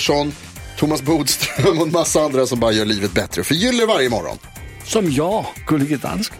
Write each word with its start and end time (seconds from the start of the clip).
Pettersson, 0.00 0.32
Thomas 0.76 1.02
Bodström 1.02 1.78
och 1.78 1.86
en 1.86 1.92
massa 1.92 2.20
andra 2.20 2.46
som 2.46 2.60
bara 2.60 2.72
gör 2.72 2.84
livet 2.84 3.12
bättre. 3.12 3.44
Förgyller 3.44 3.86
varje 3.86 4.10
morgon. 4.10 4.38
Som 4.84 5.12
jag, 5.12 5.46
Gullige 5.66 5.96
Dansken. 5.96 6.38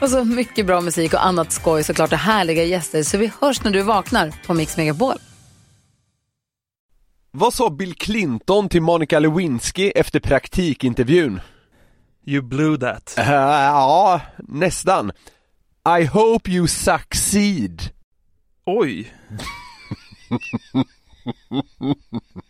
Och 0.00 0.10
så 0.10 0.24
mycket 0.24 0.66
bra 0.66 0.80
musik 0.80 1.14
och 1.14 1.26
annat 1.26 1.52
skoj 1.52 1.84
såklart 1.84 2.12
och 2.12 2.18
härliga 2.18 2.64
gäster. 2.64 3.02
Så 3.02 3.18
vi 3.18 3.32
hörs 3.40 3.64
när 3.64 3.70
du 3.70 3.82
vaknar 3.82 4.32
på 4.46 4.54
Mix 4.54 4.76
Megapol. 4.76 5.14
Vad 7.30 7.54
sa 7.54 7.70
Bill 7.70 7.94
Clinton 7.94 8.68
till 8.68 8.82
Monica 8.82 9.18
Lewinsky 9.18 9.90
efter 9.90 10.20
praktikintervjun? 10.20 11.40
You 12.26 12.42
blew 12.42 12.78
that. 12.78 13.14
Uh, 13.18 13.24
ja, 13.24 14.20
nästan. 14.38 15.12
I 16.00 16.04
hope 16.04 16.50
you 16.50 16.68
succeed. 16.68 17.82
Oj. 18.66 19.12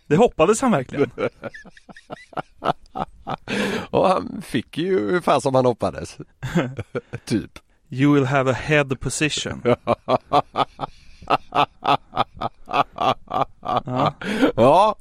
Det 0.07 0.17
hoppades 0.17 0.61
han 0.61 0.71
verkligen. 0.71 1.11
Och 3.91 4.09
han 4.09 4.43
fick 4.47 4.79
ju 4.79 5.09
ungefär 5.09 5.41
som 5.41 5.55
han 5.55 5.67
hoppades. 5.67 6.19
typ. 7.25 7.59
You 7.89 8.15
will 8.15 8.25
have 8.25 8.51
a 8.51 8.55
head 8.55 8.85
position. 9.01 9.63
Ja. 13.85 14.15
Ja. 14.57 14.97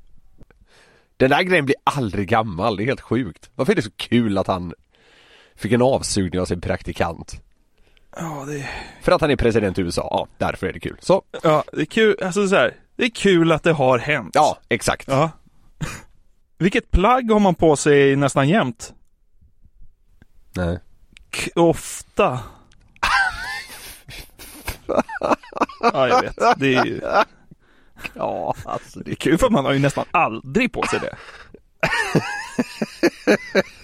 Den 1.18 1.30
där 1.30 1.44
grejen 1.44 1.66
blir 1.66 1.76
aldrig 1.84 2.28
gammal, 2.28 2.78
det 2.78 2.84
är 2.84 2.86
helt 2.86 3.02
sjukt. 3.02 3.50
Varför 3.56 3.72
är 3.72 3.76
det 3.76 3.82
så 3.82 3.92
kul 3.92 4.38
att 4.38 4.48
han 4.48 4.74
fick 5.56 5.72
en 5.72 5.82
avsugning 5.82 6.42
av 6.42 6.46
sin 6.46 6.62
praktikant? 6.62 7.42
Ja, 8.16 8.46
det, 8.48 8.70
För 9.02 9.12
att 9.12 9.22
han 9.22 9.32
är 9.32 9.36
president 9.36 9.80
i 9.80 9.82
USA, 9.82 10.08
ja 10.12 10.28
därför 10.38 10.68
är 10.68 10.74
det 10.74 10.80
kul. 10.80 10.98
Så, 11.00 11.22
ja, 11.44 11.64
det 11.74 11.82
är 11.82 11.86
kul, 11.86 12.16
alltså 12.24 12.48
så 12.48 12.56
här, 12.56 12.76
det 13.00 13.06
är 13.06 13.10
kul 13.10 13.52
att 13.52 13.64
det 13.64 13.72
har 13.72 13.98
hänt. 14.00 14.32
ja 14.34 14.58
exakt. 14.70 15.08
Ja. 15.08 15.32
Vilket 16.58 16.92
plagg 16.92 17.32
har 17.32 17.40
man 17.40 17.56
på 17.56 17.76
sig 17.76 18.16
nästan 18.16 18.50
jämt? 18.50 18.94
Nej. 20.56 20.80
Kofta. 21.56 22.40
ja, 25.82 26.08
jag 26.08 26.22
vet. 26.22 26.36
Det 26.60 26.76
är, 26.76 26.86
ju- 26.86 27.02
Ja, 28.14 28.56
alltså 28.66 29.00
det 29.00 29.12
är 29.12 29.16
kul 29.16 29.38
för 29.38 29.50
man 29.50 29.66
har 29.66 29.74
ju 29.74 29.80
nästan 29.80 30.06
aldrig 30.12 30.74
på 30.74 30.84
sig 30.88 31.00
det. 31.00 31.16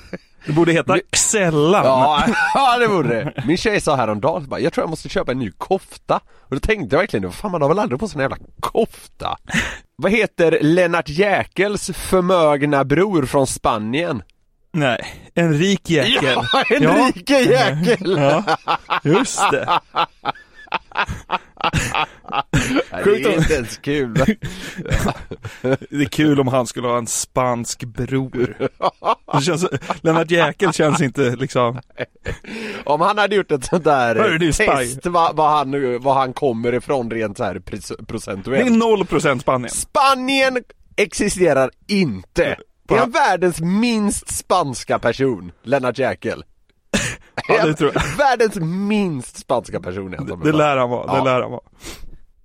Det 0.45 0.51
borde 0.51 0.72
heta 0.72 1.00
Xellan. 1.11 1.85
Ja, 1.85 2.23
ja 2.53 2.78
det 2.78 2.88
borde 2.88 3.09
det. 3.09 3.44
Min 3.47 3.57
tjej 3.57 3.81
sa 3.81 3.95
häromdagen, 3.95 4.47
bara, 4.47 4.59
jag 4.59 4.73
tror 4.73 4.83
jag 4.83 4.89
måste 4.89 5.09
köpa 5.09 5.31
en 5.31 5.39
ny 5.39 5.51
kofta. 5.51 6.19
Och 6.39 6.56
då 6.56 6.59
tänkte 6.59 6.95
jag 6.95 7.00
verkligen, 7.00 7.31
fan 7.31 7.51
man 7.51 7.61
har 7.61 7.69
väl 7.69 7.79
aldrig 7.79 8.00
på 8.00 8.07
sig 8.07 8.16
en 8.17 8.22
jävla 8.22 8.38
kofta? 8.59 9.38
Vad 9.95 10.11
heter 10.11 10.57
Lennart 10.61 11.09
Jäkels 11.09 11.91
förmögna 11.94 12.84
bror 12.84 13.25
från 13.25 13.47
Spanien? 13.47 14.22
Nej, 14.73 15.05
en 15.34 15.53
rik 15.53 15.89
jäkel. 15.89 16.23
Ja, 16.23 16.63
Enrique 16.69 17.41
Jäkel! 17.41 18.17
Ja, 18.17 18.57
just 19.03 19.51
det. 19.51 19.79
Sjukt 23.03 23.23
det 23.23 23.33
är 23.33 23.38
inte 23.38 23.53
ens 23.53 23.78
kul. 23.78 24.13
Det 25.89 26.01
är 26.01 26.06
kul 26.06 26.39
om 26.39 26.47
han 26.47 26.67
skulle 26.67 26.88
ha 26.88 26.97
en 26.97 27.07
spansk 27.07 27.83
bror. 27.83 28.69
Det 29.34 29.41
känns, 29.41 29.66
Lennart 30.01 30.31
Jäkel 30.31 30.73
känns 30.73 31.01
inte 31.01 31.35
liksom, 31.35 31.81
Om 32.84 33.01
han 33.01 33.17
hade 33.17 33.35
gjort 33.35 33.51
ett 33.51 33.66
sånt 33.66 33.84
där 33.84 34.16
Hörru, 34.16 34.51
test 34.51 35.05
vad, 35.05 35.35
vad, 35.35 35.50
han, 35.51 36.01
vad 36.01 36.16
han 36.16 36.34
kommer 36.34 36.73
ifrån 36.73 37.11
rent 37.11 37.38
så 37.38 37.44
här 37.44 37.55
pres- 37.55 37.95
det 37.97 38.01
är 38.01 38.05
procentuellt. 38.05 38.72
noll 38.72 39.05
procent 39.05 39.41
Spanien. 39.41 39.69
Spanien 39.69 40.57
existerar 40.95 41.72
inte. 41.88 42.57
Det 42.88 42.95
är 42.95 43.07
världens 43.07 43.61
minst 43.61 44.35
spanska 44.38 45.00
person, 45.00 45.51
Lennart 45.63 45.97
Jäkel. 45.97 46.44
Ja, 47.47 47.66
det 47.66 47.73
tror 47.73 47.91
jag. 47.94 48.03
Världens 48.17 48.56
minst 48.59 49.38
spanska 49.38 49.79
person 49.79 50.13
är 50.13 50.17
han. 50.17 50.41
Det 50.44 50.51
lär 50.51 50.78
han 50.78 50.89
vara, 50.89 51.17
det 51.17 51.23
lär 51.23 51.41
han 51.41 51.51
vara. 51.51 51.61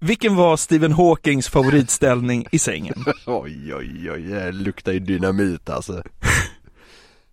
Vilken 0.01 0.37
var 0.37 0.57
Stephen 0.57 0.93
Hawkings 0.93 1.49
favoritställning 1.49 2.47
i 2.53 2.59
sängen? 2.59 2.95
Oj, 3.27 3.75
oj, 3.75 4.11
oj, 4.11 4.23
det 4.23 4.53
luktar 4.53 4.93
ju 4.93 4.99
dynamit 4.99 5.71
alltså. 5.71 6.03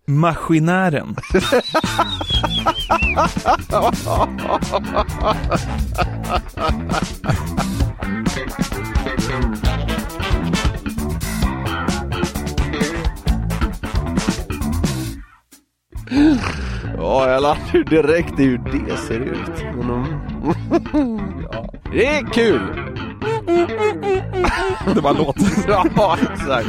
Maskinären. 0.06 1.16
Ja, 16.98 17.30
jag 17.30 17.42
lärde 17.42 17.60
ju 17.74 17.84
direkt 17.84 18.38
hur 18.38 18.58
det 18.58 18.96
ser 18.96 19.20
ut. 19.20 19.50
Ja. 21.52 21.70
Det 21.92 22.06
är 22.06 22.32
kul! 22.32 22.60
Det 24.94 25.00
var 25.00 25.14
låt. 25.14 25.36
Ja, 25.96 26.18
exakt. 26.32 26.68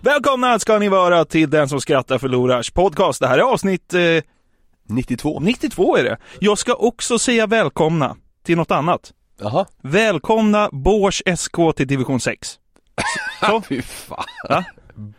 Välkomna 0.00 0.58
ska 0.58 0.78
ni 0.78 0.88
vara 0.88 1.24
till 1.24 1.50
Den 1.50 1.68
som 1.68 1.80
skrattar 1.80 2.18
förlorars 2.18 2.70
podcast. 2.70 3.20
Det 3.20 3.26
här 3.26 3.38
är 3.38 3.42
avsnitt 3.42 3.94
eh, 3.94 4.00
92. 4.88 5.40
92 5.40 5.96
är 5.96 6.04
det. 6.04 6.16
Jag 6.40 6.58
ska 6.58 6.74
också 6.74 7.18
säga 7.18 7.46
välkomna 7.46 8.16
till 8.44 8.56
något 8.56 8.70
annat. 8.70 9.12
Jaha. 9.40 9.66
Välkomna 9.82 10.68
Bors 10.72 11.22
SK 11.36 11.56
till 11.76 11.86
division 11.86 12.20
6. 12.20 12.58
Så. 13.40 13.62
Fy 13.68 13.82
fan. 13.82 14.24
Ja. 14.48 14.64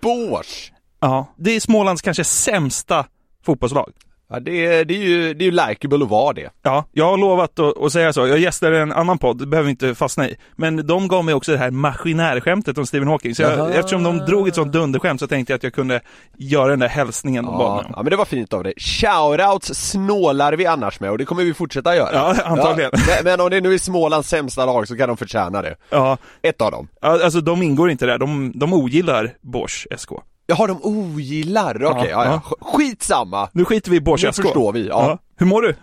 Bors. 0.01 0.71
Ja, 0.99 1.33
det 1.37 1.55
är 1.55 1.59
Smålands 1.59 2.01
kanske 2.01 2.23
sämsta 2.23 3.05
fotbollslag. 3.45 3.91
Ja, 4.31 4.39
det 4.39 4.65
är, 4.65 4.85
det 4.85 4.93
är 4.93 5.03
ju, 5.03 5.33
det 5.33 5.43
är 5.43 5.45
ju 5.45 5.51
likeable 5.51 6.03
att 6.03 6.09
vara 6.09 6.33
det. 6.33 6.49
Ja, 6.63 6.85
jag 6.91 7.05
har 7.05 7.17
lovat 7.17 7.59
att, 7.59 7.77
att 7.77 7.91
säga 7.91 8.13
så. 8.13 8.27
Jag 8.27 8.39
gästade 8.39 8.79
en 8.79 8.91
annan 8.91 9.17
podd, 9.17 9.38
det 9.39 9.45
behöver 9.47 9.65
vi 9.65 9.71
inte 9.71 9.95
fastna 9.95 10.29
i. 10.29 10.35
Men 10.55 10.88
de 10.88 11.07
gav 11.07 11.25
mig 11.25 11.33
också 11.33 11.51
det 11.51 11.57
här 11.57 11.71
maskinärskämtet 11.71 12.77
om 12.77 12.85
Stephen 12.85 13.07
Hawking. 13.07 13.35
Så 13.35 13.41
jag, 13.41 13.75
eftersom 13.75 14.03
de 14.03 14.18
drog 14.18 14.47
ett 14.47 14.56
sånt 14.56 14.74
dunderskämt 14.74 15.19
så 15.19 15.27
tänkte 15.27 15.53
jag 15.53 15.57
att 15.57 15.63
jag 15.63 15.74
kunde 15.74 16.01
göra 16.38 16.68
den 16.69 16.79
där 16.79 16.88
hälsningen 16.88 17.45
Ja, 17.45 17.51
om. 17.79 17.85
ja, 17.95 18.01
men 18.03 18.09
det 18.09 18.15
var 18.15 18.25
fint 18.25 18.53
av 18.53 18.63
dig. 18.63 18.74
Shoutouts 18.77 19.68
snålar 19.91 20.53
vi 20.53 20.65
annars 20.65 21.00
med 21.00 21.12
och 21.12 21.18
det 21.18 21.25
kommer 21.25 21.44
vi 21.44 21.53
fortsätta 21.53 21.95
göra. 21.95 22.09
Ja, 22.13 22.35
antagligen. 22.45 22.91
men, 22.94 23.24
men 23.24 23.41
om 23.41 23.50
det 23.50 23.62
nu 23.62 23.74
är 23.74 23.77
Smålands 23.77 24.29
sämsta 24.29 24.65
lag 24.65 24.88
så 24.88 24.97
kan 24.97 25.07
de 25.07 25.18
förtjäna 25.18 25.62
det. 25.62 25.75
Ja, 25.89 26.18
Ett 26.41 26.62
av 26.62 26.71
dem. 26.71 26.88
ja, 27.01 27.24
alltså 27.24 27.41
de 27.41 27.62
ingår 27.63 27.89
inte 27.91 28.06
där. 28.06 28.18
De, 28.18 28.51
de 28.56 28.74
ogillar 28.74 29.33
Bosch 29.41 29.88
SK. 29.97 30.09
Jaha, 30.50 30.68
de 30.68 30.80
ogillar, 30.84 31.84
okej, 31.84 32.10
ja, 32.10 32.25
ja. 32.25 32.42
ja. 32.50 32.56
Skitsamma. 32.62 33.50
Nu 33.54 33.66
skiter 33.66 33.92
vi 33.92 33.98
i 33.98 34.01
Bosch 34.01 34.24
Nu 34.24 34.31
förstår 34.31 34.74
vi, 34.74 34.88
ja. 34.88 35.18
Hur 35.38 35.46
mår 35.46 35.62
du? 35.62 35.75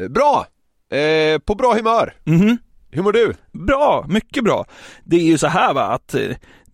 Eh, 0.00 0.08
Bra! 0.08 0.46
Eh, 0.98 1.38
på 1.38 1.54
bra 1.54 1.74
humör. 1.74 2.14
Mhm. 2.24 2.58
Hur 2.90 3.02
mår 3.02 3.12
du? 3.12 3.34
Bra, 3.52 4.04
mycket 4.08 4.44
bra. 4.44 4.64
Det 5.04 5.16
är 5.16 5.24
ju 5.24 5.38
så 5.38 5.46
här 5.46 5.74
va, 5.74 5.82
att 5.82 6.14
eh, 6.14 6.20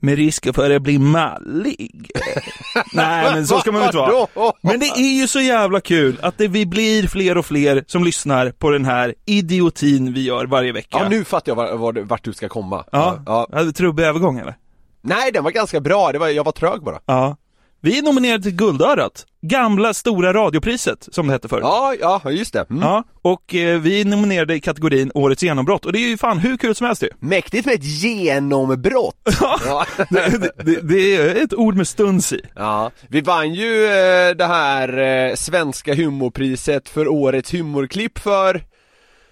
med 0.01 0.17
risk 0.17 0.55
för 0.55 0.71
att 0.71 0.83
bli 0.83 0.99
mallig. 0.99 2.11
Nej, 2.93 3.35
men 3.35 3.47
så 3.47 3.59
ska 3.59 3.73
man 3.73 3.81
ju 3.81 3.87
inte 3.87 3.97
vara. 3.97 4.53
Men 4.63 4.81
det 4.81 4.87
är 4.87 5.21
ju 5.21 5.29
så 5.29 5.41
jävla 5.41 5.81
kul 5.81 6.19
att 6.23 6.39
det, 6.39 6.49
vi 6.49 6.67
blir 6.67 7.09
fler 7.09 7.39
och 7.39 7.47
fler 7.47 7.85
som 7.87 8.05
lyssnar 8.05 8.51
på 8.51 8.71
den 8.71 8.85
här 8.85 9.15
idiotin 9.27 10.13
vi 10.13 10.23
gör 10.23 10.47
varje 10.47 10.73
vecka. 10.73 10.99
Ja, 11.03 11.09
nu 11.09 11.25
fattar 11.25 11.51
jag 11.51 11.57
var, 11.57 11.77
var, 11.77 11.93
vart 11.93 12.25
du 12.25 12.33
ska 12.33 12.49
komma. 12.49 12.85
Ja, 12.93 13.19
ja. 13.27 13.47
ja. 13.53 13.73
trubbig 13.73 14.05
övergång 14.05 14.39
eller? 14.39 14.55
Nej, 15.03 15.33
den 15.33 15.45
var 15.45 15.51
ganska 15.51 15.81
bra, 15.81 16.13
det 16.13 16.19
var, 16.19 16.29
jag 16.29 16.45
var 16.45 16.53
trög 16.53 16.83
bara. 16.83 17.01
Ja. 17.07 17.37
Vi 17.83 17.99
är 17.99 18.03
nominerade 18.03 18.43
till 18.43 18.53
Guldörat. 18.53 19.27
Gamla 19.43 19.95
stora 19.95 20.33
radiopriset, 20.33 21.09
som 21.13 21.27
det 21.27 21.33
hette 21.33 21.49
förut. 21.49 21.63
Ja, 21.65 21.95
ja, 22.01 22.31
just 22.31 22.53
det. 22.53 22.67
Mm. 22.71 22.83
Ja, 22.83 23.05
och 23.23 23.55
eh, 23.55 23.81
vi 23.81 24.01
är 24.01 24.05
nominerade 24.05 24.55
i 24.55 24.61
kategorin 24.61 25.11
Årets 25.15 25.43
genombrott 25.43 25.85
och 25.85 25.93
det 25.93 25.99
är 25.99 26.09
ju 26.09 26.17
fan 26.17 26.39
hur 26.39 26.57
kul 26.57 26.75
som 26.75 26.87
helst 26.87 27.03
ju. 27.03 27.09
Mäktigt 27.19 27.67
med 27.67 27.75
ett 27.75 27.85
genombrott! 27.85 29.17
Ja. 29.41 29.87
Det, 30.11 30.53
det, 30.65 30.81
det 30.81 31.17
är 31.17 31.45
ett 31.45 31.55
ord 31.55 31.77
med 31.77 31.89
stuns 31.89 32.33
i. 32.33 32.41
Ja, 32.57 32.91
vi 33.09 33.21
vann 33.21 33.55
ju 33.55 33.85
eh, 33.85 34.37
det 34.37 34.47
här 34.47 34.99
eh, 34.99 35.35
svenska 35.35 35.95
humorpriset 35.95 36.89
för 36.89 37.09
årets 37.09 37.55
humorklipp 37.55 38.19
för 38.19 38.63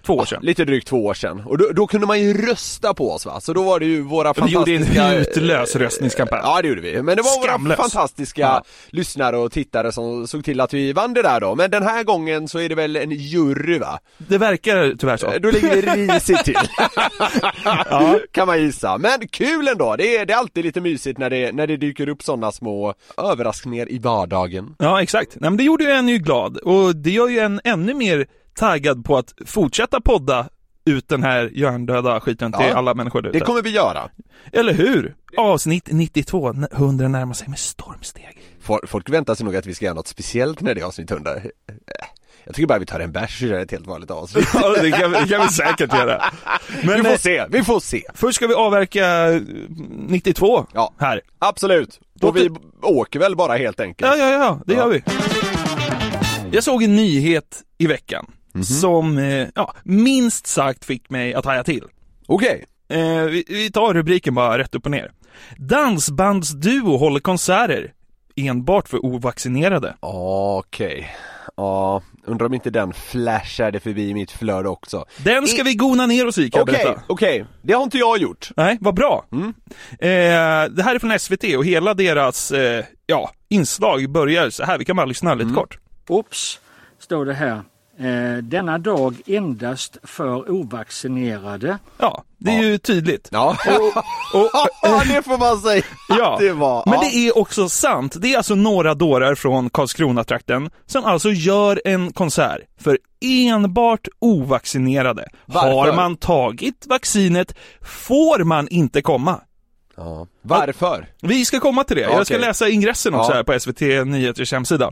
Två 0.05 0.13
år 0.13 0.25
sedan. 0.25 0.39
lite 0.43 0.65
drygt 0.65 0.87
två 0.87 1.05
år 1.05 1.13
sedan. 1.13 1.43
Och 1.45 1.57
då, 1.57 1.69
då 1.73 1.87
kunde 1.87 2.07
man 2.07 2.19
ju 2.19 2.33
rösta 2.47 2.93
på 2.93 3.11
oss 3.11 3.25
va, 3.25 3.39
så 3.41 3.53
då 3.53 3.63
var 3.63 3.79
det 3.79 3.85
ju 3.85 4.01
våra 4.01 4.33
Vi 4.33 4.51
gjorde 4.51 4.71
en 4.71 4.77
fantastiska... 4.85 5.07
hutlös 5.09 5.75
röstningskampanj. 5.75 6.39
Ja 6.43 6.61
det 6.61 6.67
gjorde 6.67 6.81
vi, 6.81 7.01
men 7.01 7.17
det 7.17 7.21
var 7.23 7.43
Skamlös. 7.47 7.79
våra 7.79 7.89
fantastiska 7.89 8.41
Ja. 8.41 8.63
lyssnare 8.89 9.37
och 9.37 9.51
tittare 9.51 9.91
som 9.91 10.27
såg 10.27 10.45
till 10.45 10.61
att 10.61 10.73
vi 10.73 10.93
vann 10.93 11.13
det 11.13 11.21
där 11.21 11.39
då. 11.39 11.55
Men 11.55 11.71
den 11.71 11.83
här 11.83 12.03
gången 12.03 12.47
så 12.47 12.59
är 12.59 12.69
det 12.69 12.75
väl 12.75 12.95
en 12.95 13.11
jury 13.11 13.79
va? 13.79 13.99
Det 14.17 14.37
verkar 14.37 14.95
tyvärr 14.99 15.17
så. 15.17 15.33
Då 15.39 15.51
ligger 15.51 15.81
det 15.81 15.95
risigt 16.13 16.43
till. 16.45 16.55
Kan 18.31 18.47
man 18.47 18.61
gissa. 18.61 18.97
Men 18.97 19.27
kul 19.27 19.67
ändå, 19.67 19.95
det 19.95 20.17
är, 20.17 20.25
det 20.25 20.33
är 20.33 20.37
alltid 20.37 20.65
lite 20.65 20.81
mysigt 20.81 21.19
när 21.19 21.29
det, 21.29 21.51
när 21.51 21.67
det 21.67 21.77
dyker 21.77 22.09
upp 22.09 22.23
sådana 22.23 22.51
små 22.51 22.93
överraskningar 23.17 23.91
i 23.91 23.99
vardagen. 23.99 24.75
Ja, 24.79 25.01
exakt. 25.01 25.31
Nej, 25.39 25.49
men 25.49 25.57
det 25.57 25.63
gjorde 25.63 25.83
ju 25.83 25.89
en 25.89 26.09
ju 26.09 26.17
glad 26.17 26.57
och 26.57 26.95
det 26.95 27.11
gör 27.11 27.27
ju 27.29 27.39
en 27.39 27.61
ännu 27.63 27.93
mer 27.93 28.27
taggad 28.55 29.05
på 29.05 29.17
att 29.17 29.33
fortsätta 29.45 30.01
podda 30.01 30.49
ut 30.85 31.07
den 31.09 31.23
här 31.23 31.51
hjärndöda 31.53 32.19
skiten 32.19 32.51
till 32.51 32.65
Ja. 32.69 32.75
alla 32.75 32.93
människor 32.93 33.21
där 33.21 33.31
Det 33.31 33.37
ute. 33.37 33.45
kommer 33.45 33.61
vi 33.61 33.69
göra. 33.69 34.09
Eller 34.53 34.73
hur? 34.73 35.15
Avsnitt 35.37 35.87
92, 35.91 36.53
100 36.71 37.07
närmar 37.07 37.33
sig 37.33 37.47
med 37.47 37.59
stormsteg. 37.59 38.41
Fol- 38.63 38.87
Folk 38.87 39.09
väntar 39.09 39.35
sig 39.35 39.45
nog 39.45 39.55
att 39.55 39.65
vi 39.65 39.75
ska 39.75 39.85
göra 39.85 39.95
något 39.95 40.07
speciellt 40.07 40.61
när 40.61 40.75
det 40.75 40.81
är 40.81 40.85
avsnitt 40.85 41.11
100. 41.11 41.35
Eh, 41.35 41.41
Jag 42.45 42.55
tycker 42.55 42.67
bara 42.67 42.79
vi 42.79 42.85
tar 42.85 42.99
en 42.99 43.11
bärs 43.11 43.41
och 43.43 43.49
kör 43.49 43.59
ett 43.59 43.71
helt 43.71 43.87
vanligt 43.87 44.11
avsnitt. 44.11 44.47
Ja, 44.53 44.69
det 44.81 44.91
kan, 44.91 45.11
det 45.11 45.27
kan 45.27 45.41
vi 45.41 45.47
säkert 45.47 45.93
göra. 45.93 46.23
Men 46.83 46.95
vi 46.97 47.03
får 47.03 47.11
eh, 47.11 47.17
se, 47.17 47.45
vi 47.49 47.63
får 47.63 47.79
se. 47.79 48.01
först 48.13 48.35
ska 48.35 48.47
vi 48.47 48.53
avverka 48.53 49.27
eh, 49.33 49.41
92 50.07 50.65
Ja. 50.73 50.93
här. 50.99 51.21
Absolut. 51.39 51.99
Och 52.21 52.35
vi 52.37 52.49
åker 52.81 53.19
väl 53.19 53.35
bara 53.35 53.57
helt 53.57 53.79
enkelt. 53.79 54.11
Ja, 54.11 54.17
ja, 54.17 54.29
ja, 54.31 54.59
det 54.65 54.73
Ja. 54.73 54.79
gör 54.79 54.87
vi. 54.89 55.03
Jag 56.51 56.63
såg 56.63 56.83
en 56.83 56.95
nyhet 56.95 57.63
i 57.77 57.87
veckan 57.87 58.25
Mhm. 58.53 58.63
som, 58.63 59.17
eh, 59.17 59.47
ja, 59.55 59.73
minst 59.83 60.47
sagt 60.47 60.85
fick 60.85 61.09
mig 61.09 61.33
att 61.33 61.45
haja 61.45 61.63
till. 61.63 61.83
Okej. 62.27 62.65
Eh, 62.89 63.23
vi, 63.23 63.43
vi 63.47 63.71
tar 63.71 63.93
rubriken 63.93 64.35
bara 64.35 64.57
rätt 64.57 64.75
upp 64.75 64.85
och 64.85 64.91
ner. 64.91 65.11
Dansbandsduo 65.57 66.97
håller 66.97 67.19
konserter 67.19 67.93
enbart 68.35 68.89
för 68.89 69.05
ovaccinerade. 69.05 69.95
Okej. 69.99 71.09
Ja, 71.57 72.01
undrar 72.25 72.45
om 72.45 72.53
inte 72.53 72.69
den 72.69 72.93
flashade 72.93 73.79
förbi 73.79 74.13
mitt 74.13 74.31
flöde 74.31 74.69
också. 74.69 75.05
Den 75.17 75.47
ska 75.47 75.63
vi 75.63 75.73
gona 75.75 76.05
ner 76.05 76.27
oss 76.27 76.37
i 76.37 76.49
kan 76.49 76.61
Okej, 76.61 76.73
berätta. 76.73 77.01
okej. 77.07 77.45
Det 77.61 77.73
har 77.73 77.83
inte 77.83 77.97
jag 77.97 78.17
gjort. 78.17 78.49
Nej, 78.57 78.77
vad 78.81 78.93
bra. 78.95 79.25
Mm. 79.31 79.53
Eh, 79.91 80.71
det 80.75 80.83
här 80.83 80.95
är 80.95 80.99
från 80.99 81.19
SVT 81.19 81.55
och 81.57 81.65
hela 81.65 81.93
deras, 81.93 82.51
eh, 82.51 82.85
ja, 83.05 83.31
inslag 83.49 84.09
börjar 84.11 84.49
så 84.49 84.63
här. 84.63 84.77
Vi 84.77 84.85
kan 84.85 84.95
bara 84.95 85.05
lyssna 85.05 85.33
lite 85.33 85.43
Mm. 85.43 85.55
kort. 85.55 85.79
Oops, 86.09 86.59
står 86.99 87.25
det 87.25 87.33
här. 87.33 87.61
Eh, 87.99 88.37
denna 88.43 88.77
dag 88.77 89.15
endast 89.25 89.97
för 90.03 90.51
ovaccinerade. 90.51 91.77
Ja, 91.97 92.23
det 92.37 92.51
är 92.51 92.63
ju 92.63 92.77
tydligt. 92.77 93.29
Ja, 93.31 93.57
Och, 94.33 94.49
Ja, 94.81 95.03
det 95.07 95.23
får 95.23 95.37
man 95.37 95.59
säga 95.61 95.83
Ja, 96.09 96.37
det 96.39 96.51
var. 96.53 96.83
men 96.85 96.93
ja. 96.93 96.99
det 97.01 97.15
är 97.27 97.37
också 97.37 97.69
sant. 97.69 98.15
Det 98.21 98.33
är 98.33 98.37
alltså 98.37 98.55
några 98.55 98.93
dårar 98.93 99.35
från 99.35 99.69
Karlskrona-trakten 99.69 100.69
som 100.85 101.05
alltså 101.05 101.29
gör 101.31 101.81
en 101.85 102.13
konsert 102.13 102.61
för 102.79 102.97
enbart 103.21 104.07
ovaccinerade. 104.19 105.27
Varför? 105.45 105.69
Har 105.71 105.93
man 105.93 106.17
tagit 106.17 106.85
vaccinet 106.89 107.55
får 107.81 108.43
man 108.43 108.67
inte 108.67 109.01
komma. 109.01 109.41
Ja. 109.99 110.27
Varför? 110.41 111.07
Vi 111.21 111.45
ska 111.45 111.59
komma 111.59 111.83
till 111.83 111.95
det. 111.95 112.01
Jag 112.01 112.25
ska 112.25 112.35
Okej. 112.35 112.47
läsa 112.47 112.69
ingressen 112.69 113.13
också 113.13 113.31
Ja. 113.31 113.35
här 113.35 113.43
på 113.43 113.59
SVT 113.59 113.81
Nyheters 114.05 114.51
hemsida. 114.51 114.91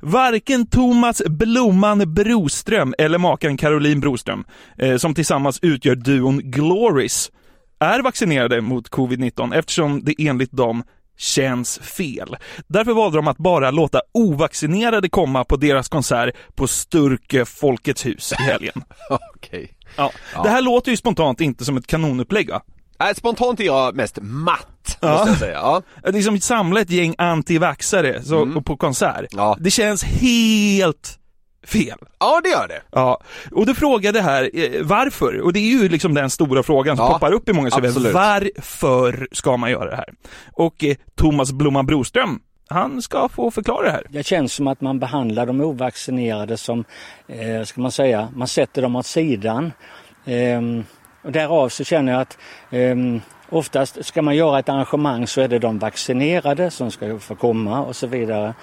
Varken 0.00 0.66
Thomas 0.66 1.22
Blomman 1.26 2.14
Broström 2.14 2.94
eller 2.98 3.18
maken 3.18 3.56
Caroline 3.56 4.00
Broström, 4.00 4.44
eh, 4.78 4.96
som 4.96 5.14
tillsammans 5.14 5.58
utgör 5.62 5.94
duon 5.94 6.40
Glories, 6.44 7.30
är 7.78 8.02
vaccinerade 8.02 8.60
mot 8.60 8.88
covid-19 8.90 9.54
eftersom 9.54 10.04
det 10.04 10.14
enligt 10.18 10.52
dem 10.52 10.82
känns 11.18 11.78
fel. 11.78 12.36
Därför 12.66 12.92
valde 12.92 13.18
de 13.18 13.28
att 13.28 13.36
bara 13.36 13.70
låta 13.70 14.00
ovaccinerade 14.14 15.08
komma 15.08 15.44
på 15.44 15.56
deras 15.56 15.88
konsert 15.88 16.34
på 16.54 16.66
Sturke 16.66 17.44
Folkets 17.44 18.06
hus 18.06 18.32
i 18.32 18.42
helgen. 18.42 18.82
Okej. 19.34 19.70
Ja. 19.96 20.12
Det 20.42 20.48
här 20.48 20.62
låter 20.62 20.90
ju 20.90 20.96
spontant 20.96 21.40
inte 21.40 21.64
som 21.64 21.76
ett 21.76 21.86
kanonupplägg 21.86 22.50
va? 22.50 22.62
Spontant 23.16 23.60
är 23.60 23.64
jag 23.64 23.96
mest 23.96 24.18
matt, 24.22 24.98
Ja. 25.00 25.10
måste 25.10 25.28
jag 25.30 25.38
säga. 25.38 25.52
Ja. 25.54 25.82
Liksom 26.04 26.40
samla 26.40 26.80
ett 26.80 26.90
gäng 26.90 27.14
antivaxare 27.18 28.22
så, 28.22 28.42
Mm. 28.42 28.64
på 28.64 28.76
konsert. 28.76 29.26
Ja. 29.30 29.56
Det 29.60 29.70
känns 29.70 30.04
helt 30.04 31.18
fel. 31.66 31.98
ja, 32.20 32.40
det 32.44 32.48
gör 32.48 32.68
det. 32.68 32.82
Ja, 32.92 33.20
och 33.52 33.66
du 33.66 33.74
frågade 33.74 34.20
här 34.22 34.50
eh, 34.54 34.82
varför, 34.82 35.40
och 35.40 35.52
det 35.52 35.58
är 35.58 35.70
ju 35.82 35.88
liksom 35.88 36.14
den 36.14 36.30
stora 36.30 36.62
frågan 36.62 36.96
som 36.96 37.06
Ja, 37.06 37.12
poppar 37.12 37.32
upp 37.32 37.48
i 37.48 37.52
många 37.52 37.70
CV. 37.70 37.86
Varför 38.12 39.28
ska 39.32 39.56
man 39.56 39.70
göra 39.70 39.90
det 39.90 39.96
här? 39.96 40.08
Och 40.52 40.84
eh, 40.84 40.96
Thomas 41.16 41.52
Blomman 41.52 41.86
Broström, 41.86 42.40
han 42.68 43.02
ska 43.02 43.28
få 43.28 43.50
förklara 43.50 43.82
det 43.82 43.90
här. 43.90 44.06
Det 44.10 44.26
känns 44.26 44.52
som 44.52 44.66
att 44.66 44.80
man 44.80 44.98
behandlar 44.98 45.46
de 45.46 45.60
ovaccinerade 45.60 46.56
som, 46.56 46.84
eh, 47.28 47.64
ska 47.64 47.80
man 47.80 47.92
säga, 47.92 48.28
man 48.36 48.48
sätter 48.48 48.82
dem 48.82 48.96
åt 48.96 49.06
sidan. 49.06 49.72
Ehm, 50.26 50.84
och 51.24 51.32
därav 51.32 51.68
så 51.68 51.84
känner 51.84 52.12
jag 52.12 52.20
att 52.20 52.38
um, 52.70 53.20
oftast 53.48 54.04
ska 54.04 54.22
man 54.22 54.36
göra 54.36 54.58
ett 54.58 54.68
arrangemang 54.68 55.26
så 55.26 55.40
är 55.40 55.48
det 55.48 55.58
de 55.58 55.78
vaccinerade 55.78 56.70
som 56.70 56.90
ska 56.90 57.18
få 57.18 57.34
komma 57.34 57.84
och 57.84 57.96
så 57.96 58.06
vidare. 58.06 58.54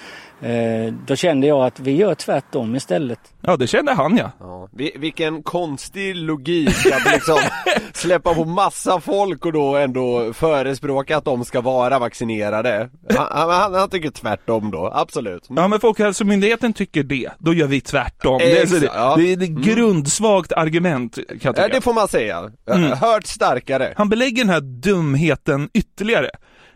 Eh, 0.42 0.94
då 1.08 1.16
kände 1.16 1.48
jag 1.48 1.66
att 1.66 1.80
vi 1.80 1.92
gör 1.92 2.16
tvärtom 2.16 2.76
istället. 2.76 3.20
Ja, 3.42 3.58
det 3.58 3.68
kände 3.68 3.94
han 3.94 4.18
ja. 4.18 4.32
Ja. 4.40 4.68
Vi- 4.72 4.96
Vilken 4.96 5.44
konstig 5.44 6.16
logik 6.16 6.70
att 6.94 7.14
liksom 7.14 7.38
släppa 7.94 8.34
på 8.34 8.46
massa 8.46 9.00
folk 9.00 9.46
och 9.46 9.54
då 9.54 9.76
ändå 9.76 10.34
förespråka 10.34 11.18
att 11.18 11.26
de 11.26 11.46
ska 11.46 11.62
vara 11.62 12.00
vaccinerade. 12.00 12.90
Han, 13.18 13.50
han, 13.50 13.74
han 13.74 13.90
tycker 13.90 14.10
tvärtom 14.10 14.72
då, 14.72 14.92
absolut. 14.96 15.46
Ja 15.50 15.68
men 15.68 15.80
Folkhälsomyndigheten 15.80 16.74
tycker 16.74 17.04
det, 17.04 17.30
då 17.40 17.54
gör 17.54 17.68
vi 17.68 17.82
tvärtom. 17.82 18.38
Det 18.38 18.62
är, 18.62 18.80
det, 18.80 18.86
ja. 18.86 19.16
det 19.18 19.24
är 19.34 19.44
ett 19.44 19.50
grundsvagt 19.50 20.52
argument 20.52 21.18
kan 21.42 21.54
jag 21.58 21.72
det 21.72 21.82
får 21.82 21.94
man 21.94 22.08
säga. 22.08 22.52
Mm. 22.72 22.92
Hört 22.92 23.26
starkare. 23.26 23.94
Han 23.98 24.10
belägger 24.10 24.44
den 24.44 24.54
här 24.54 24.62
dumheten 24.62 25.70
ytterligare 25.74 26.30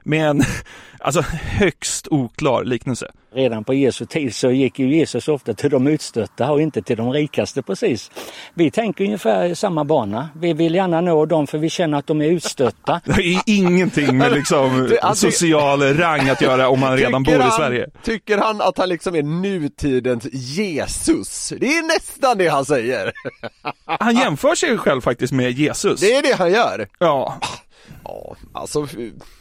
med 0.04 0.30
en, 0.30 0.42
alltså 1.06 1.22
högst 1.42 2.08
oklar 2.12 2.64
liknelse. 2.64 3.12
Redan 3.36 3.64
på 3.64 3.74
Jesu 3.74 4.06
tid 4.06 4.36
så 4.36 4.52
gick 4.52 4.80
ju 4.80 4.96
Jesus 4.96 5.28
ofta 5.28 5.54
till 5.54 5.70
de 5.70 5.88
utstötta 5.88 6.52
och 6.52 6.62
inte 6.62 6.82
till 6.82 6.98
de 6.98 7.12
rikaste 7.14 7.62
precis. 7.62 8.12
Vi 8.54 8.72
tänker 8.72 9.04
ungefär 9.04 9.46
i 9.46 9.56
samma 9.56 9.86
bana. 9.86 10.30
Vi 10.36 10.54
vill 10.54 10.76
gärna 10.76 11.02
nå 11.02 11.26
dem 11.26 11.48
för 11.48 11.58
vi 11.58 11.70
känner 11.70 11.98
att 11.98 12.08
de 12.08 12.22
är 12.22 12.26
utstötta. 12.26 13.02
Det 13.16 13.22
är 13.22 13.42
ingenting 13.46 14.18
med 14.18 14.32
liksom 14.32 14.90
alltså- 15.02 15.32
social 15.32 15.82
rang 15.94 16.30
att 16.30 16.42
göra 16.42 16.70
om 16.70 16.80
man 16.80 16.98
redan 16.98 17.24
bor 17.24 17.36
i 17.36 17.40
han- 17.42 17.52
Sverige. 17.52 17.90
Tycker 18.04 18.38
han 18.38 18.62
att 18.62 18.78
han 18.78 18.90
liksom 18.90 19.16
är 19.16 19.24
nutidens 19.24 20.28
Jesus? 20.34 21.54
Det 21.60 21.78
är 21.78 21.84
nästan 21.96 22.38
det 22.38 22.48
han 22.48 22.66
säger. 22.66 23.12
Han 23.86 24.16
jämför 24.16 24.56
sig 24.56 24.78
själv 24.78 25.02
faktiskt 25.02 25.34
med 25.34 25.52
Jesus. 25.52 26.00
Det 26.02 26.16
är 26.16 26.22
det 26.22 26.36
han 26.38 26.52
gör. 26.52 26.88
Ja, 27.00 27.40
Ja, 28.04 28.36
alltså, 28.54 28.88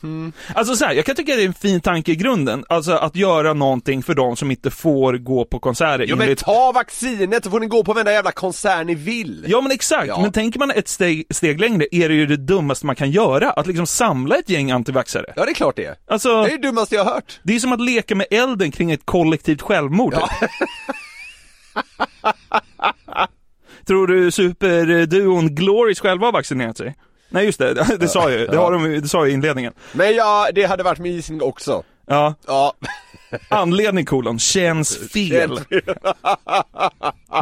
mm. 0.02 0.32
alltså 0.54 0.76
så 0.76 0.84
här, 0.84 0.92
jag 0.94 1.04
kan 1.04 1.14
tycka 1.16 1.36
det 1.36 1.42
är 1.42 1.46
en 1.46 1.54
fin 1.54 1.80
tanke 1.80 2.12
i 2.12 2.16
grunden. 2.16 2.64
Alltså 2.68 2.92
att 2.92 3.16
göra 3.16 3.52
någonting 3.52 4.02
för 4.02 4.14
de 4.14 4.36
som 4.36 4.50
inte 4.50 4.70
får 4.70 5.14
gå 5.14 5.44
på 5.44 5.58
konserter. 5.58 6.04
Jo 6.08 6.16
men 6.16 6.36
ta 6.36 6.72
vaccinet 6.72 7.44
så 7.44 7.50
får 7.50 7.60
ni 7.60 7.66
gå 7.66 7.84
på 7.84 7.92
varenda 7.92 8.12
jävla 8.12 8.32
konsert 8.32 8.86
ni 8.86 8.94
vill. 8.94 9.44
Ja 9.48 9.60
men 9.60 9.72
exakt, 9.72 10.06
Ja. 10.08 10.20
men 10.22 10.32
tänker 10.32 10.58
man 10.58 10.70
ett 10.70 10.88
steg, 10.88 11.26
steg 11.30 11.60
längre 11.60 11.86
är 11.90 12.08
det 12.08 12.14
ju 12.14 12.26
det 12.26 12.36
dummaste 12.36 12.86
man 12.86 12.96
kan 12.96 13.10
göra. 13.10 13.50
Att 13.50 13.66
liksom 13.66 13.86
samla 13.86 14.36
ett 14.36 14.48
gäng 14.48 14.70
antivaxare. 14.70 15.32
Ja 15.36 15.44
det 15.44 15.50
är 15.50 15.54
klart 15.54 15.76
det 15.76 15.84
är. 15.84 15.94
Alltså, 16.08 16.42
Det 16.42 16.48
är 16.52 16.58
det 16.58 16.68
dummaste 16.68 16.94
jag 16.94 17.04
har 17.04 17.14
hört. 17.14 17.40
det 17.42 17.54
är 17.54 17.58
som 17.58 17.72
att 17.72 17.80
leka 17.80 18.14
med 18.14 18.26
elden 18.30 18.70
kring 18.70 18.90
ett 18.90 19.06
kollektivt 19.06 19.62
självmord. 19.62 20.14
Tror 23.86 24.06
du 24.06 24.30
superduon 24.30 25.54
Glories 25.54 26.00
själva 26.00 26.26
har 26.26 26.32
vaccinerat 26.32 26.76
sig? 26.76 26.94
Nej 27.34 27.44
just 27.44 27.58
det, 27.58 27.74
det 28.00 28.08
sa 28.08 28.30
jag 28.30 28.40
ju. 28.40 28.46
Det, 28.46 28.56
har 28.56 28.72
de, 28.72 29.00
det 29.00 29.08
sa 29.08 29.18
jag 29.18 29.28
i 29.28 29.32
inledningen. 29.32 29.72
Men 29.92 30.14
ja, 30.14 30.48
det 30.54 30.64
hade 30.64 30.82
varit 30.82 30.98
min 30.98 31.12
gissning 31.12 31.42
också. 31.42 31.82
Ja, 32.06 32.34
Ja. 32.46 32.74
Anledning 33.48 34.04
kolon, 34.04 34.38
känns 34.38 34.98
fel. 35.12 35.60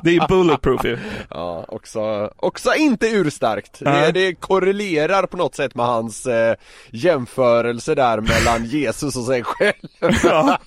Det 0.03 0.17
är 0.17 0.29
bulletproof 0.29 0.85
ju. 0.85 0.99
Ja, 1.31 1.65
också, 1.69 2.31
också 2.37 2.75
inte 2.75 3.09
urstarkt. 3.09 3.79
Det, 3.79 3.91
Nej. 3.91 4.13
det 4.13 4.35
korrelerar 4.35 5.27
på 5.27 5.37
något 5.37 5.55
sätt 5.55 5.75
med 5.75 5.87
hans 5.87 6.27
eh, 6.27 6.57
jämförelse 6.91 7.95
där 7.95 8.21
mellan 8.21 8.65
Jesus 8.65 9.17
och 9.17 9.25
sig 9.25 9.43
själv. 9.45 10.19
Ja. 10.25 10.59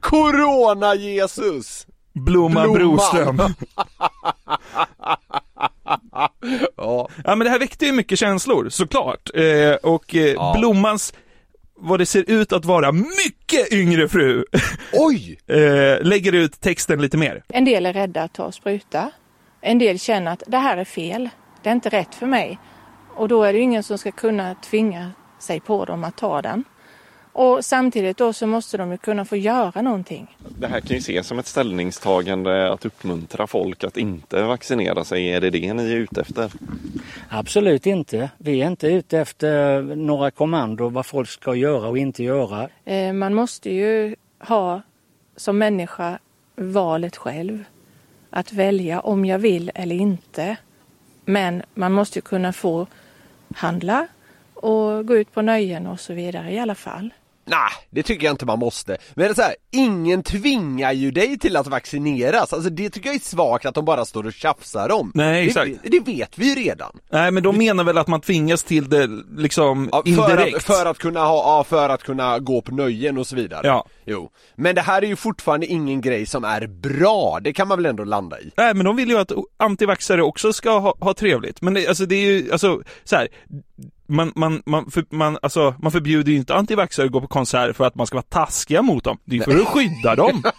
Corona-Jesus! 0.00 1.86
Blomman 2.12 2.72
Blomman. 2.72 2.96
Broström. 2.96 3.54
Ja, 6.12 7.08
Ja 7.24 7.36
men 7.36 7.38
det 7.38 7.50
här 7.50 7.58
väckte 7.58 7.86
ju 7.86 7.92
mycket 7.92 8.18
känslor, 8.18 8.68
såklart. 8.68 9.30
Eh, 9.34 9.72
och 9.82 10.14
eh, 10.14 10.22
Ja. 10.32 10.54
Blommans, 10.58 11.14
vad 11.76 11.98
det 11.98 12.06
ser 12.06 12.30
ut 12.30 12.52
att 12.52 12.64
vara 12.64 12.92
mycket 12.92 13.72
yngre 13.72 14.08
fru, 14.08 14.44
oj! 14.92 15.38
eh, 15.46 16.02
lägger 16.02 16.32
ut 16.32 16.60
texten 16.60 17.02
lite 17.02 17.16
mer. 17.16 17.42
En 17.48 17.64
del 17.64 17.86
är 17.86 17.92
rädda 17.92 18.22
att 18.22 18.32
ta 18.34 18.52
spruta. 18.52 19.10
En 19.60 19.78
del 19.78 19.98
känner 19.98 20.32
att 20.32 20.42
det 20.46 20.58
här 20.58 20.76
är 20.76 20.84
fel. 20.84 21.28
Det 21.62 21.68
är 21.68 21.74
inte 21.74 21.88
rätt 21.88 22.14
för 22.14 22.26
mig. 22.26 22.58
Och 23.14 23.28
då 23.28 23.42
är 23.42 23.52
det 23.52 23.58
ingen 23.58 23.82
som 23.82 23.98
ska 23.98 24.12
kunna 24.12 24.54
tvinga 24.54 25.10
sig 25.38 25.60
på 25.60 25.84
dem 25.84 26.04
att 26.04 26.16
ta 26.16 26.42
den. 26.42 26.64
Och 27.40 27.64
samtidigt 27.64 28.16
då 28.16 28.32
så 28.32 28.46
måste 28.46 28.76
de 28.76 28.90
ju 28.92 28.98
kunna 28.98 29.24
få 29.24 29.36
göra 29.36 29.82
någonting. 29.82 30.36
Det 30.58 30.66
här 30.66 30.80
kan 30.80 30.90
ju 30.90 30.98
ses 30.98 31.26
som 31.26 31.38
ett 31.38 31.46
ställningstagande 31.46 32.72
att 32.72 32.84
uppmuntra 32.84 33.46
folk 33.46 33.84
att 33.84 33.96
inte 33.96 34.42
vaccinera 34.42 35.04
sig. 35.04 35.32
Är 35.32 35.40
det 35.40 35.50
det 35.50 35.74
ni 35.74 35.92
är 35.92 35.96
ute 35.96 36.20
efter? 36.20 36.52
Absolut 37.28 37.86
inte. 37.86 38.30
Vi 38.38 38.62
är 38.62 38.66
inte 38.66 38.86
ute 38.88 39.18
efter 39.18 39.82
några 39.82 40.30
kommando 40.30 40.88
vad 40.88 41.06
folk 41.06 41.28
ska 41.28 41.54
göra 41.54 41.88
och 41.88 41.98
inte 41.98 42.24
göra. 42.24 42.68
Eh, 42.84 43.12
Man 43.12 43.34
måste 43.34 43.70
ju 43.70 44.16
ha 44.38 44.82
som 45.36 45.58
människa 45.58 46.18
valet 46.56 47.16
själv. 47.16 47.64
Att 48.30 48.52
välja 48.52 49.00
om 49.00 49.24
jag 49.24 49.38
vill 49.38 49.70
eller 49.74 49.96
inte. 49.96 50.56
Men 51.24 51.62
man 51.74 51.92
måste 51.92 52.18
ju 52.18 52.22
kunna 52.22 52.52
få 52.52 52.86
handla 53.56 54.06
och 54.54 55.06
gå 55.06 55.16
ut 55.16 55.32
på 55.34 55.42
nöjen 55.42 55.86
och 55.86 56.00
så 56.00 56.14
vidare 56.14 56.52
i 56.52 56.58
alla 56.58 56.74
fall. 56.74 57.10
Nej, 57.48 57.70
det 57.90 58.02
tycker 58.02 58.24
jag 58.26 58.32
inte 58.32 58.46
man 58.46 58.58
måste. 58.58 58.96
Men 59.14 59.34
så 59.34 59.42
här, 59.42 59.54
ingen 59.72 60.22
tvingar 60.22 60.92
ju 60.92 61.10
dig 61.10 61.38
till 61.38 61.56
att 61.56 61.66
vaccineras. 61.66 62.52
Alltså 62.52 62.70
det 62.70 62.90
tycker 62.90 63.08
jag 63.08 63.16
är 63.16 63.20
svagt 63.20 63.66
att 63.66 63.74
de 63.74 63.84
bara 63.84 64.04
står 64.04 64.26
och 64.26 64.32
tjafsar 64.32 64.92
om. 64.92 65.12
Nej, 65.14 65.46
exakt. 65.46 65.70
Det, 65.82 65.88
det 65.88 66.00
vet 66.00 66.38
vi 66.38 66.48
ju 66.48 66.54
redan. 66.54 66.98
Nej 67.10 67.30
men 67.30 67.42
de 67.42 67.58
menar 67.58 67.84
väl 67.84 67.98
att 67.98 68.08
man 68.08 68.20
tvingas 68.20 68.64
till 68.64 68.88
det 68.88 69.06
liksom 69.36 69.88
Ja, 69.92 70.02
för, 70.02 70.10
indirekt. 70.10 70.56
att, 70.56 70.62
för 70.62 70.86
att 70.86 70.98
kunna 70.98 71.20
ha, 71.20 71.58
ja, 71.58 71.64
för 71.64 71.88
att 71.88 72.02
kunna 72.02 72.38
gå 72.38 72.62
på 72.62 72.74
nöjen 72.74 73.18
och 73.18 73.26
så 73.26 73.36
vidare. 73.36 73.66
Ja. 73.66 73.86
Jo. 74.06 74.30
Men 74.56 74.74
det 74.74 74.80
här 74.80 75.02
är 75.02 75.06
ju 75.06 75.16
fortfarande 75.16 75.66
ingen 75.66 76.00
grej 76.00 76.26
som 76.26 76.44
är 76.44 76.66
bra, 76.66 77.38
det 77.42 77.52
kan 77.52 77.68
man 77.68 77.78
väl 77.78 77.86
ändå 77.86 78.04
landa 78.04 78.40
i? 78.40 78.50
Nej 78.56 78.74
men 78.74 78.84
de 78.86 78.96
vill 78.96 79.08
ju 79.08 79.18
att 79.18 79.32
antivaxxare 79.56 80.22
också 80.22 80.52
ska 80.52 80.78
ha, 80.78 80.96
ha 81.00 81.14
trevligt. 81.14 81.62
Men 81.62 81.74
det, 81.74 81.86
alltså 81.88 82.06
det 82.06 82.14
är 82.14 82.30
ju, 82.30 82.52
alltså 82.52 82.82
så 83.04 83.16
här. 83.16 83.28
Man, 84.08 84.32
man, 84.34 84.62
man, 84.66 84.90
för, 84.90 85.04
man, 85.10 85.38
alltså, 85.42 85.74
man 85.82 85.92
förbjuder 85.92 86.32
ju 86.32 86.38
inte 86.38 86.54
antivaxxare 86.54 87.06
att 87.06 87.12
gå 87.12 87.20
på 87.20 87.26
konsert 87.26 87.76
för 87.76 87.84
att 87.84 87.94
man 87.94 88.06
ska 88.06 88.16
vara 88.16 88.22
taskiga 88.22 88.82
mot 88.82 89.04
dem. 89.04 89.18
Det 89.24 89.36
är 89.36 89.42
för 89.42 89.60
att 89.60 89.68
skydda 89.68 90.14
dem. 90.14 90.42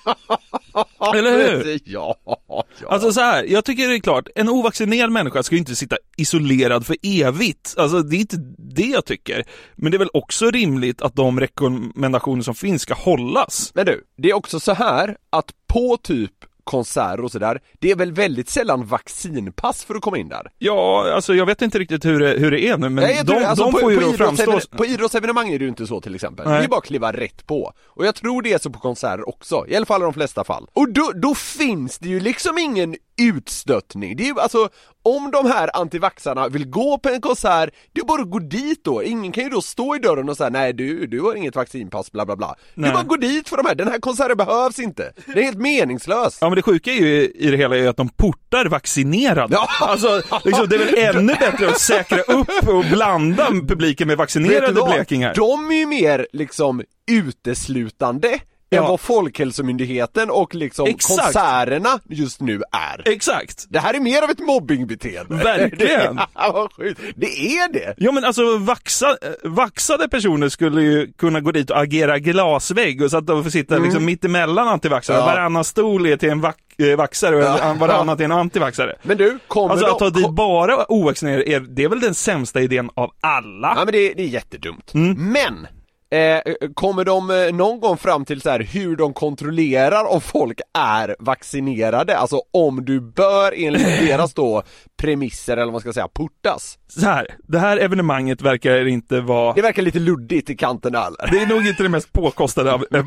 Eller 1.15 1.31
hur? 1.31 1.79
Ja, 1.85 2.15
ja. 2.47 2.63
Alltså 2.89 3.13
så 3.13 3.21
här, 3.21 3.43
jag 3.43 3.65
tycker 3.65 3.87
det 3.87 3.95
är 3.95 3.99
klart, 3.99 4.27
en 4.35 4.49
ovaccinerad 4.49 5.11
människa 5.11 5.43
ska 5.43 5.55
ju 5.55 5.59
inte 5.59 5.75
sitta 5.75 5.97
isolerad 6.17 6.85
för 6.85 6.95
evigt. 7.03 7.75
Alltså 7.77 8.01
det 8.01 8.15
är 8.15 8.19
inte 8.19 8.37
det 8.57 8.87
jag 8.87 9.05
tycker. 9.05 9.43
Men 9.75 9.91
det 9.91 9.97
är 9.97 9.99
väl 9.99 10.09
också 10.13 10.51
rimligt 10.51 11.01
att 11.01 11.15
de 11.15 11.39
rekommendationer 11.39 12.41
som 12.41 12.55
finns 12.55 12.81
ska 12.81 12.93
hållas. 12.93 13.71
Men 13.75 13.85
du, 13.85 14.03
det 14.17 14.29
är 14.29 14.33
också 14.33 14.59
så 14.59 14.73
här 14.73 15.17
att 15.29 15.51
på 15.67 15.97
typ 15.97 16.31
konserter 16.69 17.23
och 17.23 17.31
sådär, 17.31 17.61
det 17.79 17.91
är 17.91 17.95
väl 17.95 18.11
väldigt 18.11 18.49
sällan 18.49 18.85
vaccinpass 18.85 19.83
för 19.83 19.95
att 19.95 20.01
komma 20.01 20.17
in 20.17 20.29
där? 20.29 20.51
Ja, 20.57 21.11
alltså 21.13 21.33
jag 21.35 21.45
vet 21.45 21.61
inte 21.61 21.79
riktigt 21.79 22.05
hur 22.05 22.19
det, 22.19 22.29
hur 22.29 22.51
det 22.51 22.61
är 22.61 22.77
nu, 22.77 22.89
men 22.89 23.03
Nej, 23.03 23.21
de, 23.23 23.33
det. 23.33 23.47
Alltså, 23.47 23.65
de 23.65 23.71
på, 23.71 23.79
får 23.79 23.91
ju 23.91 23.99
på, 23.99 24.13
framstå... 24.13 24.59
på 24.77 24.85
idrottsevenemang 24.85 25.49
är 25.49 25.59
det 25.59 25.63
ju 25.63 25.69
inte 25.69 25.87
så 25.87 26.01
till 26.01 26.15
exempel. 26.15 26.47
Nej. 26.47 26.59
Det 26.59 26.63
är 26.63 26.67
bara 26.67 26.77
att 26.77 26.85
kliva 26.85 27.11
rätt 27.11 27.47
på. 27.47 27.73
Och 27.85 28.05
jag 28.05 28.15
tror 28.15 28.41
det 28.41 28.53
är 28.53 28.57
så 28.57 28.69
på 28.69 28.79
konserter 28.79 29.29
också, 29.29 29.65
i 29.67 29.75
alla 29.75 29.85
fall 29.85 30.01
i 30.01 30.03
de 30.03 30.13
flesta 30.13 30.43
fall. 30.43 30.67
Och 30.73 30.93
då, 30.93 31.11
då 31.15 31.35
finns 31.35 31.99
det 31.99 32.09
ju 32.09 32.19
liksom 32.19 32.57
ingen 32.57 32.95
utstöttning. 33.19 34.15
Det 34.15 34.23
är 34.23 34.27
ju 34.27 34.39
alltså, 34.39 34.69
om 35.03 35.31
de 35.31 35.45
här 35.45 35.69
antivaxarna 35.73 36.47
vill 36.47 36.69
gå 36.69 36.97
på 36.97 37.09
en 37.09 37.21
konsert, 37.21 37.69
det 37.93 38.01
är 38.01 38.05
bara 38.05 38.21
att 38.21 38.29
gå 38.29 38.39
dit 38.39 38.83
då. 38.83 39.03
Ingen 39.03 39.31
kan 39.31 39.43
ju 39.43 39.49
då 39.49 39.61
stå 39.61 39.95
i 39.95 39.99
dörren 39.99 40.29
och 40.29 40.37
säga 40.37 40.49
nej 40.49 40.73
du, 40.73 41.07
du 41.07 41.21
har 41.21 41.35
inget 41.35 41.55
vaccinpass 41.55 42.11
bla 42.11 42.25
bla 42.25 42.35
bla. 42.35 42.47
Det 42.47 42.81
Nej. 42.81 42.89
är 42.89 42.93
bara 42.93 43.01
att 43.01 43.07
gå 43.07 43.15
dit 43.15 43.49
för 43.49 43.57
de 43.57 43.65
här, 43.65 43.75
den 43.75 43.87
här 43.87 43.99
konserten 43.99 44.37
behövs 44.37 44.79
inte. 44.79 45.13
Det 45.25 45.39
är 45.39 45.43
helt 45.43 45.57
meningslöst. 45.57 46.37
Ja 46.41 46.49
men 46.49 46.55
det 46.55 46.61
sjuka 46.61 46.91
är 46.91 46.95
ju 46.95 47.29
i 47.29 47.51
det 47.51 47.57
hela 47.57 47.77
är 47.77 47.87
att 47.87 47.97
de 47.97 48.09
portar 48.09 48.65
vaccinerade. 48.65 49.53
Ja. 49.53 49.67
Alltså, 49.81 50.21
liksom, 50.45 50.67
det 50.69 50.75
är 50.75 50.79
väl 50.79 51.15
ännu 51.15 51.35
bättre 51.35 51.69
att 51.69 51.79
säkra 51.79 52.21
upp 52.21 52.67
och 52.67 52.85
blanda 52.91 53.47
publiken 53.47 54.07
med 54.07 54.17
vaccinerade 54.17 54.81
blekingar. 54.83 55.33
De 55.35 55.71
är 55.71 55.75
ju 55.75 55.85
mer 55.85 56.27
liksom 56.33 56.83
uteslutande 57.11 58.39
Ja. 58.69 58.81
än 58.81 58.87
vad 58.87 58.99
Folkhälsomyndigheten 58.99 60.29
och 60.29 60.55
liksom 60.55 60.87
Exakt. 60.87 61.21
konserterna 61.23 61.99
just 62.09 62.41
nu 62.41 62.61
är. 62.71 63.11
Exakt. 63.13 63.65
Det 63.69 63.79
här 63.79 63.93
är 63.93 63.99
mer 63.99 64.21
av 64.21 64.29
ett 64.29 64.39
mobbingbeteende. 64.39 65.35
Verkligen. 65.35 66.19
Det, 67.15 67.25
är 67.57 67.73
det. 67.73 67.93
Ja 67.97 68.11
men 68.11 68.23
alltså 68.23 68.57
vaxa, 68.57 69.09
eh, 69.09 69.49
vaxade 69.49 70.09
personer 70.09 70.49
skulle 70.49 70.81
ju 70.81 71.11
kunna 71.17 71.39
gå 71.39 71.51
dit 71.51 71.69
och 71.69 71.79
agera 71.81 72.19
glasvägg 72.19 73.01
och 73.01 73.11
så 73.11 73.17
att 73.17 73.27
de 73.27 73.43
får 73.43 73.49
sitta 73.49 73.77
liksom 73.77 74.05
mitt 74.05 74.25
emellan 74.25 74.67
antivaxare. 74.67 75.17
Mm. 75.17 75.27
Ja. 75.29 75.35
Varannan 75.35 75.63
stol 75.63 76.05
är 76.05 76.17
till 76.17 76.29
en 76.29 76.41
vax, 76.41 76.57
eh, 76.77 76.97
vaxare 76.97 77.35
och 77.35 77.43
Ja. 77.43 77.75
varannan 77.79 78.17
till 78.17 78.23
en 78.25 78.31
antivaxare. 78.31 78.95
Men 79.03 79.17
du, 79.17 79.39
kommer 79.47 79.69
Alltså 79.69 79.85
att 79.87 79.99
ta 79.99 80.09
dit 80.09 80.29
bara 80.29 80.91
ovaccinerade, 80.91 81.49
är, 81.49 81.59
det 81.59 81.83
är 81.83 81.89
väl 81.89 81.99
den 81.99 82.13
sämsta 82.15 82.61
idén 82.61 82.89
av 82.95 83.11
alla? 83.21 83.73
Ja 83.77 83.85
men 83.85 83.91
det, 83.91 84.13
det 84.13 84.23
är 84.23 84.27
jättedumt. 84.27 84.93
Mm. 84.93 85.31
Men 85.31 85.67
Eh, 86.11 86.41
kommer 86.73 87.05
de 87.05 87.29
eh, 87.29 87.53
någon 87.53 87.79
gång 87.79 87.97
fram 87.97 88.25
till 88.25 88.41
så 88.41 88.49
här 88.49 88.59
hur 88.59 88.95
de 88.95 89.13
kontrollerar 89.13 90.05
om 90.05 90.21
folk 90.21 90.59
är 90.73 91.15
vaccinerade? 91.19 92.17
Alltså 92.17 92.41
om 92.53 92.85
du 92.85 93.01
bör 93.01 93.53
enligt 93.57 93.99
deras 94.07 94.33
då 94.33 94.63
premisser 94.97 95.53
eller 95.53 95.65
vad 95.65 95.71
man 95.71 95.81
ska 95.81 95.93
säga 95.93 96.07
portas? 96.07 96.77
Så 96.87 97.05
här, 97.05 97.27
det 97.47 97.59
här 97.59 97.77
evenemanget 97.77 98.41
verkar 98.41 98.87
inte 98.87 99.21
vara 99.21 99.53
Det 99.53 99.61
verkar 99.61 99.81
lite 99.81 99.99
luddigt 99.99 100.49
i 100.49 100.55
kanterna 100.55 101.05
eller? 101.05 101.31
Det 101.31 101.43
är 101.43 101.47
nog 101.47 101.67
inte 101.67 101.83
det 101.83 101.89
mest 101.89 102.13
påkostade 102.13 102.73
av, 102.73 102.85
äh, 102.91 103.03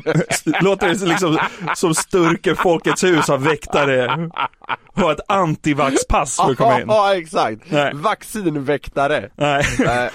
låter 0.61 0.87
det 0.87 1.05
liksom 1.05 1.37
som 1.75 1.95
Sturker 1.95 2.55
Folkets 2.55 3.03
hus 3.03 3.29
av 3.29 3.43
väktare 3.43 4.29
ha 4.95 5.11
ett 5.11 5.19
antivaxpass 5.27 6.35
för 6.35 6.51
att 6.51 6.57
komma 6.57 6.81
in. 6.81 6.87
Ja 6.93 7.15
exakt, 7.15 7.61
Nej. 7.71 7.91
vaccinväktare. 7.93 9.29
Nej. 9.35 9.63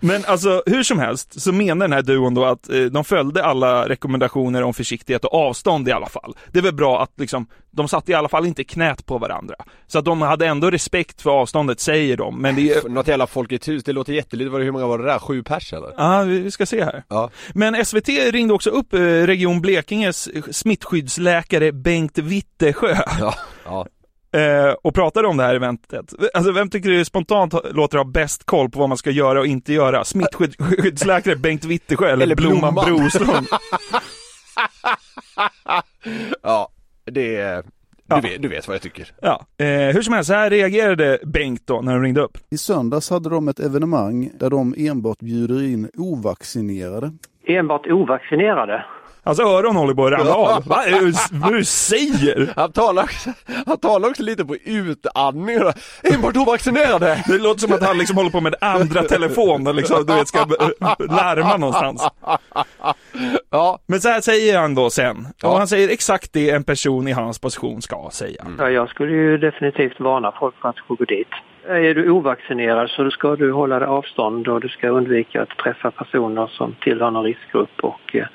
Men 0.00 0.24
alltså 0.24 0.62
hur 0.66 0.82
som 0.82 0.98
helst 0.98 1.40
så 1.40 1.52
menar 1.52 1.88
den 1.88 1.92
här 1.92 2.02
duon 2.06 2.34
då 2.34 2.44
att 2.44 2.68
eh, 2.68 2.80
de 2.80 3.04
följde 3.04 3.44
alla 3.44 3.88
rekommendationer 3.88 4.62
om 4.62 4.74
försiktighet 4.74 5.24
och 5.24 5.34
avstånd 5.34 5.88
i 5.88 5.92
alla 5.92 6.06
fall. 6.06 6.34
Det 6.52 6.58
är 6.58 6.62
väl 6.62 6.74
bra 6.74 7.02
att 7.02 7.12
liksom, 7.16 7.46
de 7.70 7.88
satt 7.88 8.08
i 8.08 8.14
alla 8.14 8.28
fall 8.28 8.46
inte 8.46 8.64
knät 8.64 9.06
på 9.06 9.18
varandra. 9.18 9.54
Så 9.86 9.98
att 9.98 10.04
de 10.04 10.22
hade 10.22 10.46
ändå 10.46 10.70
respekt 10.70 11.22
för 11.22 11.30
avståndet 11.30 11.80
säger 11.80 12.16
de, 12.16 12.42
men 12.42 12.54
det 12.54 12.72
är 12.72 12.88
Något 12.88 13.08
jävla 13.08 13.26
Folkets 13.26 13.68
hus, 13.68 13.84
det 13.84 13.92
låter 13.92 14.12
jättelitet, 14.12 14.60
hur 14.60 14.70
många 14.70 14.86
var 14.86 14.98
det 14.98 15.04
där? 15.04 15.18
Sju 15.18 15.42
pers 15.42 15.72
eller? 15.72 15.94
Ja, 15.96 16.22
vi 16.22 16.40
vi 16.40 16.50
ska 16.50 16.66
se 16.66 16.84
här. 16.84 17.02
Ja. 17.08 17.30
Men 17.54 17.84
SVT 17.84 18.08
ringde 18.08 18.54
också 18.54 18.70
upp 18.70 18.94
eh, 18.94 18.98
Region 19.00 19.60
Blekinges 19.60 20.28
smittskyddsläkare 20.56 21.72
Bengt 21.72 22.18
Wittesjö 22.18 22.96
Ja, 23.20 23.34
ja. 23.64 23.86
Eh, 24.36 24.74
och 24.82 24.94
pratade 24.94 25.28
om 25.28 25.36
det 25.36 25.42
här 25.42 25.54
eventet. 25.54 26.14
Alltså 26.34 26.52
vem 26.52 26.70
tycker 26.70 26.88
du 26.88 27.04
spontant 27.04 27.54
låter 27.72 27.98
ha 27.98 28.04
bäst 28.04 28.44
koll 28.46 28.70
på 28.70 28.78
vad 28.78 28.88
man 28.88 28.98
ska 28.98 29.10
göra 29.10 29.40
och 29.40 29.46
inte 29.46 29.72
göra? 29.72 30.04
Smittskyddsläkare 30.04 31.36
Bengt 31.42 31.64
Wittesjö 31.64 32.08
eller, 32.08 32.22
Eller 32.22 32.36
Blomman, 32.36 32.74
Blomman. 32.74 32.96
Broström? 32.96 33.44
ja, 36.42 36.68
det 37.04 37.36
är... 37.36 37.62
Du, 38.08 38.14
Ja. 38.14 38.20
vet, 38.20 38.42
du 38.42 38.48
vet 38.48 38.68
vad 38.68 38.74
jag 38.74 38.82
tycker. 38.82 39.08
Ja, 39.22 39.46
eh, 39.58 39.66
hur 39.66 40.02
som 40.02 40.14
helst, 40.14 40.28
så 40.28 40.34
här 40.34 40.50
reagerade 40.50 41.18
Bengt 41.24 41.66
då 41.66 41.80
när 41.80 41.92
de 41.92 42.02
ringde 42.02 42.20
upp. 42.20 42.38
I 42.50 42.58
söndags 42.58 43.10
hade 43.10 43.28
de 43.30 43.48
ett 43.48 43.60
evenemang 43.60 44.30
där 44.38 44.50
de 44.50 44.74
enbart 44.78 45.18
bjuder 45.18 45.62
in 45.62 45.90
ovaccinerade. 45.94 47.12
Enbart 47.48 47.86
ovaccinerade? 47.86 48.84
Alltså 49.26 49.42
öron 49.42 49.76
håller 49.76 49.94
på 49.94 50.06
att 50.06 50.12
ramla 50.12 50.34
av. 50.34 50.62
Vad 50.66 50.86
är 50.86 50.90
det 50.90 51.12
vad 51.32 51.48
är 51.48 51.52
det 51.52 51.58
du 51.58 51.64
säger? 51.64 52.52
Han 52.56 52.72
talar 52.72 53.02
också, 53.02 53.30
han 53.66 53.78
talar 53.78 54.08
också 54.08 54.22
lite 54.22 54.44
på 54.44 54.56
utandning. 54.64 55.58
Enbart 56.14 56.36
ovaccinerade! 56.36 57.24
Det 57.26 57.38
låter 57.38 57.60
som 57.60 57.72
att 57.72 57.82
han 57.82 57.98
liksom 57.98 58.16
håller 58.16 58.30
på 58.30 58.40
med 58.40 58.54
andra 58.60 59.02
telefon 59.02 59.66
och 59.66 59.74
liksom, 59.74 60.06
du 60.06 60.14
vet, 60.14 60.28
ska 60.28 60.46
larma 60.98 61.56
någonstans. 61.56 62.08
Ja. 63.50 63.78
Men 63.86 64.00
så 64.00 64.08
här 64.08 64.20
säger 64.20 64.58
han 64.58 64.74
då 64.74 64.90
sen. 64.90 65.26
Ja. 65.42 65.48
Och 65.48 65.58
han 65.58 65.68
säger 65.68 65.88
exakt 65.88 66.32
det 66.32 66.50
en 66.50 66.64
person 66.64 67.08
i 67.08 67.12
hans 67.12 67.38
position 67.38 67.82
ska 67.82 68.08
säga. 68.12 68.46
Ja, 68.58 68.70
jag 68.70 68.88
skulle 68.88 69.12
ju 69.12 69.38
definitivt 69.38 70.00
varna 70.00 70.32
folk 70.40 70.54
för 70.62 70.68
att 70.68 70.76
gå 70.88 71.04
dit. 71.04 71.28
Är 71.68 71.94
du 71.94 72.10
ovaccinerad 72.10 72.90
så 72.90 73.10
ska 73.10 73.36
du 73.36 73.52
hålla 73.52 73.78
dig 73.78 73.88
avstånd 73.88 74.48
och 74.48 74.60
du 74.60 74.68
ska 74.68 74.88
undvika 74.88 75.42
att 75.42 75.58
träffa 75.58 75.90
personer 75.90 76.46
som 76.46 76.74
tillhör 76.80 77.10
någon 77.10 77.24
riskgrupp 77.24 77.80
och 77.82 78.16
eh, 78.16 78.26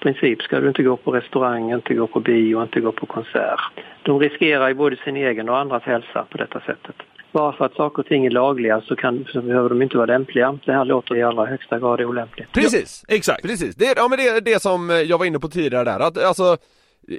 princip 0.00 0.42
ska 0.42 0.60
du 0.60 0.68
inte 0.68 0.82
gå 0.82 0.96
på 0.96 1.10
restaurang, 1.12 1.72
inte 1.72 1.94
gå 1.94 2.06
på 2.06 2.20
bio, 2.20 2.62
inte 2.62 2.80
gå 2.80 2.92
på 2.92 3.06
konsert. 3.06 3.60
De 4.02 4.20
riskerar 4.20 4.68
ju 4.68 4.74
både 4.74 4.96
sin 4.96 5.16
egen 5.16 5.48
och 5.48 5.58
andras 5.58 5.82
hälsa 5.82 6.26
på 6.30 6.38
detta 6.38 6.60
sättet. 6.60 6.94
Bara 7.32 7.52
för 7.52 7.64
att 7.64 7.74
saker 7.74 7.98
och 8.02 8.06
ting 8.06 8.26
är 8.26 8.30
lagliga 8.30 8.80
så, 8.80 8.96
kan, 8.96 9.24
så 9.32 9.42
behöver 9.42 9.68
de 9.68 9.82
inte 9.82 9.96
vara 9.96 10.06
lämpliga. 10.06 10.58
Det 10.64 10.72
här 10.72 10.84
låter 10.84 11.16
i 11.16 11.22
allra 11.22 11.46
högsta 11.46 11.78
grad 11.78 12.00
olämpligt. 12.00 12.52
Precis, 12.52 13.04
exakt. 13.08 13.42
Precis, 13.42 13.74
det, 13.76 13.92
ja 13.96 14.08
men 14.08 14.18
det 14.18 14.28
är 14.28 14.40
det 14.40 14.62
som 14.62 14.90
jag 15.06 15.18
var 15.18 15.26
inne 15.26 15.38
på 15.38 15.48
tidigare 15.48 15.84
där, 15.84 16.00
att 16.00 16.24
alltså 16.24 16.56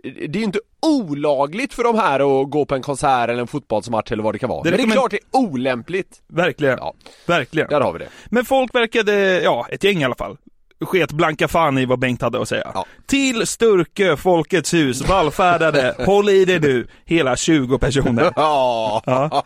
det 0.04 0.36
är 0.36 0.38
ju 0.38 0.44
inte 0.44 0.60
olagligt 1.00 1.74
för 1.74 1.84
de 1.84 1.96
här 1.96 2.42
att 2.42 2.50
gå 2.50 2.66
på 2.66 2.76
en 2.76 2.82
konsert 2.82 3.30
eller 3.30 3.42
en 3.42 3.48
fotbollsmatch 3.48 4.12
eller 4.12 4.24
vad 4.24 4.34
det 4.36 4.40
kan 4.40 4.50
vara. 4.50 4.64
Det 4.64 4.70
men 4.70 4.78
det 4.78 4.84
är 4.84 4.88
rekommend- 4.88 4.94
klart 4.94 5.12
det 5.12 5.18
är 5.18 5.40
olämpligt. 5.52 6.22
Verkligen. 6.30 6.78
Ja, 6.78 6.94
Verkligen. 7.28 7.70
där 7.70 7.82
har 7.82 7.94
vi 7.94 8.00
det. 8.00 8.08
Men 8.32 8.46
folk 8.46 8.76
verkade, 8.76 9.42
ja, 9.44 9.68
ett 9.70 9.84
gäng 9.84 10.02
i 10.02 10.06
alla 10.06 10.16
fall, 10.16 10.38
sket 10.82 11.12
blanka 11.12 11.48
fan 11.48 11.78
i 11.78 11.86
vad 11.86 12.00
Bengt 12.00 12.22
hade 12.22 12.42
att 12.42 12.50
säga. 12.50 12.74
Till 13.08 13.48
Sturkö, 13.48 14.18
Folkets 14.18 14.74
hus, 14.74 15.02
vallfärdade, 15.02 15.96
håll 16.06 16.30
i 16.30 16.46
dig 16.46 16.60
nu, 16.60 16.88
hela 17.06 17.36
20 17.36 17.78
personer. 17.78 18.34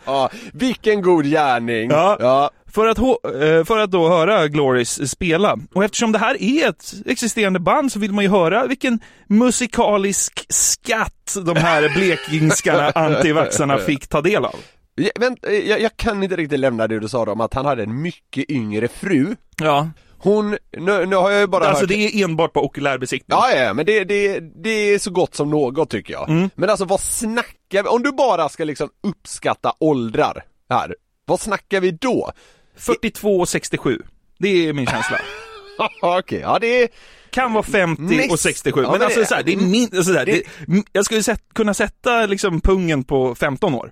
Ja, 0.06 0.30
vilken 0.54 1.02
god 1.02 1.26
gärning. 1.26 1.90
Ja. 1.90 2.50
För, 2.76 2.88
att, 2.88 2.98
eh, 2.98 3.66
för 3.66 3.78
att 3.78 3.92
då 3.92 4.10
höra 4.10 4.48
Gloris 4.48 5.10
spela. 5.12 5.58
Och 5.74 5.84
eftersom 5.84 6.12
det 6.12 6.20
här 6.20 6.42
är 6.42 6.70
ett 6.70 6.94
existerande 7.06 7.60
band 7.60 7.92
så 7.92 8.00
vill 8.00 8.12
man 8.14 8.24
ju 8.24 8.30
höra 8.30 8.68
vilken 8.68 9.00
musikalisk 9.28 10.46
skatt 10.50 11.36
de 11.46 11.56
här 11.56 11.90
blekingskarna 11.96 12.90
antivaxarna 12.90 13.78
fick 13.78 14.08
ta 14.08 14.22
del 14.22 14.46
av. 14.46 14.56
Ja, 14.96 15.10
vänt, 15.20 15.46
eh, 15.46 15.54
jag, 15.54 15.82
jag 15.82 15.98
kan 15.98 16.24
inte 16.24 16.36
riktigt 16.36 16.60
lämna 16.60 16.88
det 16.88 17.00
du 17.00 17.08
sa 17.10 17.24
om 17.24 17.42
att 17.42 17.54
han 17.54 17.66
hade 17.66 17.84
en 17.84 18.02
mycket 18.02 18.50
yngre 18.50 18.88
fru. 18.88 19.36
Ja. 19.58 19.90
Hon, 20.26 20.58
nu, 20.78 21.06
nu 21.06 21.16
har 21.16 21.32
jag 21.32 21.40
ju 21.42 21.48
bara 21.48 21.66
Alltså 21.68 21.84
hört... 21.84 21.90
det 21.90 21.96
är 21.96 22.24
enbart 22.24 22.54
på 22.54 22.66
okulärbesiktning. 22.66 23.38
Ja, 23.42 23.52
ja, 23.52 23.74
men 23.74 23.86
det, 23.86 24.04
det, 24.04 24.40
det 24.64 24.70
är 24.70 25.00
så 25.00 25.12
gott 25.12 25.36
som 25.36 25.50
något 25.50 25.90
tycker 25.90 26.14
jag. 26.14 26.30
Mm. 26.30 26.50
Men 26.56 26.70
alltså 26.70 26.86
vad 26.86 27.00
snackar 27.02 27.84
vi, 27.84 27.90
om 27.90 28.04
du 28.04 28.12
bara 28.12 28.50
ska 28.50 28.64
liksom 28.64 28.90
uppskatta 29.04 29.74
åldrar 29.80 30.44
här, 30.70 30.96
vad 31.26 31.40
snackar 31.40 31.80
vi 31.80 31.92
då? 31.92 32.32
42 32.78 33.40
och 33.40 33.50
67. 33.50 34.02
Det 34.40 34.68
är 34.68 34.74
min 34.74 34.86
känsla. 34.88 35.20
Okej, 36.02 36.40
ja 36.40 36.60
det 36.60 36.84
är... 36.84 36.90
Kan 37.30 37.54
vara 37.54 37.64
50 37.64 38.02
och 38.04 38.10
Näst- 38.10 38.38
67, 38.38 38.82
Ja, 38.82 38.90
men, 38.90 38.98
men 39.00 39.06
alltså 39.06 39.20
det- 39.20 39.26
så 39.26 39.36
här, 39.36 39.44
det 39.44 39.54
är 39.54 39.58
min, 39.58 39.84
alltså, 39.84 40.04
så 40.14 40.18
här, 40.20 40.26
det, 40.26 40.44
jag 40.92 41.06
skulle 41.06 41.24
sätt, 41.24 41.42
kunna 41.54 41.74
sätta 41.74 42.26
liksom 42.26 42.62
pungen 42.62 43.04
på 43.04 43.36
15 43.36 43.74
år. 43.74 43.92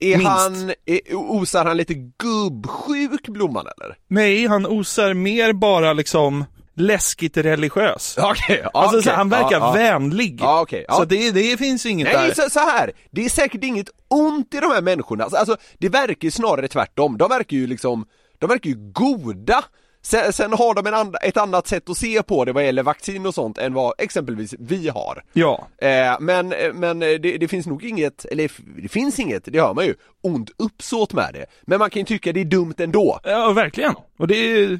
Är 0.00 0.16
Minst. 0.18 0.32
han, 0.32 0.72
är, 0.86 1.00
osar 1.14 1.64
han 1.64 1.76
lite 1.76 1.94
gubbsjuk 1.94 3.28
Blomman 3.28 3.66
eller? 3.76 3.96
Nej, 4.08 4.46
han 4.46 4.66
osar 4.66 5.14
mer 5.14 5.52
bara 5.52 5.92
liksom 5.92 6.44
läskigt 6.74 7.36
religiös. 7.36 8.18
Okej, 8.22 8.66
Alltså 8.74 8.96
okej, 8.96 9.02
så 9.02 9.10
här, 9.10 9.16
han 9.16 9.28
verkar 9.28 9.58
ja. 9.58 9.72
vänlig. 9.72 10.40
Okej, 10.42 10.84
ja. 10.88 10.94
Så 10.94 11.04
det, 11.04 11.30
det 11.30 11.56
finns 11.56 11.86
inget 11.86 12.08
Nej, 12.14 12.28
där. 12.28 12.34
så, 12.34 12.50
så 12.50 12.60
här. 12.60 12.92
det 13.10 13.24
är 13.24 13.28
säkert 13.28 13.64
inget 13.64 13.88
ont 14.08 14.54
i 14.54 14.60
de 14.60 14.70
här 14.70 14.82
människorna, 14.82 15.24
alltså, 15.24 15.38
alltså 15.38 15.56
det 15.78 15.88
verkar 15.88 16.24
ju 16.24 16.30
snarare 16.30 16.68
tvärtom, 16.68 17.18
de 17.18 17.28
verkar 17.28 17.56
ju 17.56 17.66
liksom, 17.66 18.06
de 18.38 18.46
verkar 18.46 18.70
ju 18.70 18.76
goda 18.92 19.64
Sen, 20.06 20.32
sen 20.32 20.52
har 20.52 20.74
de 20.74 20.94
and, 20.94 21.16
ett 21.22 21.36
annat 21.36 21.66
sätt 21.66 21.90
att 21.90 21.96
se 21.96 22.22
på 22.22 22.44
det 22.44 22.52
vad 22.52 22.64
gäller 22.64 22.82
vaccin 22.82 23.26
och 23.26 23.34
sånt 23.34 23.58
än 23.58 23.74
vad 23.74 23.94
exempelvis 23.98 24.54
vi 24.58 24.88
har. 24.88 25.22
Ja. 25.32 25.68
Eh, 25.78 26.16
men 26.20 26.54
men 26.74 26.98
det, 26.98 27.18
det 27.18 27.48
finns 27.48 27.66
nog 27.66 27.84
inget, 27.84 28.24
eller 28.24 28.50
det 28.82 28.88
finns 28.88 29.18
inget, 29.18 29.44
det 29.44 29.60
hör 29.60 29.74
man 29.74 29.84
ju, 29.84 29.94
ont 30.22 30.50
uppsåt 30.56 31.12
med 31.12 31.30
det. 31.34 31.46
Men 31.62 31.78
man 31.78 31.90
kan 31.90 32.00
ju 32.00 32.06
tycka 32.06 32.32
det 32.32 32.40
är 32.40 32.44
dumt 32.44 32.74
ändå. 32.78 33.20
Ja, 33.24 33.52
verkligen. 33.52 33.94
Och 34.18 34.28
det 34.28 34.78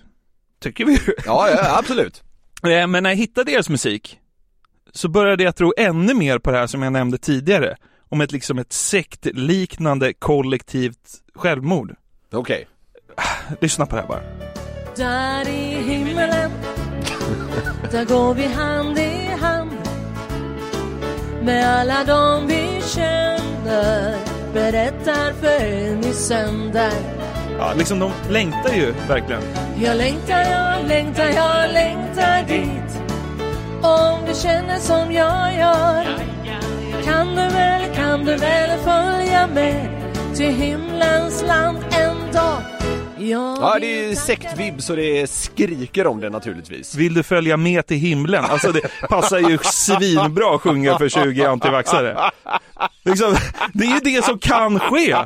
tycker 0.60 0.84
vi 0.84 0.92
ju. 0.92 1.12
Ja, 1.24 1.50
ja 1.50 1.78
absolut. 1.78 2.22
Eh, 2.62 2.86
Men 2.86 3.02
när 3.02 3.10
jag 3.10 3.16
hittade 3.16 3.52
deras 3.52 3.68
musik 3.68 4.18
så 4.92 5.08
började 5.08 5.44
jag 5.44 5.56
tro 5.56 5.72
ännu 5.76 6.14
mer 6.14 6.38
på 6.38 6.50
det 6.50 6.58
här 6.58 6.66
som 6.66 6.82
jag 6.82 6.92
nämnde 6.92 7.18
tidigare. 7.18 7.76
Om 8.08 8.20
ett 8.20 8.32
liksom 8.32 8.58
ett 8.58 8.72
sektliknande 8.72 10.12
kollektivt 10.12 11.22
självmord. 11.34 11.94
Okej. 12.32 12.68
Lyssna 13.60 13.86
på 13.86 13.96
det 13.96 14.02
här 14.02 14.08
bara. 14.08 14.22
Där 14.96 15.48
i 15.48 15.82
himmelen. 15.82 16.50
Där 17.90 18.04
går 18.04 18.34
vi 18.34 18.46
hand 18.46 18.98
i 18.98 19.26
hand 19.40 19.70
Med 21.42 21.80
alla 21.80 22.04
de 22.04 22.46
vi 22.46 22.82
känner. 22.86 24.16
Berättar 24.54 25.32
för 25.32 25.66
en 25.66 26.04
i 26.04 26.12
sänder. 26.12 26.92
Ja, 27.58 27.72
liksom 27.76 27.98
de 27.98 28.12
längtar 28.30 28.74
ju 28.74 28.94
verkligen. 29.08 29.42
Jag 29.78 29.96
längtar, 29.96 30.40
jag 30.40 30.88
längtar, 30.88 31.28
jag 31.28 31.72
längtar 31.72 32.42
dit. 32.48 33.02
Om 33.82 34.18
du 34.26 34.34
känner 34.34 34.78
som 34.78 35.12
jag 35.12 35.54
gör 35.56 36.06
Kan 37.04 37.28
du 37.28 37.48
väl, 37.48 37.94
kan 37.94 38.24
du 38.24 38.36
väl 38.36 38.78
följa 38.78 39.46
med 39.46 40.02
Till 40.34 40.54
himlens 40.54 41.42
land 41.42 41.78
en 41.90 42.32
dag 42.32 42.75
Ja, 43.18 43.76
det 43.80 44.04
är 44.10 44.14
sektvibb 44.14 44.82
så 44.82 44.94
det 44.96 45.30
skriker 45.30 46.06
om 46.06 46.20
det 46.20 46.30
naturligtvis. 46.30 46.94
Vill 46.94 47.14
du 47.14 47.22
följa 47.22 47.56
med 47.56 47.86
till 47.86 47.96
himlen? 47.96 48.44
Alltså 48.44 48.72
det 48.72 48.80
passar 49.08 49.38
ju 49.38 49.58
svinbra 49.62 50.54
att 50.54 50.60
sjunga 50.62 50.98
för 50.98 51.08
20 51.08 51.44
antivaxare. 51.44 52.30
Liksom, 53.04 53.36
det 53.72 53.84
är 53.84 53.88
ju 53.94 54.00
det 54.16 54.24
som 54.24 54.38
kan 54.38 54.80
ske. 54.80 55.16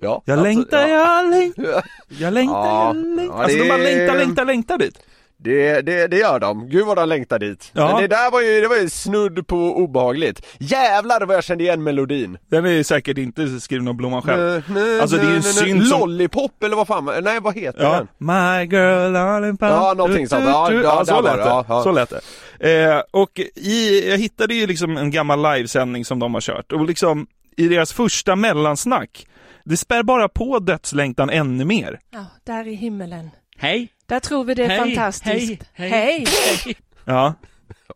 Ja, 0.00 0.22
Jag 0.24 0.42
längtar, 0.42 0.86
jag 0.88 1.30
längtar, 1.30 1.82
jag 2.08 2.32
längtar, 2.34 2.64
Ja, 2.66 2.94
jag 2.94 2.96
längtar. 2.96 3.34
ja, 3.34 3.42
Alltså 3.42 3.56
de 3.58 3.62
det- 3.62 3.68
bara 3.68 3.78
längtar, 3.78 4.14
längtar, 4.18 4.44
längtar 4.44 4.78
dit. 4.78 4.98
Det, 5.40 5.80
det, 5.80 6.06
det 6.06 6.16
gör 6.16 6.40
de. 6.40 6.68
Gud 6.68 6.86
vad 6.86 6.96
de 6.96 7.08
längtar 7.08 7.38
dit. 7.38 7.70
Ja. 7.72 7.92
Men 7.92 8.02
det 8.02 8.08
där 8.08 8.30
var 8.30 8.40
ju, 8.40 8.60
det 8.60 8.68
var 8.68 8.76
ju 8.76 8.88
snudd 8.90 9.46
på 9.46 9.56
obehagligt. 9.56 10.46
Jävlar 10.58 11.20
vad 11.26 11.36
jag 11.36 11.44
kände 11.44 11.64
igen 11.64 11.82
melodin. 11.82 12.38
Den 12.50 12.66
är 12.66 12.82
säkert 12.82 13.18
inte 13.18 13.60
skriven 13.60 13.88
av 13.88 13.94
Blomman 13.94 14.22
själv. 14.22 14.40
Nö, 14.40 14.62
nö, 14.80 15.00
Alltså 15.00 15.16
det 15.16 15.22
är 15.22 15.30
ju 15.30 15.36
en 15.36 15.42
synt 15.42 15.88
som... 15.88 16.00
Lollipop 16.00 16.62
eller 16.62 16.76
vad 16.76 16.86
fan, 16.86 17.10
nej 17.22 17.40
vad 17.40 17.54
heter 17.54 17.82
Ja, 17.84 17.92
den? 17.96 18.08
my 18.18 18.76
girl 18.76 19.12
lollipop. 19.12 19.60
Ja, 19.68 19.94
någonting 19.96 20.28
sånt. 20.28 20.44
Ja, 20.44 20.72
ja, 20.72 20.80
ja, 20.82 21.04
så 21.04 21.20
lät 21.22 21.36
det. 21.36 21.42
det. 21.42 21.48
Ja, 21.48 21.64
ja. 21.68 21.82
Så 21.82 21.92
lät 21.92 22.12
det. 22.58 22.84
Eh, 22.84 23.02
och 23.10 23.40
i, 23.56 24.08
jag 24.10 24.18
hittade 24.18 24.54
ju 24.54 24.66
liksom 24.66 24.96
en 24.96 25.10
gammal 25.10 25.42
livesändning 25.42 26.04
som 26.04 26.18
de 26.18 26.34
har 26.34 26.40
kört 26.40 26.72
och 26.72 26.86
liksom 26.86 27.26
i 27.56 27.68
deras 27.68 27.92
första 27.92 28.36
mellansnack, 28.36 29.26
det 29.64 29.76
spär 29.76 30.02
bara 30.02 30.28
på 30.28 30.58
dödslängtan 30.58 31.30
ännu 31.30 31.64
mer. 31.64 31.98
Ja, 32.10 32.24
där 32.46 32.68
i 32.68 32.74
himmelen. 32.74 33.30
Hej! 33.56 33.88
Där 34.08 34.20
tror 34.20 34.44
vi 34.44 34.54
det 34.54 34.64
är 34.64 34.68
Hej, 34.68 34.78
fantastiskt. 34.78 35.64
hej, 35.72 35.90
hej. 35.90 36.24
hej. 36.64 36.76
Ja. 37.04 37.34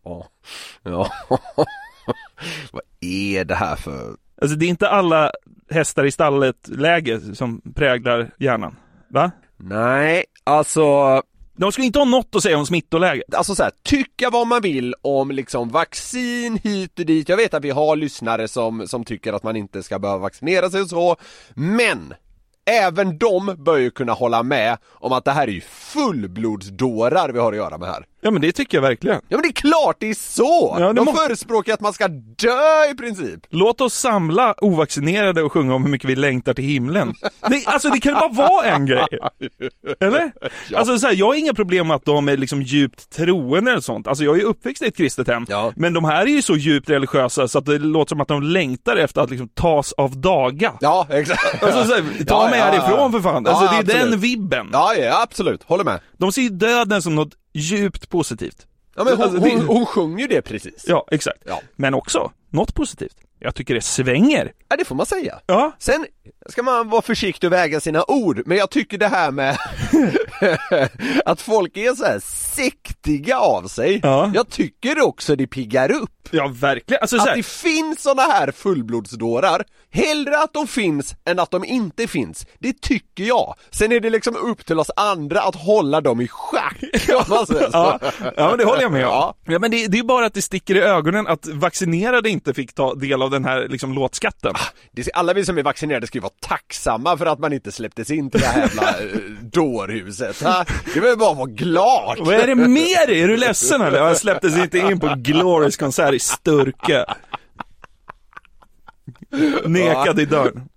Ja. 0.05 0.27
ja. 0.83 1.11
vad 2.73 2.83
är 3.01 3.45
det 3.45 3.55
här 3.55 3.77
för... 3.77 4.17
Alltså 4.43 4.57
det 4.57 4.67
är 4.67 4.69
inte 4.69 4.89
alla 4.89 5.33
hästar 5.71 6.05
i 6.05 6.11
stallet-läge 6.11 7.21
som 7.35 7.61
präglar 7.75 8.31
hjärnan. 8.39 8.77
Va? 9.09 9.31
Nej, 9.57 10.25
alltså... 10.45 11.23
De 11.57 11.73
skulle 11.73 11.87
inte 11.87 11.99
ha 11.99 12.07
något 12.07 12.35
att 12.35 12.43
säga 12.43 12.59
om 12.59 12.67
smittoläget. 12.67 13.35
Alltså 13.35 13.55
så 13.55 13.63
här, 13.63 13.73
tycka 13.83 14.31
vad 14.31 14.47
man 14.47 14.63
vill 14.63 14.95
om 15.03 15.31
liksom 15.31 15.69
vaccin 15.69 16.59
hit 16.63 16.99
och 16.99 17.07
dit. 17.07 17.29
Jag 17.29 17.37
vet 17.37 17.55
att 17.55 17.65
vi 17.65 17.71
har 17.71 17.97
lyssnare 17.97 18.49
som, 18.49 18.89
som 18.89 19.05
tycker 19.05 19.33
att 19.33 19.43
man 19.43 19.57
inte 19.57 19.83
ska 19.83 19.99
behöva 19.99 20.19
vaccinera 20.19 20.71
sig 20.71 20.81
och 20.81 20.89
så. 20.89 21.17
Men! 21.55 22.15
Även 22.65 23.19
de 23.19 23.55
bör 23.59 23.77
ju 23.77 23.91
kunna 23.91 24.13
hålla 24.13 24.43
med 24.43 24.79
om 24.85 25.13
att 25.13 25.25
det 25.25 25.31
här 25.31 25.49
är 25.49 25.53
ju 25.53 25.61
fullblodsdårar 25.61 27.29
vi 27.33 27.39
har 27.39 27.53
att 27.53 27.59
göra 27.59 27.79
med 27.79 27.89
här. 27.89 28.07
Ja 28.25 28.31
men 28.31 28.43
det 28.43 28.53
tycker 28.53 28.77
jag 28.77 28.83
verkligen. 28.83 29.21
Ja 29.29 29.37
men 29.37 29.43
det 29.43 29.49
är 29.49 29.53
klart 29.53 29.97
det 30.01 30.11
är 30.11 30.15
så! 30.15 30.77
Ja, 30.81 30.87
det 30.87 30.93
de 30.93 31.05
må- 31.05 31.13
förespråkar 31.13 31.75
att 31.75 31.81
man 31.81 31.93
ska 31.93 32.09
dö 32.39 32.91
i 32.93 32.95
princip. 32.95 33.41
Låt 33.51 33.81
oss 33.81 33.95
samla 33.95 34.55
ovaccinerade 34.65 35.43
och 35.43 35.53
sjunga 35.53 35.75
om 35.75 35.83
hur 35.85 35.91
mycket 35.91 36.11
vi 36.11 36.17
längtar 36.17 36.55
till 36.55 36.65
himlen. 36.65 37.15
Det, 37.49 37.63
alltså 37.67 37.89
det 37.91 38.01
kan 38.01 38.15
bara 38.15 38.29
vara 38.29 38.67
en 38.67 38.87
grej. 38.87 39.07
Eller? 40.01 40.33
Alltså 40.77 40.99
så 40.99 41.07
här, 41.07 41.15
jag 41.15 41.27
har 41.27 41.35
inga 41.35 41.55
problem 41.55 41.87
med 41.89 41.95
att 41.95 42.05
de 42.05 42.29
är 42.29 42.37
liksom 42.37 42.63
djupt 42.63 43.11
troende 43.11 43.71
eller 43.71 43.81
sånt. 43.81 44.07
Alltså 44.07 44.25
jag 44.25 44.35
är 44.37 44.41
ju 44.41 44.45
uppväxt 44.47 44.83
i 44.83 44.87
ett 44.87 44.97
kristet 44.97 45.29
hem. 45.29 45.47
Men 45.77 45.93
de 45.93 46.05
här 46.05 46.23
är 46.23 46.27
ju 46.27 46.43
så 46.43 46.57
djupt 46.57 46.91
religiösa 46.91 47.49
så 47.49 47.59
att 47.59 47.67
det 47.67 47.79
låter 47.79 48.09
som 48.09 48.21
att 48.21 48.29
de 48.29 48.43
längtar 48.43 48.97
efter 48.97 49.21
att 49.21 49.31
liksom 49.31 49.49
tas 49.49 49.93
av 49.93 50.21
daga. 50.21 50.73
Ja, 50.81 51.07
exakt. 51.11 51.63
Alltså 51.63 51.85
så 51.85 51.95
här, 51.95 52.25
ta 52.25 52.45
Ja, 52.45 52.51
mig 52.51 52.59
ja, 52.59 52.65
härifrån 52.65 52.99
ja. 52.99 53.11
för 53.13 53.21
fan. 53.21 53.43
Ja, 53.47 53.51
Alltså 53.51 53.67
det 53.67 53.77
är 53.77 53.81
absolut. 53.97 54.11
den 54.11 54.21
vibben. 54.21 54.69
Ja, 54.73 54.95
ja 54.95 55.23
absolut, 55.23 55.63
håller 55.63 55.85
med. 55.85 56.01
De 56.19 56.33
ser 56.33 56.43
ju 56.43 56.49
döden 56.49 57.03
som 57.03 57.15
något 57.15 57.33
djupt 57.53 58.09
positivt. 58.09 58.67
Ja 58.97 59.05
men 59.05 59.13
hon, 59.17 59.23
Alltså, 59.23 59.39
hon, 59.39 59.61
hon 59.67 59.87
sjunger 59.87 60.19
ju 60.19 60.27
det 60.27 60.43
precis. 60.43 60.85
Ja, 60.89 61.07
exakt. 61.11 61.43
Ja. 61.47 61.61
Men 61.77 61.95
också 61.95 62.33
något 62.51 62.75
positivt. 62.75 63.17
Jag 63.45 63.55
tycker 63.55 63.75
det 63.75 63.81
svänger. 63.81 64.53
Ja, 64.69 64.77
det 64.77 64.85
får 64.85 64.95
man 64.95 65.07
säga. 65.07 65.39
Ja. 65.47 65.73
Sen 65.79 66.07
ska 66.49 66.63
man 66.63 66.89
vara 66.89 67.03
försiktig 67.03 67.47
och 67.49 67.53
väga 67.53 67.81
sina 67.81 68.05
ord, 68.09 68.43
men 68.47 68.57
jag 68.57 68.71
tycker 68.71 68.99
det 68.99 69.09
här 69.09 69.31
med 69.31 69.59
att 71.25 71.41
folk 71.41 71.77
är 71.77 71.95
så 71.95 72.05
här 72.05 72.21
sektiga 72.55 73.39
av 73.39 73.63
sig, 73.63 74.01
jag 74.35 74.49
tycker 74.51 75.01
också 75.01 75.37
det 75.37 75.47
piggar 75.47 75.93
upp. 75.93 76.11
Ja, 76.31 76.51
verkligen. 76.55 77.01
Alltså, 77.01 77.19
så 77.19 77.29
att 77.29 77.37
det 77.37 77.47
finns 77.47 78.03
såna 78.03 78.23
här 78.23 78.51
fullblodsdårar, 78.51 79.65
hellre 79.91 80.39
att 80.39 80.53
de 80.53 80.67
finns 80.67 81.15
än 81.25 81.39
att 81.39 81.51
de 81.51 81.65
inte 81.65 82.07
finns. 82.07 82.47
Det 82.59 82.81
tycker 82.83 83.25
jag. 83.25 83.55
Sen 83.71 83.93
är 83.93 84.01
det 84.01 84.11
liksom 84.11 84.37
upp 84.37 84.67
till 84.67 84.79
oss 84.79 84.91
andra 84.97 85.43
att 85.43 85.55
hålla 85.55 86.01
dem 86.01 86.21
i 86.21 86.29
schack. 86.29 86.77
så. 87.47 87.69
Ja, 87.73 87.99
ja 88.37 88.49
men 88.49 88.59
det 88.59 88.65
håller 88.65 88.83
jag 88.83 88.93
med 88.93 89.07
om. 89.07 89.13
Ja. 89.13 89.35
Ja, 89.45 89.59
men 89.59 89.71
det, 89.71 89.87
det 89.87 89.99
är 89.99 90.03
bara 90.03 90.27
att 90.27 90.35
det 90.35 90.43
sticker 90.43 90.75
i 90.75 90.81
ögonen 90.81 91.27
att 91.27 91.47
vaccinerade 91.47 92.31
inte 92.31 92.55
fick 92.55 92.75
ta 92.75 92.95
del 92.95 93.23
av 93.23 93.31
den 93.33 93.45
här 93.45 93.69
liksom, 93.69 93.93
låtskatten. 93.93 94.55
Det, 94.93 95.09
alla 95.15 95.33
vi 95.33 95.45
som 95.45 95.59
är 95.59 95.63
vaccinerade 95.63 96.07
ska 96.07 96.19
ju 96.19 96.23
vara 96.23 96.33
tacksamma 96.41 97.17
för 97.17 97.27
att 97.27 97.39
man 97.39 97.53
inte 97.53 97.73
släpptes 97.73 98.11
in 98.11 98.31
till 98.31 98.41
det 98.41 98.47
här 98.47 98.61
jävla 98.61 98.83
eh, 99.01 99.21
dårhuset. 99.41 100.43
Ha? 100.43 100.65
Det 100.95 101.01
vill 101.01 101.19
bara 101.19 101.35
vara 101.35 101.47
glad. 101.47 102.19
Vad 102.21 102.35
är 102.35 102.47
det 102.47 102.55
med 102.55 103.09
dig? 103.09 103.23
Är 103.23 103.29
du 103.29 103.37
ledsen 103.37 103.81
eller? 103.81 103.99
Jag 103.99 104.17
släpptes 104.17 104.57
inte 104.59 104.79
in 104.79 105.01
på 105.01 105.15
Glorious 105.17 105.77
konsert 105.77 106.15
i 106.15 106.19
Sturkö. 106.19 107.05
Nekad 109.67 110.21
i 110.21 110.25
dörren. 110.25 110.69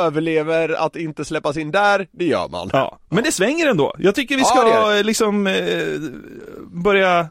Överlever 0.00 0.68
att 0.68 0.96
inte 0.96 1.24
släppas 1.24 1.56
in 1.56 1.70
där, 1.70 2.06
det 2.12 2.24
gör 2.24 2.48
man. 2.48 2.70
Ja, 2.72 2.98
men 3.08 3.24
det 3.24 3.32
svänger 3.32 3.66
ändå. 3.66 3.94
Jag 3.98 4.14
tycker 4.14 4.34
vi 4.36 4.40
Ja, 4.40 4.46
ska 4.46 4.62
det 4.88 4.96
det. 4.96 5.02
liksom 5.02 5.46
eh, 5.46 5.54
börja 6.84 7.28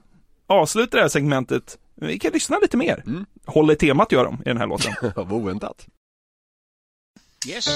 avsluta 0.47 0.97
det 0.97 1.01
här 1.03 1.09
segmentet. 1.09 1.77
Vi 1.95 2.19
kan 2.19 2.31
lyssna 2.33 2.59
lite 2.61 2.77
mer. 2.77 3.03
Mm. 3.07 3.25
Håller 3.45 3.75
temat 3.75 4.11
gör 4.11 4.25
de 4.25 4.35
i 4.35 4.43
den 4.43 4.57
här 4.57 4.67
låten. 4.67 4.93
Vad 5.15 5.31
oväntat. 5.31 5.87
Yes. 7.47 7.67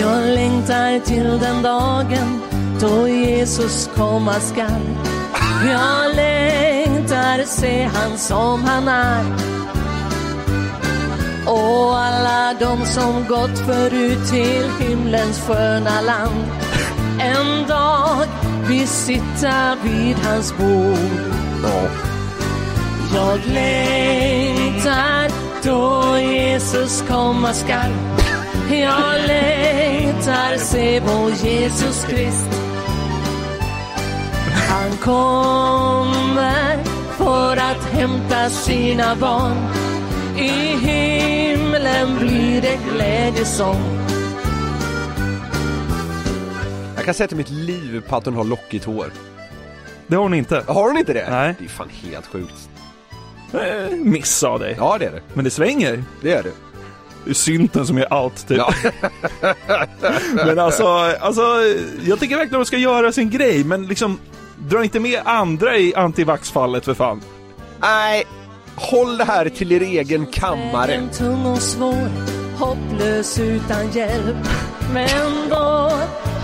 Jag 0.00 0.34
längtar 0.34 1.00
till 1.00 1.38
den 1.38 1.62
dagen 1.62 2.40
då 2.80 3.08
Jesus 3.08 3.90
komma 3.94 4.40
skall. 4.40 4.82
Jag 5.66 6.16
längtar 6.16 7.44
se 7.44 7.82
han 7.82 8.18
som 8.18 8.64
han 8.64 8.88
är. 8.88 9.24
Och 11.46 11.98
alla 11.98 12.54
de 12.60 12.86
som 12.86 13.24
gått 13.28 13.58
förut 13.58 14.28
till 14.30 14.86
himlens 14.88 15.40
sköna 15.40 16.00
land. 16.00 16.44
En 17.18 17.68
dag 17.68 18.26
vi 18.68 18.86
sitta 18.86 19.76
vid 19.82 20.16
hans 20.16 20.56
bord. 20.56 21.34
Jag 23.14 23.40
längtar 23.46 25.30
då 25.62 26.18
Jesus 26.18 27.04
komma 27.08 27.52
skall. 27.52 27.92
Jag 28.70 29.26
längtar 29.26 30.56
se 30.56 31.00
vår 31.00 31.30
Jesus 31.30 32.04
Krist. 32.04 32.48
Han 34.68 34.96
kommer 34.96 36.78
för 37.18 37.56
att 37.56 37.84
hämta 37.92 38.50
sina 38.50 39.16
barn. 39.16 39.56
I 40.36 40.76
himlen 40.86 42.18
blir 42.18 42.62
det 42.62 42.78
glädjesång. 42.92 44.03
Jag 47.04 47.06
kan 47.06 47.14
sätta 47.14 47.36
mitt 47.36 47.50
liv 47.50 48.02
på 48.08 48.16
att 48.16 48.24
hon 48.24 48.34
har 48.34 48.44
lockigt 48.44 48.84
hår. 48.84 49.12
Det 50.06 50.16
har 50.16 50.22
hon 50.22 50.34
inte. 50.34 50.64
Har 50.66 50.88
hon 50.88 50.98
inte 50.98 51.12
det? 51.12 51.30
Nej. 51.30 51.54
Det 51.58 51.64
är 51.64 51.68
fan 51.68 51.88
helt 51.88 52.26
sjukt. 52.26 52.68
Eh, 53.52 53.96
Miss 53.96 54.42
av 54.42 54.60
dig. 54.60 54.74
Ja, 54.78 54.96
det 54.98 55.06
är 55.06 55.10
det. 55.10 55.20
Men 55.34 55.44
det 55.44 55.50
svänger. 55.50 56.04
Det 56.22 56.32
är 56.32 56.42
det. 56.42 56.52
Det 57.24 57.30
är 57.30 57.34
synten 57.34 57.86
som 57.86 57.98
gör 57.98 58.06
allt 58.12 58.48
typ. 58.48 58.58
Ja. 58.58 58.74
men 60.34 60.58
alltså, 60.58 60.86
alltså, 61.20 61.42
jag 62.04 62.20
tycker 62.20 62.36
verkligen 62.36 62.60
att 62.60 62.66
de 62.66 62.66
ska 62.66 62.76
göra 62.76 63.12
sin 63.12 63.30
grej, 63.30 63.64
men 63.64 63.86
liksom 63.86 64.18
dra 64.58 64.84
inte 64.84 65.00
med 65.00 65.20
andra 65.24 65.76
i 65.76 65.94
antivaxfallet 65.94 66.84
för 66.84 66.94
fan. 66.94 67.22
Nej, 67.80 68.24
håll 68.74 69.16
det 69.16 69.24
här 69.24 69.48
till 69.48 69.72
er 69.72 69.80
egen 69.80 70.26
kammare. 70.26 70.86
Vägen 70.86 71.08
tung 71.08 71.46
och 71.46 71.62
svår, 71.62 72.10
hopplös 72.58 73.38
utan 73.38 73.90
hjälp. 73.90 74.36
Men 74.92 75.48
då 75.50 75.92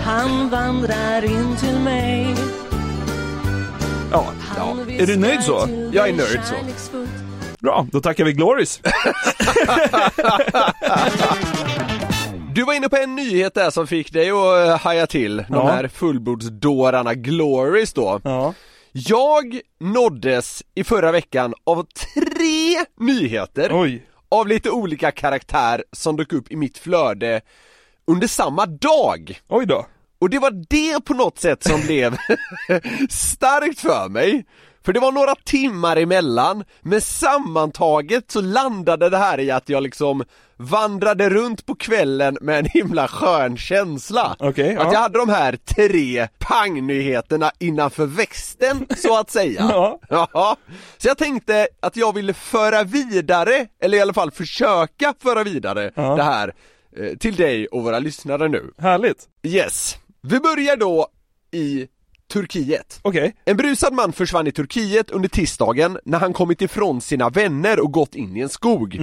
han 0.03 0.49
vandrar 0.49 1.23
in 1.25 1.55
till 1.57 1.79
mig. 1.79 2.35
Ja, 4.11 4.27
Han 4.39 4.79
Är 4.89 5.05
du 5.07 5.15
nöjd 5.17 5.43
så? 5.43 5.67
Jag 5.93 6.09
är 6.09 6.13
nöjd 6.13 6.39
så. 6.43 6.55
Bra, 7.59 7.87
då 7.91 8.01
tackar 8.01 8.23
vi 8.25 8.33
Gloris. 8.33 8.81
Du 12.55 12.63
var 12.63 12.73
inne 12.73 12.89
på 12.89 12.95
en 12.97 13.15
nyhet 13.15 13.53
där 13.53 13.69
som 13.69 13.87
fick 13.87 14.13
dig 14.13 14.29
att 14.31 14.67
eh, 14.67 14.77
haja 14.79 15.07
till, 15.07 15.37
de 15.37 15.45
Ja. 15.49 15.67
här 15.71 15.87
fullblodsdårarna 15.87 17.13
Glories 17.13 17.93
då. 17.93 18.21
Ja. 18.23 18.53
Jag 18.91 19.59
nåddes 19.79 20.63
i 20.75 20.83
förra 20.83 21.11
veckan 21.11 21.53
av 21.63 21.83
tre 21.83 22.85
nyheter 22.99 23.69
Oj. 23.73 24.05
av 24.31 24.47
lite 24.47 24.69
olika 24.71 25.11
karaktär 25.11 25.83
som 25.91 26.17
dök 26.17 26.33
upp 26.33 26.51
i 26.51 26.55
mitt 26.55 26.77
flöde 26.77 27.41
under 28.07 28.27
samma 28.27 28.65
dag. 28.65 29.39
Oj 29.49 29.65
då. 29.65 29.85
Och 30.21 30.29
det 30.29 30.39
var 30.39 30.65
det 30.69 31.05
på 31.05 31.13
något 31.13 31.39
sätt 31.39 31.63
som 31.63 31.81
blev 31.81 32.17
starkt 33.09 33.79
för 33.79 34.09
mig. 34.09 34.45
För 34.85 34.93
det 34.93 34.99
var 34.99 35.11
några 35.11 35.35
timmar 35.35 35.97
emellan, 35.97 36.63
men 36.81 37.01
sammantaget 37.01 38.31
så 38.31 38.41
landade 38.41 39.09
det 39.09 39.17
här 39.17 39.39
i 39.39 39.51
att 39.51 39.69
jag 39.69 39.83
liksom 39.83 40.23
vandrade 40.57 41.29
runt 41.29 41.65
på 41.65 41.75
kvällen 41.75 42.37
med 42.41 42.59
en 42.59 42.65
himla 42.65 43.07
skön 43.07 43.57
känsla. 43.57 44.35
Okej, 44.39 44.75
Att 44.75 44.83
ja. 44.83 44.93
jag 44.93 44.99
hade 44.99 45.19
de 45.19 45.29
här 45.29 45.55
tre 45.75 46.27
pangnyheterna 46.39 47.51
innanför 47.59 48.05
västen, 48.05 48.87
så 48.97 49.19
att 49.19 49.29
säga. 49.31 49.61
Ja. 49.71 49.99
Ja. 50.33 50.57
Så 50.97 51.07
jag 51.07 51.17
tänkte 51.17 51.67
att 51.79 51.95
jag 51.95 52.15
ville 52.15 52.33
föra 52.33 52.83
vidare, 52.83 53.67
eller 53.83 53.97
i 53.97 54.01
alla 54.01 54.13
fall 54.13 54.31
försöka 54.31 55.13
föra 55.23 55.43
vidare 55.43 55.91
Ja. 55.95 56.15
det 56.15 56.23
här 56.23 56.53
till 57.19 57.35
dig 57.35 57.67
och 57.67 57.83
våra 57.83 57.99
lyssnare 57.99 58.47
nu. 58.47 58.71
Härligt. 58.77 59.27
Yes. 59.43 59.97
Vi 60.21 60.39
börjar 60.39 60.75
då 60.77 61.07
i 61.51 61.87
Turkiet. 62.33 62.99
Okej. 63.01 63.35
En 63.45 63.57
brusad 63.57 63.93
man 63.93 64.13
försvann 64.13 64.47
i 64.47 64.51
Turkiet 64.51 65.09
under 65.09 65.29
tisdagen 65.29 65.97
när 66.05 66.19
han 66.19 66.33
kommit 66.33 66.61
ifrån 66.61 67.01
sina 67.01 67.29
vänner 67.29 67.79
och 67.79 67.91
gått 67.91 68.15
in 68.15 68.37
i 68.37 68.39
en 68.39 68.49
skog. 68.49 68.97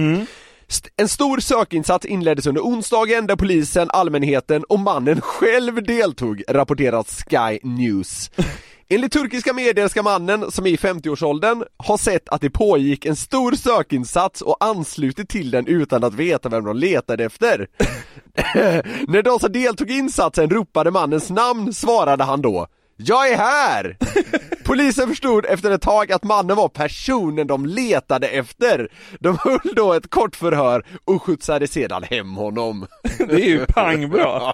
St- 0.67 0.89
En 0.97 1.07
stor 1.07 1.39
sökinsats 1.39 2.05
inleddes 2.05 2.47
under 2.47 2.61
onsdagen 2.61 3.27
där 3.27 3.35
polisen, 3.35 3.89
allmänheten 3.91 4.63
och 4.63 4.79
mannen 4.79 5.21
själv 5.21 5.83
deltog, 5.83 6.43
rapporterar 6.47 7.03
Sky 7.03 7.59
News. 7.63 8.31
Enligt 8.91 9.11
turkiska 9.11 9.53
medier 9.53 9.87
ska 9.87 10.03
mannen, 10.03 10.51
som 10.51 10.65
är 10.65 10.69
i 10.69 10.75
50-årsåldern, 10.75 11.63
ha 11.77 11.97
sett 11.97 12.29
att 12.29 12.41
det 12.41 12.49
pågick 12.49 13.05
en 13.05 13.15
stor 13.15 13.51
sökinsats 13.51 14.41
och 14.41 14.57
anslutit 14.59 15.29
till 15.29 15.51
den 15.51 15.67
utan 15.67 16.03
att 16.03 16.13
veta 16.13 16.49
vem 16.49 16.65
de 16.65 16.77
letade 16.77 17.23
efter. 17.25 17.67
När 19.07 19.21
de 19.21 19.39
som 19.39 19.51
deltog 19.51 19.91
i 19.91 19.93
insatsen 19.93 20.49
ropade 20.49 20.91
mannens 20.91 21.29
namn 21.29 21.73
svarade 21.73 22.23
han 22.23 22.41
då 22.41 22.67
Jag 22.97 23.29
är 23.29 23.37
här! 23.37 23.97
Polisen 24.63 25.09
förstod 25.09 25.45
efter 25.45 25.71
ett 25.71 25.81
tag 25.81 26.11
att 26.11 26.23
mannen 26.23 26.57
var 26.57 26.69
personen 26.69 27.47
de 27.47 27.65
letade 27.65 28.27
efter. 28.27 28.91
De 29.19 29.37
höll 29.37 29.73
då 29.75 29.93
ett 29.93 30.09
kort 30.09 30.35
förhör 30.35 30.85
och 31.05 31.23
skjutsade 31.23 31.67
sedan 31.67 32.03
hem 32.03 32.35
honom. 32.35 32.87
Det 33.17 33.33
är 33.33 33.49
ju 33.49 33.65
pangbra. 33.65 34.53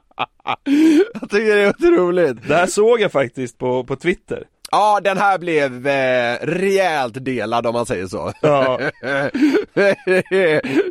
Jag 1.20 1.30
tycker 1.30 1.56
det 1.56 1.62
är 1.62 1.68
otroligt. 1.68 2.48
Det 2.48 2.54
här 2.54 2.66
såg 2.66 3.00
jag 3.00 3.12
faktiskt 3.12 3.58
på, 3.58 3.84
på 3.84 3.96
Twitter. 3.96 4.44
Ja, 4.70 5.00
den 5.04 5.18
här 5.18 5.38
blev 5.38 5.86
eh, 5.86 6.38
rejält 6.42 7.24
delad 7.24 7.66
om 7.66 7.72
man 7.72 7.86
säger 7.86 8.06
så. 8.06 8.32
Ja. 8.40 8.78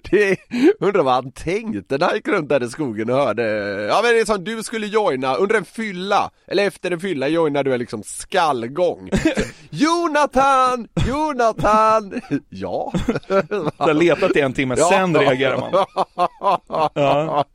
det, 0.09 0.37
undrar 0.79 1.03
vad 1.03 1.13
han 1.13 1.31
tänkte 1.31 1.97
när 1.97 2.05
han 2.05 2.15
gick 2.15 2.27
runt 2.27 2.49
där 2.49 2.63
i 2.63 2.69
skogen 2.69 3.09
och 3.09 3.15
hörde, 3.15 3.43
ja 3.89 3.99
men 4.03 4.13
det 4.13 4.19
är 4.19 4.25
som 4.25 4.43
du 4.43 4.63
skulle 4.63 4.87
joina 4.87 5.35
under 5.35 5.55
en 5.55 5.65
fylla, 5.65 6.31
eller 6.47 6.67
efter 6.67 6.91
en 6.91 6.99
fylla 6.99 7.27
joinar 7.27 7.63
du 7.63 7.73
en 7.73 7.79
liksom 7.79 8.03
skallgång. 8.03 9.09
Jonathan! 9.69 10.87
Jonathan! 11.07 12.21
ja. 12.49 12.93
Jag 13.27 13.71
har 13.77 13.93
letat 13.93 14.35
i 14.35 14.41
en 14.41 14.53
timme, 14.53 14.77
sen 14.77 15.17
reagerar 15.17 15.57
man. 15.57 15.71
Ja. 16.93 17.45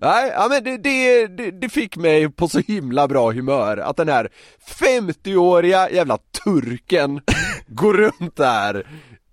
Nej, 0.00 0.32
ja, 0.34 0.46
men 0.50 0.64
det, 0.64 0.76
det, 0.76 1.26
det, 1.26 1.50
det 1.50 1.68
fick 1.68 1.96
mig 1.96 2.30
på 2.30 2.48
så 2.48 2.60
himla 2.66 3.08
bra 3.08 3.32
humör 3.32 3.76
att 3.76 3.96
den 3.96 4.08
här 4.08 4.30
50-åriga 5.58 5.90
jävla 5.90 6.18
turken 6.44 7.20
går 7.68 7.94
runt 7.94 8.36
där 8.36 8.86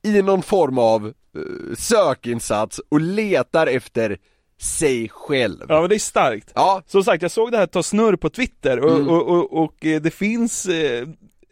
i 0.04 0.22
någon 0.22 0.42
form 0.44 0.78
av 0.78 1.06
eh, 1.08 1.76
sökinsats 1.78 2.82
och 2.90 3.02
letar 3.02 3.68
efter 3.68 4.18
sig 4.62 5.10
själv. 5.10 5.66
Ja 5.70 5.80
men 5.82 5.90
det 5.90 5.96
är 5.96 6.00
starkt. 6.00 6.52
Ja. 6.56 6.82
Som 6.88 7.04
sagt, 7.04 7.22
jag 7.22 7.32
såg 7.32 7.52
det 7.52 7.58
här 7.58 7.66
ta 7.68 7.84
snurr 7.84 8.16
på 8.16 8.30
Twitter 8.30 8.80
och, 8.80 8.92
Mm. 8.96 9.10
och, 9.10 9.28
och, 9.28 9.64
och 9.64 9.86
eh, 9.86 10.02
det 10.02 10.12
finns 10.12 10.66
eh, 10.66 11.08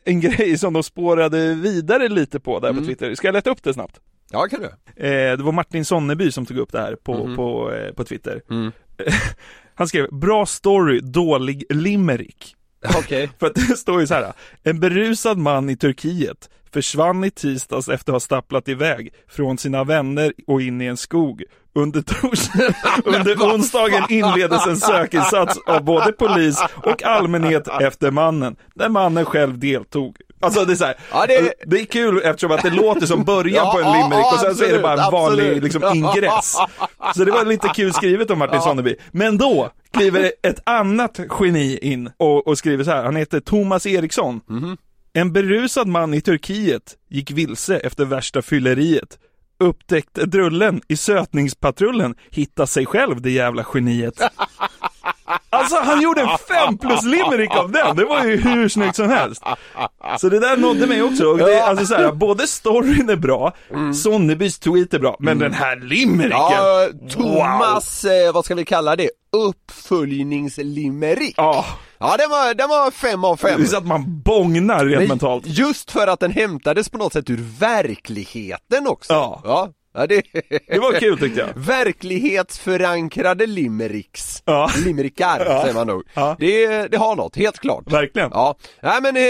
en 0.05 0.19
grej 0.21 0.57
som 0.57 0.73
de 0.73 0.83
spårade 0.83 1.53
vidare 1.53 2.07
lite 2.09 2.39
på 2.39 2.59
där 2.59 2.69
på 2.69 2.73
Mm. 2.77 2.85
Twitter. 2.85 3.15
Ska 3.15 3.27
jag 3.27 3.33
leta 3.33 3.49
upp 3.49 3.63
det 3.63 3.73
snabbt? 3.73 3.99
Ja, 4.31 4.47
kan 4.47 4.59
du. 4.61 4.65
Eh, 5.07 5.37
det 5.37 5.43
var 5.43 5.51
Martin 5.51 5.85
Sonneby 5.85 6.31
som 6.31 6.45
tog 6.45 6.57
upp 6.57 6.71
det 6.71 6.79
här 6.79 6.95
på, 6.95 7.13
Mhm. 7.27 7.35
på, 7.35 7.71
eh, 7.73 7.93
på 7.93 8.03
Twitter. 8.03 8.41
Mm. 8.49 8.71
Han 9.75 9.87
skrev, 9.87 10.07
bra 10.11 10.45
story, 10.45 10.99
dålig 10.99 11.63
limerick. 11.69 12.55
Okej. 12.97 13.29
För 13.39 13.47
att 13.47 13.55
det 13.55 13.77
står 13.77 13.99
ju 14.01 14.07
så 14.07 14.13
här. 14.13 14.33
En 14.63 14.79
berusad 14.79 15.37
man 15.37 15.69
i 15.69 15.75
Turkiet 15.77 16.49
försvann 16.73 17.23
i 17.23 17.31
tisdags 17.31 17.89
efter 17.89 18.11
att 18.11 18.15
ha 18.15 18.19
stapplat 18.19 18.67
iväg 18.67 19.13
från 19.29 19.57
sina 19.57 19.83
vänner 19.83 20.33
och 20.47 20.61
in 20.61 20.81
i 20.81 20.85
en 20.85 20.97
skog. 20.97 21.43
Under, 21.75 22.01
tors- 22.01 22.71
under 23.05 23.35
onsdagen 23.35 24.03
inleddes 24.09 24.67
en 24.67 24.77
sökinsats 24.77 25.57
av 25.67 25.83
både 25.83 26.11
polis 26.11 26.63
och 26.83 27.03
allmänhet 27.03 27.67
efter 27.81 28.11
mannen, 28.11 28.55
där 28.75 28.89
mannen 28.89 29.25
själv 29.25 29.59
deltog. 29.59 30.17
Alltså 30.39 30.65
det 30.65 30.73
är 30.73 30.75
så 30.75 30.85
här, 30.85 30.95
Ja, 31.11 31.25
det- 31.27 31.53
det... 31.65 31.79
är 31.81 31.85
kul 31.85 32.21
eftersom 32.23 32.51
att 32.51 32.61
det 32.61 32.69
låter 32.69 33.05
som 33.05 33.23
början 33.23 33.65
Ja, 33.65 33.71
på 33.71 33.79
en 33.79 33.91
limerick 33.93 34.33
och 34.33 34.39
sen 34.39 34.55
så 34.55 34.63
är 34.63 34.73
det 34.73 34.79
bara 34.79 34.93
en 34.93 34.99
absolut, 34.99 35.21
vanlig 35.21 35.43
absolut. 35.43 35.63
liksom, 35.63 35.95
ingress. 35.95 36.57
Så 37.15 37.23
det 37.25 37.31
var 37.31 37.45
lite 37.45 37.67
kul 37.67 37.93
skrivet 37.93 38.31
av 38.31 38.37
Martin 38.37 38.55
Ja. 38.55 38.61
Sonneby. 38.61 38.95
Men 39.11 39.37
då 39.37 39.71
kliver 39.93 40.31
ett 40.41 40.59
annat 40.63 41.19
geni 41.39 41.77
in 41.77 42.09
och, 42.17 42.47
och 42.47 42.57
skriver 42.57 42.83
så 42.83 42.91
här. 42.91 43.03
han 43.03 43.15
heter 43.15 43.39
Thomas 43.39 43.85
Eriksson. 43.85 44.41
Mhm. 44.49 44.77
En 45.13 45.33
berusad 45.33 45.87
man 45.87 46.13
i 46.13 46.21
Turkiet 46.21 46.97
gick 47.09 47.31
vilse 47.31 47.77
efter 47.77 48.05
värsta 48.05 48.41
fylleriet. 48.41 49.19
Upptäckte 49.59 50.25
drullen 50.25 50.81
i 50.87 50.97
sötningspatrullen, 50.97 52.15
hittade 52.29 52.67
sig 52.67 52.85
själv 52.85 53.21
det 53.21 53.31
jävla 53.31 53.65
geniet. 53.73 54.13
Alltså 55.53 55.75
han 55.83 56.01
gjorde 56.01 56.21
en 56.21 56.27
fem 56.47 56.77
plus 56.77 57.03
limerick 57.03 57.55
av 57.55 57.71
den, 57.71 57.95
det 57.95 58.05
var 58.05 58.23
ju 58.25 58.37
hur 58.37 58.69
snyggt 58.69 58.95
som 58.95 59.09
helst. 59.09 59.43
Så 60.19 60.29
det 60.29 60.39
där 60.39 60.57
nådde 60.57 60.87
mig 60.87 61.03
också, 61.03 61.25
och 61.25 61.37
det, 61.37 61.63
alltså 61.63 61.85
så 61.85 61.95
här, 61.95 62.11
både 62.11 62.47
storyn 62.47 63.09
är 63.09 63.15
bra, 63.15 63.53
Sonnebys 64.03 64.59
tweet 64.59 64.93
är 64.93 64.99
bra, 64.99 65.15
men 65.19 65.39
den 65.39 65.53
här 65.53 65.75
limericken, 65.75 66.37
Ja, 66.39 66.87
Thomas, 67.09 68.05
eh, 68.05 68.33
vad 68.33 68.45
ska 68.45 68.55
vi 68.55 68.65
kalla 68.65 68.95
det? 68.95 69.09
Uppföljningslimerick. 69.31 71.33
Ja. 71.37 71.65
Ja, 71.99 72.15
den 72.17 72.29
var, 72.29 72.53
den 72.53 72.69
var 72.69 72.91
fem 72.91 73.23
av 73.23 73.37
fem. 73.37 73.53
det 73.57 73.63
är 73.63 73.67
så 73.67 73.77
att 73.77 73.85
man 73.87 74.21
bångnar 74.21 74.85
rent 74.85 74.99
Men 74.99 75.07
mentalt. 75.07 75.43
Just 75.47 75.91
för 75.91 76.07
att 76.07 76.19
den 76.19 76.31
hämtades 76.31 76.89
på 76.89 76.97
något 76.97 77.13
sätt 77.13 77.29
ur 77.29 77.45
verkligheten 77.59 78.87
också. 78.87 79.13
Ja. 79.13 79.41
Ja, 79.43 79.69
ja 79.93 80.07
det... 80.07 80.21
Det 80.67 80.79
var 80.79 80.99
kul 80.99 81.19
tyckte 81.19 81.39
jag. 81.39 81.49
Verklighetsförankrade 81.55 83.45
limericks. 83.47 84.43
Ja. 84.45 84.69
Limerickar, 84.85 85.45
Ja. 85.45 85.61
säger 85.61 85.73
man 85.73 85.87
nog. 85.87 86.03
Ja. 86.13 86.35
Det, 86.39 86.87
det 86.87 86.97
har 86.97 87.15
något, 87.15 87.35
helt 87.35 87.59
klart. 87.59 87.91
Verkligen. 87.91 88.29
Ja, 88.33 88.55
nej 88.81 89.01
men 89.01 89.15
eh, 89.17 89.23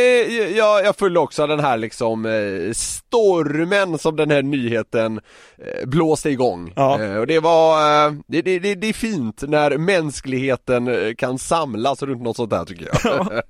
jag, 0.58 0.86
jag 0.86 0.96
följde 0.96 1.20
också 1.20 1.48
den 1.48 1.60
här 1.60 1.78
liksom 1.78 2.26
eh, 2.26 2.72
stormen 2.74 3.98
som 3.98 4.16
den 4.16 4.32
här 4.32 4.42
nyheten 4.42 5.20
eh, 5.58 5.88
blåste 5.88 6.30
igång. 6.30 6.74
Ja. 6.76 7.20
Och 7.20 7.28
det 7.28 7.40
var, 7.40 8.12
det, 8.28 8.42
det, 8.42 8.60
det, 8.60 8.76
det 8.76 8.90
är 8.90 8.94
fint 8.94 9.44
när 9.48 9.78
mänskligheten 9.78 11.16
kan 11.18 11.40
samlas 11.40 12.02
runt 12.04 12.22
något 12.22 12.36
sånt 12.36 12.50
där 12.50 12.66
tycker 12.66 12.90
jag. 13.04 13.42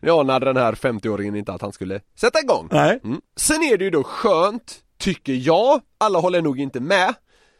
jag 0.00 0.20
anade 0.20 0.46
den 0.46 0.56
här 0.56 0.72
50-åringen 0.72 1.36
inte 1.38 1.52
att 1.52 1.62
han 1.62 1.72
skulle 1.72 2.00
sätta 2.20 2.40
igång. 2.40 2.68
Nej. 2.72 3.00
Mm. 3.04 3.20
Sen 3.36 3.62
är 3.62 3.76
det 3.78 3.84
ju 3.84 3.90
då 3.90 4.02
skönt, 4.02 4.76
tycker 5.00 5.32
jag, 5.32 5.80
alla 5.98 6.18
håller 6.18 6.42
nog 6.42 6.60
inte 6.60 6.80
med, 6.80 7.14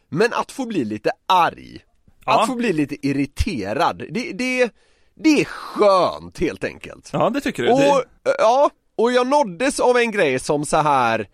men 0.09 0.33
att 0.33 0.53
få 0.53 0.67
bli 0.67 0.85
lite 0.85 1.11
arg. 1.29 1.79
Ja. 2.27 2.41
Att 2.41 2.47
få 2.47 2.55
bli 2.55 2.73
lite 2.73 3.07
irriterad, 3.07 4.03
det, 4.11 4.33
det, 4.33 4.71
det 5.15 5.41
är 5.41 5.45
skönt 5.45 6.39
helt 6.39 6.65
enkelt. 6.65 7.11
Ja 7.13 7.31
det 7.31 7.41
tycker 7.41 7.63
du. 7.63 7.73
Och, 7.73 7.79
Det, 7.79 8.05
ja, 8.39 8.71
och 8.97 9.13
jag 9.13 9.27
nåddes 9.27 9.81
av 9.81 9.97
en 9.97 10.11
grej 10.11 10.39
som 10.39 10.65
så 10.65 10.77
här 10.77 11.29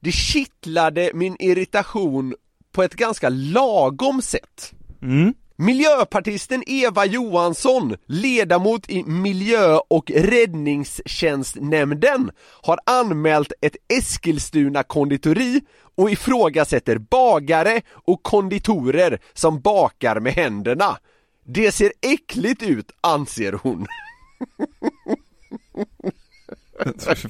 det 0.00 0.12
kittlade 0.12 1.10
min 1.14 1.36
irritation 1.38 2.34
på 2.72 2.82
ett 2.82 2.94
ganska 2.94 3.28
lagom 3.28 4.22
sätt. 4.22 4.72
mm. 5.02 5.34
Miljöpartisten 5.56 6.62
Eva 6.66 7.04
Johansson, 7.04 7.96
ledamot 8.06 8.90
i 8.90 9.04
miljö- 9.04 9.80
och 9.88 10.10
räddningstjänstnämnden, 10.10 12.30
har 12.62 12.78
anmält 12.86 13.52
ett 13.60 13.76
Eskilstuna 13.88 14.82
konditori 14.82 15.60
och 15.94 16.10
ifrågasätter 16.10 16.98
bagare 16.98 17.80
och 17.90 18.22
konditorer 18.22 19.20
som 19.32 19.60
bakar 19.60 20.20
med 20.20 20.32
händerna. 20.32 20.98
Det 21.46 21.72
ser 21.72 21.92
äckligt 22.00 22.62
ut, 22.62 22.90
anser 23.00 23.52
hon. 23.52 23.86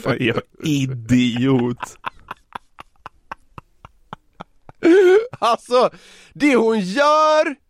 Fan, 0.02 0.12
är 0.12 0.42
idiot. 0.64 1.98
Alltså, 5.38 5.90
det 6.32 6.56
hon 6.56 6.80
gör, 6.80 7.63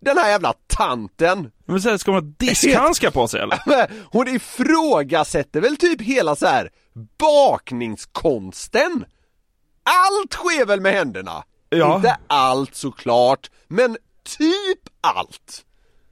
den 0.00 0.18
här 0.18 0.28
jävla 0.28 0.52
tanten, 0.66 1.50
Men 1.66 1.80
här, 1.80 1.96
ska 1.96 2.10
man 2.10 2.24
ha 2.24 2.32
diskhandskar 2.38 3.10
på 3.10 3.28
sig 3.28 3.40
eller? 3.40 3.60
hon 4.12 4.28
ifrågasätter 4.28 5.60
väl 5.60 5.76
typ 5.76 6.02
hela 6.02 6.36
så 6.36 6.46
här 6.46 6.70
bakningskonsten? 7.18 9.04
Allt 9.82 10.32
sker 10.32 10.66
väl 10.66 10.80
med 10.80 10.92
händerna? 10.92 11.44
Ja. 11.68 11.96
Inte 11.96 12.16
allt 12.26 12.74
såklart, 12.74 13.50
men 13.68 13.96
typ 14.38 14.80
allt. 15.00 15.64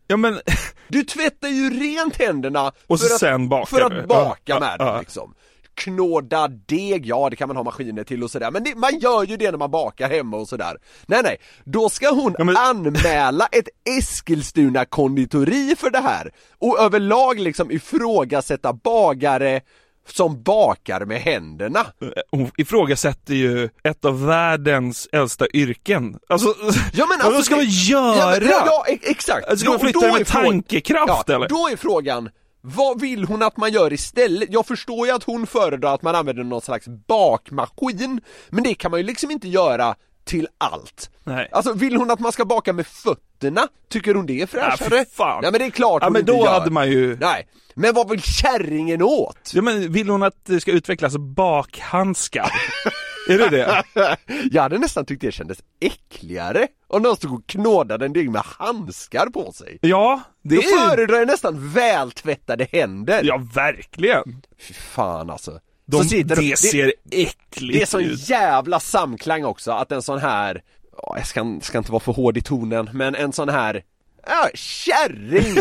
Ja 0.07 0.16
men, 0.16 0.40
Du 0.88 1.05
tvättar 1.05 1.49
ju 1.49 1.70
rent 1.70 2.16
händerna 2.16 2.73
Och 2.87 3.01
för, 3.01 3.07
sen 3.07 3.42
att, 3.42 3.49
bakar 3.49 3.66
för 3.66 3.81
att 3.81 4.09
baka 4.09 4.61
med 4.61 4.77
ja, 4.79 4.85
det 4.85 5.05
ja. 5.14 5.33
Knåda 5.74 6.48
deg, 6.48 7.06
ja 7.06 7.30
det 7.30 7.37
kan 7.37 7.48
man 7.48 7.56
ha 7.56 7.64
maskiner 7.64 8.04
till 8.04 8.22
och 8.24 8.30
sådär, 8.30 8.50
men 8.50 8.64
det, 8.64 8.74
man 8.74 8.98
gör 8.98 9.24
ju 9.24 9.37
det 9.37 9.50
när 9.50 9.58
man 9.58 9.70
bakar 9.70 10.08
hemma 10.10 10.37
och 10.37 10.48
sådär. 10.48 10.76
Nej 11.06 11.20
nej, 11.22 11.37
då 11.64 11.88
ska 11.88 12.10
hon 12.14 12.34
Ja, 12.38 12.44
men- 12.44 12.56
anmäla 12.56 13.46
ett 13.52 13.68
Eskilstuna 13.98 14.84
konditori 14.84 15.74
för 15.78 15.90
det 15.90 15.98
här 16.00 16.30
och 16.58 16.78
överlag 16.80 17.38
liksom 17.40 17.70
ifrågasätta 17.70 18.72
bagare 18.72 19.60
som 20.08 20.42
bakar 20.42 21.04
med 21.04 21.20
händerna. 21.20 21.87
hon 22.30 22.50
ifrågasätter 22.56 23.34
ju 23.34 23.68
ett 23.82 24.04
av 24.04 24.26
världens 24.26 25.08
äldsta 25.12 25.46
yrken. 25.54 26.18
Alltså, 26.28 26.54
Ja 26.92 27.06
men 27.06 27.18
vad 27.22 27.26
alltså, 27.26 27.42
ska 27.42 27.56
man 27.56 27.64
göra? 27.68 28.16
Ja, 28.34 28.37
men, 28.40 28.48
ja, 28.48 28.64
ja 28.66 28.84
exakt. 29.02 29.48
Alltså, 29.48 29.62
ska 29.64 29.70
man 29.70 29.78
Då- 29.78 29.84
flytta 30.00 30.12
med 30.18 30.26
tankekraft, 30.26 31.24
ja, 31.28 31.34
eller? 31.34 31.48
Då 31.48 31.68
är 31.72 31.76
frågan, 31.76 32.30
vad 32.66 33.00
vill 33.00 33.24
hon 33.24 33.42
att 33.42 33.57
man 33.57 33.72
gör 33.72 33.92
istället? 33.92 34.48
Jag 34.53 34.66
förstår 34.66 35.07
ju 35.07 35.12
att 35.12 35.22
hon 35.24 35.46
föredrar 35.46 35.94
att 35.94 36.03
man 36.03 36.14
använder 36.14 36.44
någon 36.44 36.61
slags 36.61 36.87
bakmaskin, 36.88 38.20
men 38.48 38.64
det 38.64 38.74
kan 38.74 38.90
man 38.90 39.00
ju 39.00 39.07
liksom 39.07 39.31
inte 39.31 39.48
göra 39.48 39.94
till 40.24 40.48
allt. 40.59 41.11
Nej. 41.24 41.48
Alltså 41.53 41.72
vill 41.72 41.96
hon 41.96 42.11
att 42.11 42.20
man 42.20 42.33
ska 42.33 42.44
baka 42.44 42.72
med 42.72 42.87
fötterna? 42.87 43.68
Tycker 43.90 44.14
hon 44.14 44.27
det 44.27 44.40
är 44.40 44.46
fräschare? 44.46 44.96
Ja, 44.98 45.05
fan. 45.12 45.38
Nej 45.42 45.53
men 45.53 45.59
det 45.61 45.66
är 45.66 45.70
klart 45.70 46.03
Ja 46.03 46.07
hon 46.07 46.12
men 46.12 46.20
inte 46.20 46.33
då 46.33 46.38
gör. 46.38 46.53
hade 46.53 46.70
man 46.70 46.90
ju... 46.90 47.16
Nej, 47.20 47.46
men 47.74 47.94
vad 47.94 48.11
vill 48.11 48.22
kärringen 48.22 49.03
åt? 49.03 49.50
Ja 49.55 49.62
men 49.62 49.92
vill 49.92 50.09
hon 50.09 50.22
att 50.22 50.44
det 50.46 50.61
ska 50.61 50.72
utvecklas 50.72 51.16
bakhandskar? 51.16 52.50
är 53.28 53.38
det 53.38 53.48
det? 53.50 53.84
Jag 54.52 54.62
hade 54.62 54.78
nästan 54.78 55.04
tyckt 55.06 55.20
det 55.20 55.32
kändes 55.32 55.58
äckligare 55.80 56.66
om 56.87 57.02
någon 57.02 57.16
stod 57.16 57.32
och 57.34 57.46
knådade 57.46 58.04
en 58.04 58.12
deg 58.12 58.30
med 58.30 58.42
handskar 58.44 59.26
på 59.26 59.52
sig. 59.52 59.78
Ja, 59.80 60.20
det 60.42 60.56
Då 60.56 60.62
föredrar 60.62 61.18
jag 61.18 61.26
nästan 61.26 61.72
vältvättade 61.72 62.66
händer. 62.72 63.20
Ja 63.24 63.40
verkligen. 63.54 64.42
Fy 64.58 64.74
fan 64.74 65.30
alltså. 65.30 65.60
De, 65.87 65.96
Så 66.02 66.04
sitter 66.08 66.37
de- 66.37 66.50
det 66.50 66.56
ser 66.58 66.92
äckligt 67.10 67.72
Det 67.74 67.82
är 67.82 67.87
sån 67.87 68.00
ut. 68.00 68.28
jävla 68.28 68.80
samklang 68.80 69.44
också 69.44 69.70
att 69.72 69.92
en 69.92 70.02
sån 70.02 70.18
här, 70.18 70.62
ja, 71.02 71.14
jag 71.18 71.26
ska, 71.26 71.58
ska 71.62 71.78
inte 71.78 71.92
vara 71.92 72.00
för 72.00 72.12
hård 72.12 72.37
i 72.37 72.42
tonen, 72.42 72.90
men 72.92 73.14
en 73.14 73.32
sån 73.32 73.48
här 73.48 73.82
Ja, 74.26 74.50
kärring! 74.54 75.58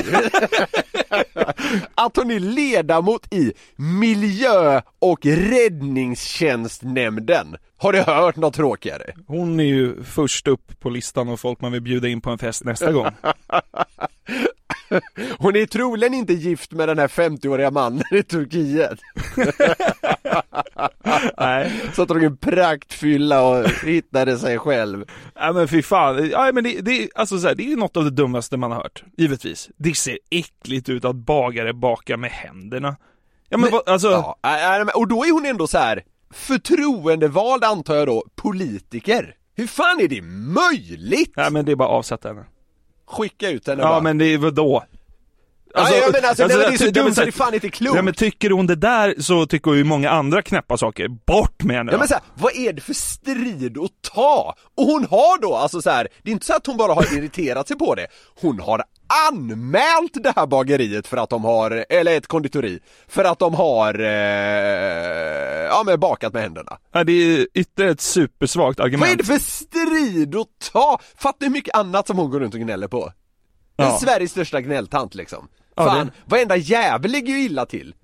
att 1.95 2.15
hon 2.15 2.31
är 2.31 2.39
ledamot 2.39 3.33
i 3.33 3.53
miljö 3.75 4.81
och 4.99 5.25
räddningstjänstnämnden. 5.25 7.57
Har 7.77 7.93
du 7.93 8.01
hört 8.01 8.35
något 8.35 8.53
tråkigare? 8.53 9.13
Hon 9.27 9.59
är 9.59 9.63
ju 9.63 10.03
först 10.03 10.47
upp 10.47 10.79
på 10.79 10.89
listan 10.89 11.29
av 11.29 11.37
folk 11.37 11.61
man 11.61 11.71
vill 11.71 11.81
bjuda 11.81 12.07
in 12.07 12.21
på 12.21 12.29
en 12.29 12.37
fest 12.37 12.63
nästa 12.63 12.91
gång. 12.91 13.07
Hon 15.37 15.55
är 15.55 15.65
troligen 15.65 16.13
inte 16.13 16.33
gift 16.33 16.71
med 16.71 16.87
den 16.89 16.99
här 16.99 17.07
50-åriga 17.07 17.71
mannen 17.71 18.03
i 18.11 18.23
Turkiet. 18.23 18.99
Nej. 21.37 21.71
Så 21.95 22.05
drog 22.05 22.23
en 22.23 22.37
praktfylla 22.37 23.41
och 23.43 23.69
hittade 23.69 24.37
sig 24.39 24.59
själv. 24.59 25.05
Nej 25.35 25.53
men 25.53 25.67
fy 25.67 25.81
fan, 25.81 26.29
ja, 26.29 26.51
men 26.53 26.63
det, 26.63 26.81
det, 26.81 27.09
alltså 27.15 27.39
så 27.39 27.47
här, 27.47 27.55
det 27.55 27.71
är 27.71 27.75
något 27.75 27.97
av 27.97 28.03
det 28.03 28.09
dummaste 28.09 28.57
man 28.57 28.71
har 28.71 28.77
hört, 28.83 29.03
givetvis. 29.17 29.69
Det 29.77 29.95
ser 29.95 30.19
äckligt 30.31 30.89
ut 30.89 31.05
att 31.05 31.15
bagare 31.15 31.73
bakar 31.73 32.17
med 32.17 32.31
händerna. 32.31 32.95
Ja 33.49 33.57
men, 33.57 33.71
vad, 33.71 33.89
alltså, 33.89 34.35
Ja, 34.41 34.83
men- 34.85 34.89
och 34.95 35.07
då 35.07 35.23
är 35.25 35.31
hon 35.31 35.45
ändå 35.45 35.67
så 35.67 35.77
här 35.77 36.03
förtroendevald 36.33 37.63
antar 37.63 37.95
jag 37.95 38.07
då, 38.07 38.23
politiker. 38.35 39.35
Hur 39.55 39.67
fan 39.67 39.99
är 39.99 40.07
det 40.07 40.21
möjligt? 40.21 41.33
nej 41.35 41.51
men 41.51 41.65
det 41.65 41.71
är 41.71 41.75
bara 41.75 41.89
att 41.89 41.95
avsätta 41.95 42.27
henne. 42.27 42.45
Skicka 43.07 43.49
ut 43.49 43.67
henne 43.67 43.81
Ja 43.83 43.87
bara. 43.89 44.01
men 44.01 44.17
det 44.17 44.25
är 44.25 44.37
vadå? 44.37 44.83
ja, 45.75 45.89
jag 45.95 46.11
menar 46.13 46.27
alltså, 46.29 46.47
nej, 46.47 46.57
men 46.57 46.67
det 46.67 46.73
är 46.73 46.77
så 46.77 46.83
jag- 46.85 46.93
dumt 46.93 47.13
så 47.15 47.21
det 47.21 47.27
är 47.27 47.31
fan 47.31 47.53
inte 47.53 47.69
klokt. 47.69 47.95
Ja 47.95 48.01
men 48.01 48.13
tycker 48.13 48.49
hon 48.49 48.67
det 48.67 48.75
där 48.75 49.15
så 49.21 49.45
tycker 49.45 49.69
hon 49.71 49.77
ju 49.77 49.83
många 49.83 50.09
andra 50.09 50.41
knäppa 50.41 50.77
saker. 50.77 51.07
Bort 51.07 51.63
med 51.63 51.75
henne 51.77 51.91
Ja 51.91 51.97
men 51.97 52.07
så 52.07 52.13
här, 52.13 52.23
vad 52.35 52.55
är 52.55 52.73
det 52.73 52.81
för 52.81 52.93
strid 52.93 53.77
att 53.77 54.11
ta? 54.13 54.55
Och 54.77 54.85
hon 54.85 55.05
har 55.09 55.41
då, 55.41 55.55
alltså 55.55 55.81
så 55.81 55.89
här, 55.89 56.07
det 56.23 56.29
är 56.29 56.33
inte 56.33 56.45
så 56.45 56.53
att 56.55 56.67
hon 56.67 56.77
bara 56.77 56.93
har 56.93 57.17
irriterat 57.17 57.67
sig 57.67 57.77
på 57.77 57.95
det, 57.95 58.07
hon 58.41 58.59
har 58.59 58.83
anmält 59.29 60.23
det 60.23 60.33
här 60.35 60.47
bageriet 60.47 61.07
för 61.07 61.17
att 61.17 61.29
de 61.29 61.43
har, 61.43 61.85
eller 61.89 62.17
ett 62.17 62.27
konditori, 62.27 62.79
för 63.07 63.23
att 63.23 63.39
de 63.39 63.53
har, 63.53 63.99
eh, 63.99 64.07
ja 65.69 65.83
men 65.85 65.99
bakat 65.99 66.33
med 66.33 66.41
händerna. 66.41 66.77
Ja, 66.91 67.03
det 67.03 67.11
är 67.13 67.47
ytterligare 67.53 67.91
ett 67.91 68.01
supersvagt 68.01 68.79
argument. 68.79 69.01
Vad 69.01 69.09
är 69.11 69.15
det 69.15 69.23
för 69.23 69.39
strid 69.39 70.35
att 70.35 70.71
ta? 70.71 70.99
Fatta 71.17 71.37
hur 71.45 71.49
mycket 71.49 71.75
annat 71.75 72.07
som 72.07 72.17
hon 72.17 72.29
går 72.31 72.39
runt 72.39 72.53
och 72.53 72.59
gnäller 72.59 72.87
på. 72.87 73.11
Ja. 73.75 73.97
Sveriges 74.01 74.31
största 74.31 74.61
gnälltant 74.61 75.15
liksom. 75.15 75.47
Ja, 75.75 75.85
Fan, 75.85 76.05
det- 76.05 76.11
varenda 76.25 76.55
jävel 76.55 77.11
ligger 77.11 77.33
ju 77.33 77.39
illa 77.41 77.65
till. 77.65 77.95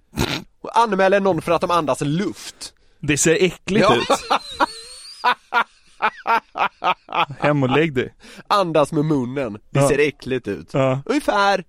Och 0.62 0.78
anmäler 0.80 1.20
någon 1.20 1.42
för 1.42 1.52
att 1.52 1.62
de 1.62 1.72
andas 1.72 2.02
luft. 2.02 2.74
Det 3.00 3.18
ser 3.18 3.44
äckligt 3.44 3.86
Ja. 3.90 3.96
ut. 3.96 4.08
Hem 7.40 7.64
och 7.64 7.70
lägg 7.70 7.94
dig. 7.94 8.14
Andas 8.48 8.92
med 8.92 9.06
munnen, 9.06 9.54
det 9.70 9.80
Ja. 9.80 9.88
ser 9.90 10.00
äckligt 10.00 10.48
ut. 10.48 10.74
Ja. 10.74 11.02
Ungefär 11.06 11.64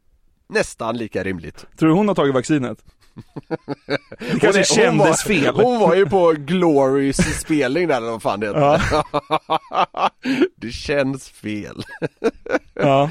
nästan 0.48 0.96
lika 0.96 1.24
rimligt. 1.24 1.66
Tror 1.78 1.88
du 1.88 1.94
hon 1.94 2.08
har 2.08 2.14
tagit 2.14 2.34
vaccinet? 2.34 2.78
Det 4.18 4.40
kanske 4.40 4.46
Hon 4.46 4.56
är- 4.56 4.62
kändes 4.62 4.88
hon 4.88 4.98
var, 4.98 5.14
fel. 5.14 5.54
Hon 5.54 5.78
var 5.80 5.94
ju 5.94 6.06
på 6.06 6.32
Glorys 6.38 7.40
spelning 7.40 7.88
där 7.88 7.96
eller 7.96 8.10
vad 8.10 8.22
fan 8.22 8.40
det 8.40 8.46
heter. 8.46 8.82
det 10.56 10.70
känns 10.70 11.28
fel. 11.28 11.82
Ja. 12.74 13.10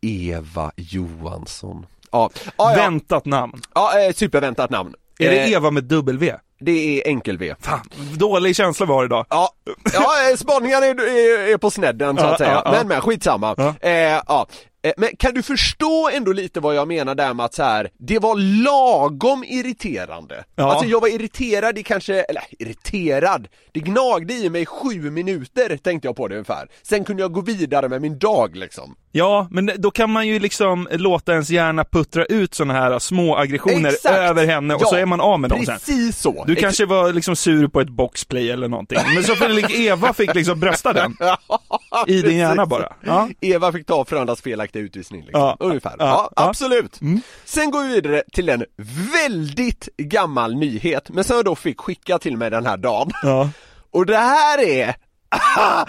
Eva 0.00 0.72
Johansson. 0.76 1.86
Ja, 2.10 2.30
ja, 2.34 2.52
ja. 2.58 2.74
Väntat 2.76 3.24
namn. 3.24 3.60
ja 3.74 4.00
eh, 4.00 4.12
superväntat 4.12 4.70
namn. 4.70 4.94
Är 5.18 5.30
det 5.30 5.36
Eh, 5.36 5.52
Eva 5.52 5.70
med 5.70 5.84
dubbel-V? 5.84 6.34
Det 6.60 6.72
är 7.00 7.08
enkel-V. 7.08 7.54
Fan, 7.60 7.80
dålig 8.16 8.56
känsla 8.56 8.86
var 8.86 9.02
det 9.02 9.06
idag. 9.06 9.26
Ja, 9.30 9.48
ja 9.92 10.30
eh, 10.30 10.36
spaningarna 10.36 10.86
är, 10.86 10.94
är, 11.00 11.52
är 11.52 11.56
på 11.56 11.70
snedden 11.70 12.16
så 12.16 12.22
Ja, 12.24 12.32
att 12.32 12.38
säga. 12.38 12.50
ja, 12.52 12.62
ja. 12.64 12.70
Men 12.72 12.88
men 12.88 13.00
skitsamma. 13.00 13.54
Ja. 13.58 13.74
Eh, 13.88 13.92
ja. 14.26 14.46
Eh, 14.84 14.92
Men 14.96 15.08
kan 15.18 15.34
du 15.34 15.42
förstå 15.42 16.10
ändå 16.12 16.32
lite 16.32 16.60
vad 16.60 16.74
jag 16.74 16.88
menar 16.88 17.14
där 17.14 17.34
med 17.34 17.46
att 17.46 17.54
så 17.54 17.62
här, 17.62 17.90
det 17.98 18.18
var 18.18 18.36
lagom 18.64 19.44
irriterande. 19.44 20.44
Ja. 20.56 20.70
Alltså 20.72 20.86
jag 20.86 21.00
var 21.00 21.08
irriterad 21.08 21.78
i 21.78 21.82
kanske, 21.82 22.14
eller 22.22 22.42
irriterad, 22.58 23.48
det 23.72 23.80
gnagde 23.80 24.34
i 24.34 24.50
mig 24.50 24.66
sju 24.66 25.10
minuter 25.10 25.76
tänkte 25.76 26.08
jag 26.08 26.16
på 26.16 26.28
det 26.28 26.34
ungefär. 26.34 26.68
Sen 26.82 27.04
kunde 27.04 27.22
jag 27.22 27.32
gå 27.32 27.40
vidare 27.40 27.88
med 27.88 28.02
min 28.02 28.18
dag 28.18 28.56
liksom. 28.56 28.94
Ja, 29.14 29.48
men 29.50 29.70
då 29.78 29.90
kan 29.90 30.10
man 30.10 30.28
ju 30.28 30.38
liksom 30.38 30.88
låta 30.92 31.32
ens 31.32 31.50
hjärna 31.50 31.84
puttra 31.84 32.24
ut 32.24 32.54
såna 32.54 32.74
här 32.74 32.98
små 32.98 33.36
aggressioner 33.36 33.88
Exakt. 33.90 34.16
över 34.18 34.46
henne 34.46 34.74
och 34.74 34.82
Ja, 34.82 34.86
så 34.86 34.96
är 34.96 35.06
man 35.06 35.20
av 35.20 35.40
med 35.40 35.50
dem 35.50 35.64
sen. 35.66 35.74
Precis 35.78 36.18
så. 36.18 36.44
Du 36.46 36.52
Ex- 36.52 36.62
kanske 36.62 36.86
var 36.86 37.12
liksom 37.12 37.36
sur 37.36 37.68
på 37.68 37.80
ett 37.80 37.88
boxplay 37.88 38.50
eller 38.50 38.68
någonting, 38.68 38.98
men 39.14 39.24
så 39.24 39.34
fick 39.36 39.70
Eva 39.78 40.12
fick 40.12 40.34
liksom 40.34 40.60
brösta 40.60 40.92
den 40.92 41.16
i 42.06 42.22
din 42.22 42.38
hjärna 42.38 42.66
bara. 42.66 42.92
Ja. 43.00 43.28
Eva 43.40 43.72
fick 43.72 43.86
ta 43.86 44.04
Frölundas 44.04 44.40
felaktiga 44.72 44.82
utvisning 44.82 45.20
liksom. 45.24 45.40
Ja. 45.40 45.56
Ungefär. 45.60 45.94
Ja. 45.98 46.30
Ja, 46.36 46.42
absolut. 46.48 47.00
Mm. 47.00 47.20
Sen 47.44 47.70
går 47.70 47.82
vi 47.82 47.94
vidare 47.94 48.22
till 48.32 48.48
en 48.48 48.64
väldigt 49.12 49.88
gammal 49.96 50.54
nyhet, 50.54 51.10
men 51.10 51.24
som 51.24 51.36
jag 51.36 51.44
då 51.44 51.54
fick 51.56 51.80
skicka 51.80 52.18
till 52.18 52.36
mig 52.36 52.50
den 52.50 52.66
här 52.66 52.76
dagen. 52.76 53.10
Ja. 53.22 53.50
Och 53.90 54.06
det 54.06 54.16
här 54.16 54.58
är 54.60 54.94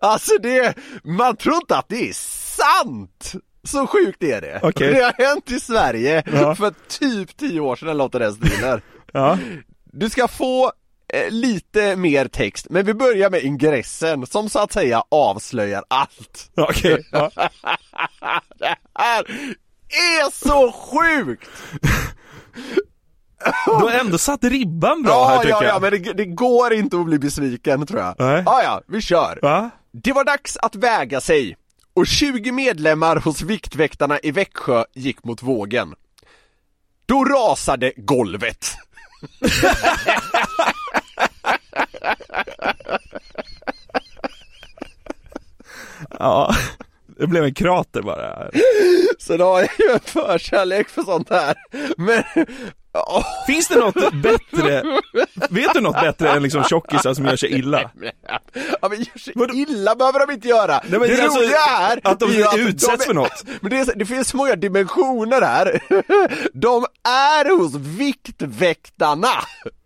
Alltså 0.00 0.32
det, 0.42 0.74
man 1.04 1.36
tror 1.36 1.54
inte 1.54 1.76
att 1.76 1.88
det 1.88 2.08
är 2.08 2.12
sant! 2.12 3.32
Så 3.64 3.86
sjukt 3.86 4.22
är 4.22 4.40
det. 4.40 4.60
Okej. 4.62 4.92
Det 4.94 5.02
har 5.04 5.12
hänt 5.28 5.50
i 5.50 5.60
Sverige 5.60 6.22
Ja. 6.32 6.54
för 6.54 6.72
typ 6.88 7.36
10 7.36 7.60
år 7.60 7.76
sedan 7.76 7.88
eller 7.88 8.04
något 8.04 8.14
i 8.14 8.18
den 8.18 8.32
stilen. 8.34 8.80
Ja. 9.12 9.38
Du 9.92 10.10
ska 10.10 10.28
få 10.28 10.72
eh, 11.12 11.30
lite 11.30 11.96
mer 11.96 12.28
text, 12.28 12.66
men 12.70 12.86
vi 12.86 12.94
börjar 12.94 13.30
med 13.30 13.42
ingressen 13.42 14.26
som 14.26 14.48
så 14.50 14.58
att 14.58 14.72
säga 14.72 15.02
avslöjar 15.08 15.84
allt. 15.88 16.50
Okej. 16.56 17.06
Ja. 17.12 17.30
det 18.58 18.76
här 18.94 19.24
är 19.88 20.30
så 20.48 20.72
sjukt! 20.72 21.50
Du 23.66 23.72
har 23.72 23.90
ändå 23.90 24.18
satt 24.18 24.44
ribban 24.44 25.02
bra 25.02 25.26
här 25.28 25.34
Ja, 25.34 25.42
tycker 25.42 25.54
ja, 25.54 25.64
jag. 25.64 25.74
ja, 25.74 25.78
men 25.80 25.90
det, 26.02 26.12
det 26.12 26.24
går 26.24 26.72
inte 26.72 26.96
att 26.96 27.06
bli 27.06 27.18
besviken 27.18 27.86
tror 27.86 28.00
jag. 28.00 28.14
Nej. 28.18 28.42
Ja, 28.46 28.62
ja, 28.62 28.82
vi 28.88 29.00
kör. 29.00 29.38
Va? 29.42 29.70
Det 29.92 30.12
var 30.12 30.24
dags 30.24 30.56
att 30.56 30.74
väga 30.74 31.20
sig 31.20 31.56
och 31.94 32.06
20 32.06 32.52
medlemmar 32.52 33.16
hos 33.16 33.42
Viktväktarna 33.42 34.18
i 34.22 34.30
Växjö 34.30 34.84
gick 34.94 35.24
mot 35.24 35.42
vågen. 35.42 35.94
Då 37.06 37.24
rasade 37.24 37.92
golvet. 37.96 38.66
Ja. 46.18 46.54
Det 47.18 47.26
blev 47.26 47.44
en 47.44 47.54
krater 47.54 48.02
bara. 48.02 48.50
Så 49.18 49.36
då 49.36 49.44
har 49.44 49.60
jag 49.60 49.70
ju 49.78 49.92
en 49.94 50.00
förkärlek 50.00 50.88
för 50.88 51.02
sånt 51.02 51.30
här. 51.30 51.54
Men, 51.96 52.22
ja. 53.06 53.24
Finns 53.46 53.68
det 53.68 53.78
något 53.78 53.94
bättre? 54.22 55.00
Vet 55.50 55.74
du 55.74 55.80
något 55.80 56.00
bättre 56.00 56.30
än 56.30 56.42
liksom 56.42 56.64
tjockisar 56.64 57.14
som 57.14 57.24
gör 57.24 57.36
sig 57.36 57.52
illa? 57.58 57.90
Ja 58.82 58.88
men 58.88 58.98
gör 58.98 59.18
sig 59.18 59.34
illa 59.62 59.94
behöver 59.94 60.26
de 60.26 60.32
inte 60.32 60.48
göra. 60.48 60.80
Nej, 60.88 61.00
men 61.00 61.08
det 61.08 61.22
alltså, 61.22 61.38
roliga 61.38 61.58
är 61.80 62.00
att 62.04 62.20
de 62.20 62.30
är 62.30 62.58
utsätts 62.58 63.02
är- 63.02 63.06
för 63.06 63.14
något. 63.14 63.44
Men 63.60 63.70
det, 63.70 63.78
är, 63.78 63.94
det 63.96 64.06
finns 64.06 64.28
så 64.28 64.36
många 64.36 64.56
dimensioner 64.56 65.42
här. 65.42 65.80
De 66.52 66.86
är 67.08 67.58
hos 67.58 67.74
Viktväktarna. 67.74 69.28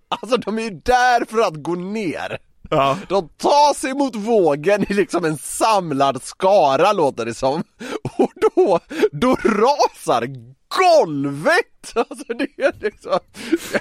Alltså 0.09 0.37
de 0.37 0.59
är 0.59 0.63
ju 0.63 0.71
där 0.71 1.25
för 1.31 1.41
att 1.41 1.63
gå 1.63 1.75
ner. 1.75 2.39
Ja. 2.71 2.99
De 3.09 3.29
tar 3.29 3.75
sig 3.75 3.95
mot 3.95 4.17
vågen 4.17 4.93
i 4.93 4.95
liksom 4.95 5.25
en 5.25 5.39
samlad 5.39 6.23
skara 6.23 6.93
låter 6.93 7.25
det 7.25 7.35
som. 7.35 7.65
Och 8.19 8.33
då, 8.55 8.81
då 9.13 9.35
rasar 9.45 10.27
golvet! 10.79 11.80
Alltså 11.95 12.35
det 12.35 12.65
är 12.65 12.73
liksom, 12.81 13.19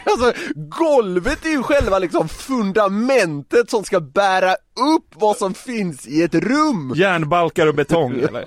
alltså 0.03 0.33
golvet 0.55 1.45
är 1.45 1.49
ju 1.49 1.63
själva 1.63 1.99
liksom 1.99 2.29
fundamentet 2.29 3.69
som 3.69 3.83
ska 3.83 3.99
bära 3.99 4.51
upp 4.95 5.05
vad 5.15 5.37
som 5.37 5.53
finns 5.53 6.07
i 6.07 6.23
ett 6.23 6.35
rum. 6.35 6.93
Järnbalkar 6.95 7.67
och 7.67 7.75
betong 7.75 8.13
eller? 8.29 8.45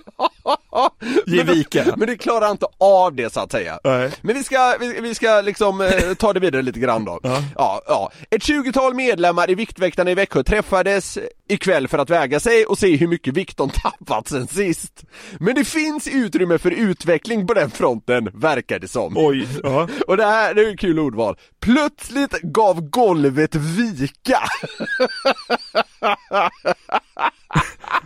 Ge 1.26 1.44
Men. 1.44 1.94
Men 1.96 2.08
det 2.08 2.16
klarar 2.16 2.50
inte 2.50 2.66
av 2.78 3.14
det 3.14 3.32
så 3.32 3.40
att 3.40 3.52
säga. 3.52 3.78
Nej. 3.84 4.10
Men 4.22 4.34
vi 4.34 4.44
ska, 4.44 4.76
vi, 4.80 5.00
vi 5.00 5.14
ska 5.14 5.40
liksom 5.40 5.80
eh, 5.80 6.14
ta 6.14 6.32
det 6.32 6.40
vidare 6.40 6.62
lite 6.62 6.80
grann 6.80 7.04
då. 7.04 7.20
Ja. 7.22 7.42
Ja, 7.56 7.82
Ett 8.30 8.42
20-tal 8.42 8.94
medlemmar 8.94 9.50
i 9.50 9.54
Viktväktarna 9.54 10.10
i 10.10 10.14
Växjö 10.14 10.42
träffades 10.42 11.18
ikväll 11.48 11.88
för 11.88 11.98
att 11.98 12.10
väga 12.10 12.40
sig 12.40 12.64
och 12.66 12.78
se 12.78 12.96
hur 12.96 13.06
mycket 13.06 13.34
vikt 13.34 13.56
de 13.56 13.70
tappat 13.82 14.28
sen 14.28 14.46
sist. 14.46 15.04
Men 15.40 15.54
det 15.54 15.64
finns 15.64 16.08
utrymme 16.08 16.58
för 16.58 16.70
utveckling 16.70 17.46
på 17.46 17.54
den 17.54 17.70
fronten, 17.70 18.30
verkar 18.34 18.78
det 18.78 18.88
som. 18.88 19.12
Oj, 19.16 19.41
ja. 19.62 19.88
Och 20.06 20.16
det 20.16 20.24
här, 20.24 20.54
det 20.54 20.62
är 20.62 20.72
ett 20.72 20.80
kul 20.80 20.98
ordval. 20.98 21.36
Plötsligt 21.60 22.42
gav 22.42 22.80
golvet 22.80 23.54
vika. 23.54 24.40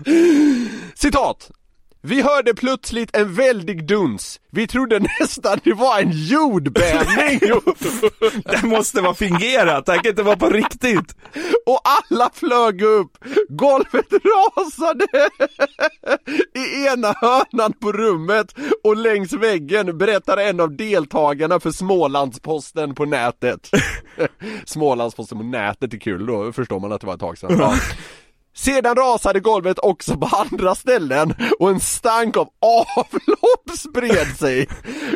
Citat. 0.95 1.51
Vi 2.07 2.23
hörde 2.23 2.55
plötsligt 2.55 3.17
en 3.17 3.35
väldig 3.35 3.87
duns. 3.87 4.41
Vi 4.51 4.67
trodde 4.67 4.99
nästan 5.21 5.59
det 5.65 5.73
var 5.73 6.01
en 6.01 6.11
jordbävning. 6.13 7.41
Det 8.45 8.63
måste 8.63 9.01
vara 9.01 9.15
fingerat, 9.15 9.87
det 9.87 9.93
här 9.93 10.03
kan 10.03 10.11
inte 10.11 10.23
vara 10.23 10.37
på 10.37 10.49
riktigt. 10.51 11.17
Och 11.67 11.81
alla 11.85 12.31
flög 12.35 12.83
upp. 12.83 13.11
Golvet 13.49 14.07
rasade 14.13 15.05
i 16.55 16.87
ena 16.87 17.13
hörnan 17.13 17.73
på 17.73 17.93
rummet 17.93 18.55
och 18.85 18.97
längs 18.97 19.33
väggen 19.33 19.99
berättar 19.99 20.37
en 20.37 20.61
av 20.61 20.77
deltagarna 20.77 21.61
för 21.61 21.71
Smålandsposten 21.71 22.95
på 22.95 23.05
nätet. 23.05 23.71
Smålandsposten 24.65 25.39
på 25.39 25.45
nätet 25.45 25.95
är 25.95 25.99
kul, 25.99 26.27
då 26.27 26.53
förstår 26.53 26.81
man 26.81 26.93
att 26.93 27.01
det 27.01 27.07
var 27.07 27.15
ett 27.15 27.21
tag 27.21 27.39
sedan. 27.39 27.57
Ja. 27.59 27.75
Sedan 28.57 28.97
rasade 28.97 29.41
golvet 29.41 29.79
också 29.79 30.17
på 30.17 30.27
andra 30.37 30.75
ställen 30.75 31.35
och 31.59 31.71
en 31.71 31.81
stank 31.81 32.37
av 32.37 32.49
avlopp 32.61 33.79
spred 33.79 34.37
sig. 34.39 34.69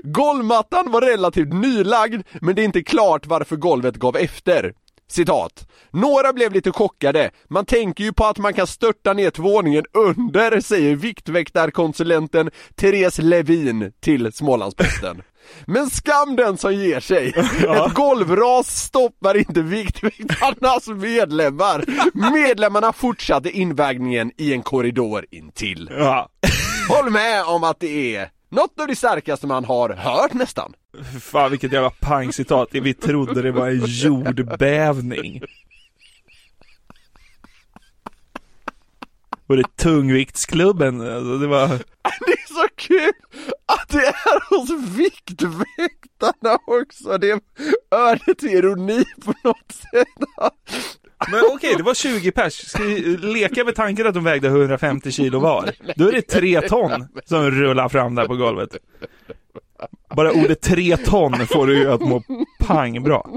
Golvmattan 0.03 0.91
var 0.91 1.01
relativt 1.01 1.53
nylagd 1.53 2.23
men 2.41 2.55
det 2.55 2.63
är 2.63 2.65
inte 2.65 2.83
klart 2.83 3.27
varför 3.27 3.57
golvet 3.57 3.97
gav 3.97 4.17
efter. 4.17 4.73
Citat. 5.11 5.69
Några 5.91 6.33
blev 6.33 6.53
lite 6.53 6.73
chockade. 6.73 7.31
Man 7.49 7.65
tänker 7.65 8.05
ju 8.05 8.13
på 8.13 8.25
att 8.25 8.39
man 8.39 8.55
kan 8.55 8.67
störta 8.67 9.13
ner 9.13 9.31
till 9.31 9.43
våningen 9.43 9.85
under, 9.93 10.61
säger 10.61 10.97
viktväktarkonsulenten 10.97 12.51
Therese 12.77 13.19
Levin 13.19 13.93
till 14.01 14.33
Smålandsposten. 14.33 15.23
Men 15.67 15.91
skam 15.91 16.37
den 16.37 16.59
som 16.59 16.75
ger 16.75 17.01
sig! 17.01 17.29
Ett 17.37 17.95
golvras 17.95 18.83
stoppar 18.85 19.37
inte 19.37 19.63
Viktväktarnas 19.63 20.87
medlemmar. 20.89 21.85
Medlemmarna 22.33 22.93
fortsatte 22.93 23.51
invägningen 23.51 24.33
i 24.37 24.53
en 24.53 24.63
korridor 24.63 25.27
intill. 25.31 25.91
Ja. 25.99 26.29
Håll 26.89 27.11
med 27.11 27.45
om 27.45 27.65
att 27.65 27.81
det 27.81 28.17
är 28.17 28.31
något 28.49 28.81
av 28.81 28.87
det 28.87 28.97
starkaste 28.97 29.47
man 29.47 29.65
har 29.65 29.89
hört 29.89 30.33
nästan. 30.33 30.73
Fan 31.21 31.51
vilket 31.51 31.73
jävla 31.73 31.91
pangcitat. 31.91 32.69
Vi 32.73 32.95
trodde 32.95 33.43
det 33.43 33.53
var 33.53 33.69
en 33.69 33.85
jordbävning. 33.85 35.43
Och 39.47 39.57
det 39.57 39.77
tungviktsklubben, 39.77 41.01
alltså 41.01 41.39
det 41.39 41.47
var... 41.47 41.69
Det 42.27 42.40
så 42.61 42.69
kul 42.77 43.13
att 43.67 43.89
det 43.89 44.07
är 44.07 44.59
hos 44.59 44.71
Viktväktarna 44.99 46.59
också. 46.67 47.19
Det 47.19 47.31
är 47.31 47.41
ödet 47.91 48.39
till 48.39 48.49
ironi 48.49 49.05
på 49.25 49.35
något 49.45 49.73
sätt. 49.73 50.09
Men 51.31 51.41
okej, 51.55 51.75
det 51.77 51.83
var 51.83 51.95
20 51.95 52.33
pers. 52.33 52.69
Ska 52.69 52.83
vi 52.83 53.17
leka 53.17 53.65
med 53.65 53.75
tanken 53.75 54.07
att 54.07 54.15
de 54.15 54.25
vägde 54.25 54.49
150 54.49 55.11
kilo 55.11 55.39
var? 55.39 55.73
Då 55.97 56.09
är 56.09 56.13
det 56.13 56.23
tre 56.23 56.61
ton 56.61 57.07
som 57.25 57.51
rullar 57.51 57.89
fram 57.89 58.15
där 58.15 58.27
på 58.27 58.37
golvet. 58.37 58.77
Bara 60.17 60.33
ordet 60.33 60.61
tre 60.61 60.97
ton 60.97 61.47
får 61.47 61.67
du 61.67 61.79
ju 61.79 61.93
att 61.93 62.01
må 62.01 62.23
pang 62.61 63.03
bra. 63.03 63.31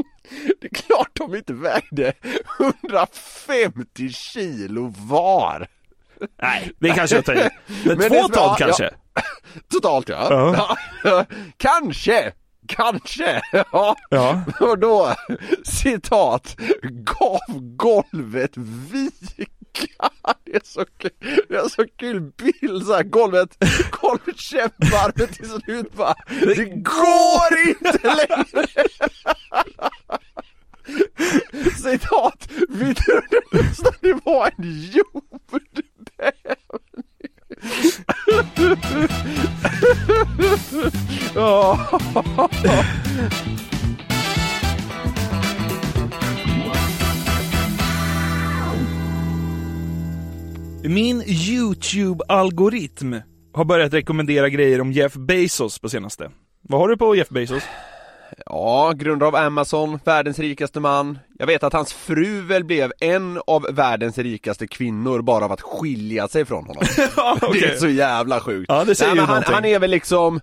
Det 0.61 0.67
är 0.67 0.73
klart 0.75 1.09
de 1.13 1.35
inte 1.35 1.53
vägde 1.53 2.13
150 2.59 4.09
kilo 4.09 4.93
var. 4.97 5.67
Nej, 6.41 6.71
det 6.79 6.89
kanske 6.89 7.15
jag 7.15 7.25
tar 7.25 7.33
i. 7.33 7.49
Men, 7.85 7.97
Men 7.97 8.09
två 8.09 8.27
ton 8.27 8.55
kanske? 8.57 8.83
Ja, 8.83 8.89
totalt 9.71 10.09
ja. 10.09 10.27
Ja. 10.29 10.77
ja. 11.03 11.25
Kanske, 11.57 12.33
kanske. 12.67 13.41
Ja. 13.51 13.95
Ja. 14.09 14.43
Och 14.59 14.79
då, 14.79 15.15
citat, 15.63 16.55
gav 16.81 17.39
golvet 17.75 18.57
vika. 18.57 20.09
Det 20.43 20.55
är 20.55 20.61
så 20.63 20.85
kul, 20.97 21.11
det 21.49 21.55
är 21.55 21.69
så 21.69 21.85
kul 21.97 22.21
bild 22.21 22.85
så 22.85 22.93
här, 22.93 23.03
golvet, 23.03 23.57
golvet 24.01 24.39
kämpar 24.39 25.11
men 25.15 25.27
till 25.27 25.49
slut 25.49 25.93
bara, 25.93 26.15
det 26.29 26.65
går 26.65 27.67
inte 27.67 28.15
längre. 28.15 28.67
Citat, 31.75 32.49
vi 32.69 32.95
trodde 32.95 33.41
nästan 33.51 33.93
det 34.01 34.19
var 34.25 34.51
en 34.57 34.91
jordbävning. 34.93 35.32
Min 50.83 51.21
YouTube-algoritm 51.21 53.21
har 53.53 53.65
börjat 53.65 53.93
rekommendera 53.93 54.49
grejer 54.49 54.81
om 54.81 54.91
Jeff 54.91 55.13
Bezos 55.13 55.79
på 55.79 55.89
senaste. 55.89 56.31
Vad 56.61 56.79
har 56.79 56.87
du 56.87 56.97
på 56.97 57.15
Jeff 57.15 57.29
Bezos? 57.29 57.63
Ja, 58.45 58.93
grundare 58.95 59.27
av 59.27 59.35
Amazon, 59.35 59.99
världens 60.05 60.39
rikaste 60.39 60.79
man. 60.79 61.19
Jag 61.39 61.47
vet 61.47 61.63
att 61.63 61.73
hans 61.73 61.93
fru 61.93 62.41
väl 62.41 62.63
blev 62.63 62.91
en 62.99 63.39
av 63.47 63.67
världens 63.71 64.17
rikaste 64.17 64.67
kvinnor 64.67 65.21
bara 65.21 65.45
av 65.45 65.51
att 65.51 65.61
skilja 65.61 66.27
sig 66.27 66.45
från 66.45 66.65
honom. 66.65 66.83
Det 67.53 67.65
är 67.65 67.77
så 67.77 67.87
jävla 67.87 68.39
sjukt. 68.39 68.65
Ja, 68.69 68.83
det 68.83 68.95
säger 68.95 69.11
Nej, 69.11 69.21
ju 69.21 69.25
han, 69.25 69.29
någonting. 69.29 69.53
han 69.53 69.65
är 69.65 69.79
väl 69.79 69.91
liksom 69.91 70.39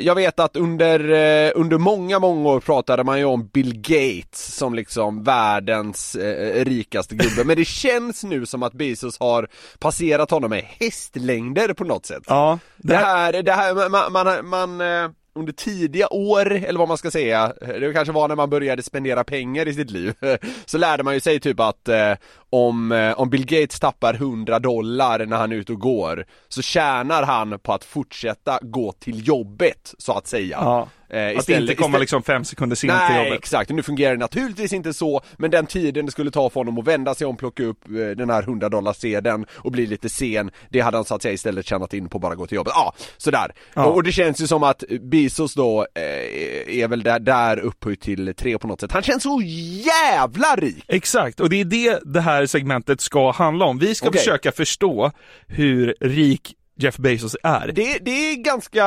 jag 0.00 0.14
vet 0.14 0.40
att 0.40 0.56
under, 0.56 1.10
eh, 1.10 1.52
under 1.54 1.78
många, 1.78 2.18
många 2.18 2.48
år 2.48 2.60
pratade 2.60 3.04
man 3.04 3.18
ju 3.18 3.24
om 3.24 3.46
Bill 3.46 3.80
Gates 3.80 4.56
som 4.56 4.74
liksom 4.74 5.22
världens 5.22 6.14
eh, 6.14 6.64
rikaste 6.64 7.14
gubbe. 7.14 7.44
Men 7.44 7.56
det 7.56 7.64
känns 7.68 8.24
nu 8.24 8.46
som 8.46 8.62
att 8.62 8.72
Bezos 8.72 9.20
har 9.20 9.48
passerat 9.78 10.30
honom 10.30 10.50
med 10.50 10.64
hästlängder 10.64 11.72
på 11.72 11.84
något 11.84 12.06
sätt. 12.06 12.22
Ja, 12.26 12.58
Det 12.76 12.96
här, 12.96 13.42
det 13.42 13.52
här, 13.52 13.88
man, 13.88 14.12
man, 14.12 14.48
man 14.48 14.80
eh, 14.80 15.10
under 15.40 15.52
tidiga 15.52 16.08
år, 16.08 16.52
eller 16.52 16.78
vad 16.78 16.88
man 16.88 16.98
ska 16.98 17.10
säga, 17.10 17.52
det 17.60 17.92
kanske 17.92 18.12
var 18.12 18.28
när 18.28 18.36
man 18.36 18.50
började 18.50 18.82
spendera 18.82 19.24
pengar 19.24 19.68
i 19.68 19.74
sitt 19.74 19.90
liv, 19.90 20.14
så 20.64 20.78
lärde 20.78 21.02
man 21.02 21.14
ju 21.14 21.20
sig 21.20 21.40
typ 21.40 21.60
att 21.60 21.88
eh, 21.88 22.12
om, 22.50 22.92
eh, 22.92 23.20
om 23.20 23.30
Bill 23.30 23.46
Gates 23.46 23.80
tappar 23.80 24.14
100 24.14 24.58
dollar 24.58 25.26
när 25.26 25.36
han 25.36 25.52
är 25.52 25.56
ute 25.56 25.72
och 25.72 25.80
går, 25.80 26.24
så 26.48 26.62
tjänar 26.62 27.22
han 27.22 27.58
på 27.58 27.72
att 27.72 27.84
fortsätta 27.84 28.58
gå 28.62 28.92
till 28.92 29.28
jobbet, 29.28 29.94
så 29.98 30.12
att 30.12 30.26
säga. 30.26 30.58
Ja. 30.60 30.88
Eh, 31.10 31.38
Att 31.38 31.48
inte 31.48 31.74
komma 31.74 31.98
liksom 31.98 32.22
fem 32.22 32.44
sekunder 32.44 32.76
sent 32.76 32.92
till 32.92 33.14
Nej, 33.16 33.24
jobbet. 33.24 33.38
exakt. 33.38 33.70
Nu 33.70 33.82
fungerar 33.82 34.12
det 34.12 34.18
naturligtvis 34.18 34.72
inte 34.72 34.92
så, 34.92 35.20
men 35.38 35.50
den 35.50 35.66
tiden 35.66 36.06
det 36.06 36.12
skulle 36.12 36.30
ta 36.30 36.50
för 36.50 36.60
honom 36.60 36.78
att 36.78 36.86
vända 36.86 37.14
sig 37.14 37.26
om, 37.26 37.36
plocka 37.36 37.62
upp 37.62 37.84
eh, 37.88 37.92
den 38.16 38.30
här 38.30 38.42
100 38.42 38.68
dollar 38.68 38.92
sedeln 38.92 39.46
och 39.52 39.72
bli 39.72 39.86
lite 39.86 40.08
sen, 40.08 40.50
det 40.68 40.80
hade 40.80 40.96
han 40.96 41.04
så 41.04 41.14
att 41.14 41.22
säga 41.22 41.32
istället 41.34 41.66
tjänat 41.66 41.94
in 41.94 42.08
på 42.08 42.18
att 42.18 42.22
bara 42.22 42.34
gå 42.34 42.46
till 42.46 42.56
jobbet. 42.56 42.72
Ja, 42.76 42.92
sådär. 43.16 43.52
Ja. 43.74 43.84
Och, 43.84 43.94
och 43.94 44.02
det 44.02 44.12
känns 44.12 44.40
ju 44.40 44.46
som 44.46 44.62
att 44.62 44.84
Bezos 45.00 45.54
då 45.54 45.86
eh, 45.94 46.02
är 46.82 46.88
väl 46.88 47.02
där, 47.02 47.18
där 47.18 47.58
upphöjt 47.58 48.00
till 48.00 48.34
tre 48.36 48.58
på 48.58 48.66
något 48.66 48.80
sätt. 48.80 48.92
Han 48.92 49.02
känns 49.02 49.22
så 49.22 49.40
jävla 49.86 50.56
rik! 50.56 50.84
Exakt, 50.88 51.40
och 51.40 51.50
det 51.50 51.60
är 51.60 51.64
det 51.64 52.00
det 52.04 52.20
här 52.20 52.46
segmentet 52.46 53.00
ska 53.00 53.30
handla 53.30 53.64
om. 53.64 53.78
Vi 53.78 53.94
ska 53.94 54.08
Okej. 54.08 54.18
försöka 54.18 54.52
förstå 54.52 55.12
hur 55.46 55.94
rik 56.00 56.54
Jeff 56.82 56.96
Bezos 56.96 57.36
är. 57.42 57.72
Det, 57.72 57.98
det 57.98 58.10
är 58.10 58.36
ganska 58.36 58.84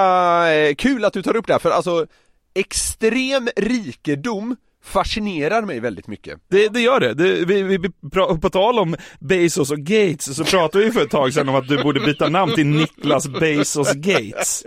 eh, 0.54 0.76
kul 0.76 1.06
att 1.06 1.14
du 1.14 1.24
tar 1.24 1.36
upp 1.36 1.48
det 1.48 1.54
här, 1.54 1.60
för 1.60 1.72
alltså 1.72 2.08
extrem 2.54 3.50
rikedom 3.56 4.56
fascinerar 4.84 5.62
mig 5.62 5.80
väldigt 5.80 6.08
mycket. 6.08 6.40
Det, 6.52 6.68
det 6.68 6.80
gör 6.80 7.00
det. 7.00 7.14
det 7.14 7.46
vi, 7.46 7.64
vi, 7.64 7.78
pra- 7.78 8.42
på 8.42 8.50
tal 8.50 8.80
om 8.80 8.96
Bezos 9.20 9.72
och 9.72 9.78
Gates 9.78 10.36
så 10.36 10.44
pratade 10.44 10.84
vi 10.86 10.92
för 10.92 11.02
ett 11.02 11.10
tag 11.10 11.34
sedan 11.34 11.50
om 11.50 11.56
att 11.56 11.68
du 11.68 11.84
borde 11.84 12.00
byta 12.00 12.30
namn 12.30 12.56
till 12.56 12.66
Niklas 12.66 13.28
Bezos 13.28 13.94
Gates. 13.94 14.66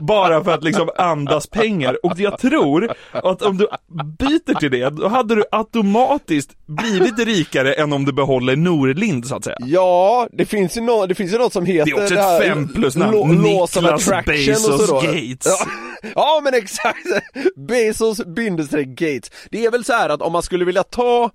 Bara 0.00 0.44
för 0.44 0.54
att 0.54 0.64
liksom 0.64 0.90
andas 0.96 1.46
pengar. 1.46 2.06
Och 2.06 2.20
jag 2.20 2.38
tror 2.38 2.92
att 3.12 3.42
om 3.42 3.56
du 3.56 3.68
byter 4.18 4.58
till 4.58 4.70
det, 4.70 4.90
då 4.90 5.08
hade 5.08 5.34
du 5.34 5.44
automatiskt 5.52 6.50
blivit 6.66 7.18
rikare 7.18 7.72
än 7.72 7.92
om 7.92 8.04
du 8.04 8.12
behåller 8.12 8.56
Norlind 8.56 9.26
så 9.26 9.36
att 9.36 9.44
säga. 9.44 9.56
Ja, 9.60 10.28
det 10.32 10.44
finns 10.44 10.76
ju, 10.76 10.80
no, 10.80 11.06
det 11.06 11.14
finns 11.14 11.32
ju 11.32 11.38
något 11.38 11.52
som 11.52 11.66
heter 11.66 11.84
Det 11.84 12.00
är 12.00 12.02
också 12.02 12.14
här 12.14 12.40
ett 12.40 12.46
fem 12.46 12.68
plus 12.68 12.96
namn. 12.96 13.42
Niklas 13.42 14.06
Bezos. 14.26 14.90
Gates. 14.90 15.46
Ja, 15.46 15.56
ja 16.14 16.40
men 16.44 16.54
exakt, 16.54 17.06
Bezos 17.68 18.26
bindestreck 18.26 18.86
Gates. 18.88 19.19
Det 19.50 19.64
är 19.66 19.70
väl 19.70 19.84
så 19.84 19.92
här 19.92 20.08
att 20.08 20.22
om 20.22 20.32
man 20.32 20.42
skulle 20.42 20.64
vilja 20.64 20.82
ta 20.82 21.30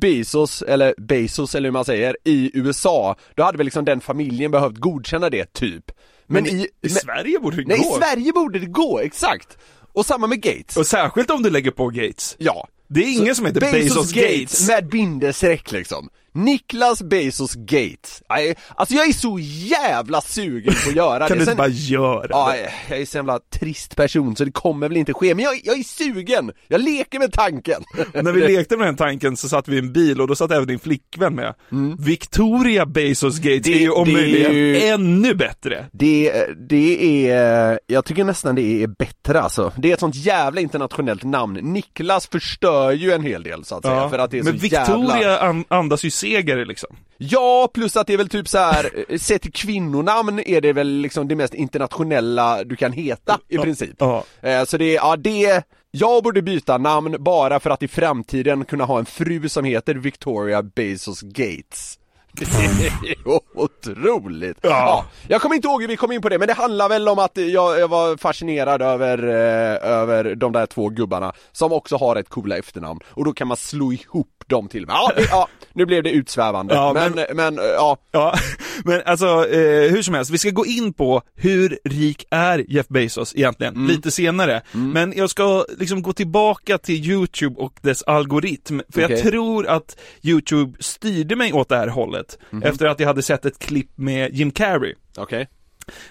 Bezos, 0.00 0.62
eller 0.62 0.94
Bezos 0.98 1.54
eller 1.54 1.68
hur 1.68 1.72
man 1.72 1.84
säger, 1.84 2.16
i 2.24 2.50
USA, 2.54 3.16
då 3.34 3.42
hade 3.42 3.58
väl 3.58 3.64
liksom 3.64 3.84
den 3.84 4.00
familjen 4.00 4.50
behövt 4.50 4.76
godkänna 4.76 5.30
det, 5.30 5.52
typ. 5.52 5.84
Men 6.26 6.46
i- 6.46 6.68
i 6.82 6.88
Sverige 6.88 7.38
borde 7.38 7.56
det 7.56 7.64
nej, 7.66 7.78
gå. 7.78 7.96
i 7.96 7.98
Sverige 7.98 8.32
borde 8.32 8.58
det 8.58 8.66
gå, 8.66 8.98
exakt! 8.98 9.58
Och 9.92 10.06
samma 10.06 10.26
med 10.26 10.40
Gates. 10.42 10.76
Och 10.76 10.86
särskilt 10.86 11.30
om 11.30 11.42
du 11.42 11.50
lägger 11.50 11.70
på 11.70 11.88
Gates. 11.88 12.36
Ja. 12.38 12.68
Det 12.88 13.00
är 13.00 13.18
ingen 13.20 13.34
som 13.34 13.46
heter 13.46 13.60
Bezos, 13.60 14.12
Gates. 14.12 14.68
med 14.68 14.88
bindestreck 14.88 15.72
liksom. 15.72 16.08
Niklas 16.34 17.02
Bezos 17.02 17.54
Gates. 17.54 18.22
Nej, 18.28 18.54
Alltså 18.76 18.94
jag 18.94 19.08
är 19.08 19.12
så 19.12 19.38
jävla 19.40 20.20
sugen 20.20 20.74
på 20.84 20.90
att 20.90 20.96
göra 20.96 21.18
det. 21.24 21.28
Kan 21.28 21.36
du 21.38 21.42
inte 21.44 21.54
bara 21.56 21.68
göra 21.68 22.26
Ja, 22.30 22.52
det? 22.52 22.70
jag 22.90 23.00
är 23.00 23.06
så 23.06 23.16
jävla 23.16 23.38
trist 23.38 23.96
person 23.96 24.36
så 24.36 24.44
det 24.44 24.50
kommer 24.52 24.88
väl 24.88 24.96
inte 24.96 25.12
ske, 25.14 25.34
men 25.34 25.44
jag, 25.44 25.60
jag 25.64 25.78
är 25.78 25.82
sugen! 25.82 26.52
Jag 26.68 26.80
leker 26.80 27.18
med 27.18 27.32
tanken! 27.32 27.82
När 28.14 28.32
vi 28.32 28.40
lekte 28.40 28.76
med 28.76 28.86
den 28.86 28.96
tanken 28.96 29.36
så 29.36 29.48
satt 29.48 29.68
vi 29.68 29.76
i 29.76 29.78
en 29.78 29.92
bil 29.92 30.20
och 30.20 30.28
då 30.28 30.34
satt 30.36 30.50
även 30.50 30.66
din 30.66 30.78
flickvän 30.78 31.34
med. 31.34 31.54
Victoria 31.98 32.86
Bezos 32.86 33.38
Gates 33.38 33.62
Det- 33.62 33.74
är 33.74 33.78
ju 33.78 33.90
om 33.90 34.12
möjligt 34.12 34.82
ännu 34.82 35.34
bättre. 35.34 35.86
Det, 35.92 36.44
det 36.68 37.30
är, 37.30 37.80
jag 37.86 38.04
tycker 38.04 38.24
nästan 38.24 38.54
det 38.54 38.82
är 38.82 38.86
bättre 38.86 39.40
alltså. 39.40 39.72
Det 39.76 39.90
är 39.90 39.94
ett 39.94 40.00
sånt 40.00 40.14
jävla 40.14 40.60
internationellt 40.60 41.22
namn. 41.24 41.54
Niklas 41.62 42.26
förstör 42.26 42.92
ju 42.92 43.12
en 43.12 43.22
hel 43.22 43.42
del 43.42 43.64
så 43.64 43.74
att 43.76 43.84
säga, 43.84 44.08
för 44.08 44.18
att 44.18 44.30
det 44.30 44.38
är 44.38 44.42
Men 44.42 44.52
så 44.52 44.58
Victoria 44.58 45.20
jävla... 45.20 45.38
an- 45.40 45.64
andas 45.68 46.04
ju 46.04 46.10
seger 46.24 46.64
liksom. 46.64 46.96
Ja, 47.18 47.70
plus 47.74 47.96
att 47.96 48.06
det 48.06 48.12
är 48.12 48.16
väl 48.16 48.28
typ 48.28 48.48
så 48.48 48.58
här, 48.58 48.90
eh, 49.08 49.18
sett 49.18 49.42
till 49.42 49.52
kvinnonamn 49.52 50.40
är 50.46 50.60
det 50.60 50.72
väl 50.72 50.88
liksom 50.88 51.28
det 51.28 51.36
mest 51.36 51.54
internationella 51.54 52.64
du 52.64 52.76
kan 52.76 52.92
heta 52.92 53.38
i 53.48 53.58
princip. 53.58 53.96
Ja. 53.98 54.24
Eh, 54.42 54.64
Så 54.64 54.76
det, 54.76 54.92
ja 54.92 55.16
det, 55.16 55.62
jag 55.90 56.22
borde 56.22 56.42
byta 56.42 56.78
namn 56.78 57.16
bara 57.18 57.60
för 57.60 57.70
att 57.70 57.82
i 57.82 57.88
framtiden 57.88 58.64
kunna 58.64 58.84
ha 58.84 58.98
en 58.98 59.06
fru 59.06 59.48
som 59.48 59.64
heter 59.64 59.94
Victoria 59.94 60.62
Bezos 60.62 61.20
Gates. 61.20 61.98
Otroligt! 63.54 64.58
Ja. 64.62 65.04
Jag 65.28 65.40
kommer 65.42 65.54
inte 65.56 65.68
ihåg 65.68 65.80
hur 65.80 65.88
vi 65.88 65.96
kom 65.96 66.12
in 66.12 66.22
på 66.22 66.28
det, 66.28 66.38
men 66.38 66.48
det 66.48 66.54
handlar 66.54 66.88
väl 66.88 67.08
om 67.08 67.18
att 67.18 67.36
jag, 67.36 67.80
jag 67.80 67.88
var 67.88 68.16
fascinerad 68.16 68.82
över, 68.82 69.18
eh, 69.28 69.90
över 69.90 70.34
de 70.34 70.52
där 70.52 70.66
två 70.66 70.88
gubbarna 70.88 71.32
som 71.52 71.72
också 71.72 71.96
har 71.96 72.16
ett 72.16 72.28
coola 72.28 72.56
efternamn 72.58 73.00
och 73.06 73.24
då 73.24 73.32
kan 73.32 73.48
man 73.48 73.56
slå 73.56 73.92
ihop 73.92 74.28
dem 74.46 74.68
till 74.68 74.84
ja, 74.88 75.12
det, 75.16 75.22
ja, 75.30 75.48
nu 75.72 75.86
blev 75.86 76.02
det 76.02 76.10
utsvävande, 76.10 76.74
Ja, 76.84 76.92
men, 76.94 77.12
men- 77.12 77.26
men, 77.36 77.58
eh, 77.58 77.64
ja. 77.64 77.96
Ja, 78.12 78.34
men 78.84 79.02
alltså 79.06 79.26
eh, 79.48 79.90
hur 79.90 80.02
som 80.02 80.14
helst, 80.14 80.30
vi 80.30 80.38
ska 80.38 80.50
gå 80.50 80.66
in 80.66 80.92
på 80.92 81.22
hur 81.34 81.78
rik 81.84 82.24
är 82.30 82.64
Jeff 82.68 82.88
Bezos 82.88 83.34
egentligen, 83.36 83.74
Mm. 83.74 83.86
lite 83.86 84.10
senare. 84.10 84.62
Men 84.72 85.12
jag 85.16 85.30
ska 85.30 85.64
liksom 85.78 86.02
gå 86.02 86.12
tillbaka 86.12 86.78
till 86.78 87.10
YouTube 87.10 87.60
och 87.60 87.72
dess 87.82 88.02
algoritm, 88.02 88.80
för 88.92 89.04
Okej. 89.04 89.16
jag 89.16 89.26
tror 89.30 89.66
att 89.66 89.96
YouTube 90.22 90.72
styrde 90.80 91.36
mig 91.36 91.52
åt 91.52 91.68
det 91.68 91.76
här 91.76 91.88
hållet, 91.88 92.23
Mhm. 92.50 92.62
efter 92.62 92.86
att 92.86 93.00
jag 93.00 93.06
hade 93.06 93.22
sett 93.22 93.44
ett 93.44 93.58
klipp 93.58 93.90
med 93.94 94.34
Jim 94.34 94.50
Carrey. 94.50 94.94
Okej. 95.16 95.48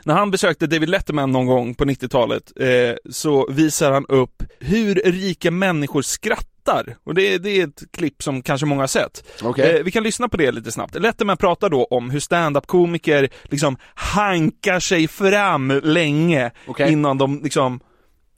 När 0.03 0.13
han 0.13 0.31
besökte 0.31 0.67
David 0.67 0.89
Letterman 0.89 1.31
någon 1.31 1.45
gång 1.45 1.75
på 1.75 1.85
90-talet 1.85 2.51
eh, 2.59 2.95
så 3.11 3.51
visar 3.51 3.91
han 3.91 4.05
upp 4.05 4.43
hur 4.59 4.95
rika 4.95 5.51
människor 5.51 6.01
skrattar. 6.01 6.97
Och 7.03 7.13
det, 7.15 7.37
det 7.37 7.49
är 7.49 7.67
ett 7.67 7.83
klipp 7.91 8.23
som 8.23 8.41
kanske 8.41 8.65
många 8.65 8.81
har 8.81 8.87
sett. 8.87 9.23
Okej. 9.43 9.77
Eh, 9.77 9.83
vi 9.83 9.91
kan 9.91 10.03
lyssna 10.03 10.29
på 10.29 10.37
det 10.37 10.51
lite 10.51 10.71
snabbt. 10.71 10.95
Letterman 10.95 11.37
pratar 11.37 11.69
då 11.69 11.83
om 11.85 12.09
hur 12.09 12.19
stand-up-komiker 12.19 13.29
liksom 13.43 13.77
hankar 13.95 14.79
sig 14.79 15.07
fram 15.07 15.79
länge 15.83 16.51
Okej. 16.67 16.91
innan 16.91 17.17
de 17.17 17.39
liksom 17.43 17.79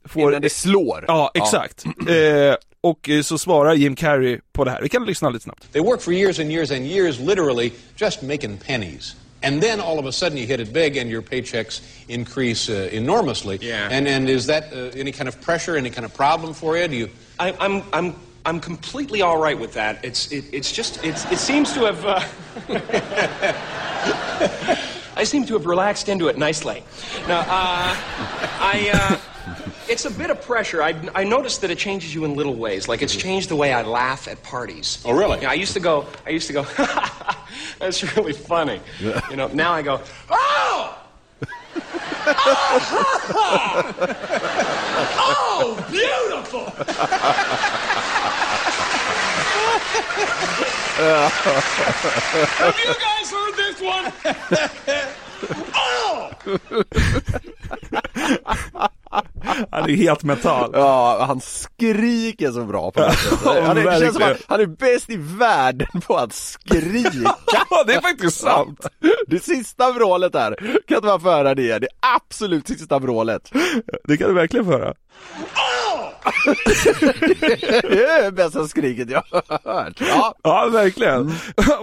får... 0.04 0.30
Innan 0.30 0.42
det 0.42 0.50
slår. 0.52 1.04
Ja, 1.08 1.30
exakt. 1.34 1.84
Eh, 2.08 2.54
och 2.86 3.08
eh, 3.08 3.22
så 3.22 3.38
svarar 3.38 3.74
Jim 3.74 3.96
Carrey 3.96 4.40
på 4.52 4.64
det 4.64 4.70
här. 4.70 4.80
Vi 4.82 4.88
kan 4.88 5.06
lyssna 5.06 5.30
lite 5.30 5.42
snabbt. 5.42 5.72
They 5.72 5.82
work 5.82 6.00
for 6.00 6.12
years 6.12 6.38
and 6.38 6.52
years 6.52 6.70
and 6.70 6.80
years, 6.80 7.18
literally 7.18 7.72
just 7.96 8.22
making 8.22 8.58
pennies. 8.58 9.16
And 9.42 9.62
then 9.62 9.80
all 9.80 9.98
of 9.98 10.06
a 10.06 10.12
sudden 10.12 10.38
you 10.38 10.46
hit 10.46 10.60
it 10.60 10.72
big 10.72 10.96
and 10.96 11.10
your 11.10 11.22
paychecks 11.22 11.82
increase 12.08 12.72
uh, 12.72 12.88
enormously. 12.92 13.58
Yeah. 13.60 13.92
And, 13.92 14.08
and 14.08 14.28
is 14.28 14.46
that 14.46 14.72
uh, 14.72 15.00
any 15.00 15.12
kind 15.12 15.28
of 15.28 15.40
pressure, 15.40 15.76
any 15.76 15.90
kind 15.90 16.04
of 16.04 16.14
problem 16.14 16.54
for 16.54 16.76
you? 16.76 16.88
Do 16.88 16.96
you 16.96 17.08
I, 17.38 17.54
I'm, 17.60 17.82
I'm, 17.92 18.14
I'm 18.44 18.60
completely 18.60 19.22
all 19.22 19.38
right 19.38 19.58
with 19.58 19.72
that. 19.74 20.04
It's, 20.04 20.32
it, 20.32 20.44
it's 20.52 20.72
just, 20.72 21.04
it's, 21.04 21.30
it 21.30 21.38
seems 21.38 21.72
to 21.74 21.84
have, 21.84 22.04
uh, 22.04 22.20
I 25.16 25.24
seem 25.24 25.44
to 25.46 25.54
have 25.54 25.66
relaxed 25.66 26.08
into 26.08 26.28
it 26.28 26.38
nicely. 26.38 26.82
Now, 27.28 27.40
uh, 27.40 27.96
I, 28.60 28.90
uh, 28.94 29.18
it's 29.88 30.04
a 30.04 30.10
bit 30.10 30.30
of 30.30 30.42
pressure. 30.42 30.82
I, 30.82 30.94
I 31.14 31.24
noticed 31.24 31.60
that 31.62 31.70
it 31.70 31.78
changes 31.78 32.14
you 32.14 32.24
in 32.24 32.34
little 32.34 32.54
ways. 32.54 32.88
Like 32.88 33.02
it's 33.02 33.14
changed 33.14 33.48
the 33.48 33.56
way 33.56 33.72
I 33.72 33.82
laugh 33.82 34.28
at 34.28 34.42
parties. 34.42 35.02
Oh, 35.04 35.12
really? 35.12 35.40
Yeah, 35.40 35.50
I 35.50 35.54
used 35.54 35.74
to 35.74 35.80
go, 35.80 36.06
I 36.26 36.30
used 36.30 36.46
to 36.48 36.52
go, 36.52 36.62
that's 37.78 38.16
really 38.16 38.32
funny. 38.32 38.80
You 39.30 39.36
know, 39.36 39.48
now 39.48 39.72
I 39.72 39.82
go, 39.82 40.00
oh! 40.30 40.98
oh, 45.28 45.86
beautiful! 45.90 46.72
Oh, 50.98 51.28
Have 52.56 52.78
you 52.78 52.94
guys 52.94 53.30
heard 53.30 53.54
this 53.54 53.80
one? 53.82 54.10
oh! 58.80 58.88
Han 59.70 59.90
är 59.90 59.96
helt 59.96 60.22
metall. 60.22 60.70
Ja, 60.74 61.24
han 61.28 61.40
skriker 61.40 62.50
så 62.50 62.64
bra 62.64 62.90
på 62.90 63.00
det 63.00 63.12
sättet. 63.16 63.64
Han, 63.66 63.78
är, 63.78 64.00
känns 64.00 64.14
som 64.14 64.22
att 64.22 64.42
han 64.48 64.60
är 64.60 64.66
bäst 64.66 65.10
i 65.10 65.16
världen 65.16 66.00
på 66.06 66.16
att 66.16 66.32
skrika. 66.32 67.10
Det 67.86 67.94
är 67.94 68.00
faktiskt 68.00 68.40
sant. 68.40 68.86
Det 69.26 69.44
sista 69.44 69.92
vrålet 69.92 70.32
där, 70.32 70.56
kan 70.88 70.96
inte 70.96 71.08
man 71.08 71.20
få 71.20 71.30
höra 71.30 71.54
det? 71.54 71.78
Det 71.78 71.88
absolut 72.16 72.68
sista 72.68 72.98
vrålet. 72.98 73.52
Det 74.04 74.16
kan 74.16 74.28
du 74.28 74.34
verkligen 74.34 74.66
få 74.66 74.72
höra. 74.72 74.94
det 77.82 78.04
är 78.06 78.30
bästa 78.30 78.68
skriket 78.68 79.10
jag 79.10 79.22
har 79.30 79.42
hört. 79.64 80.00
Ja. 80.00 80.34
Ja, 80.42 80.68
verkligen. 80.72 81.32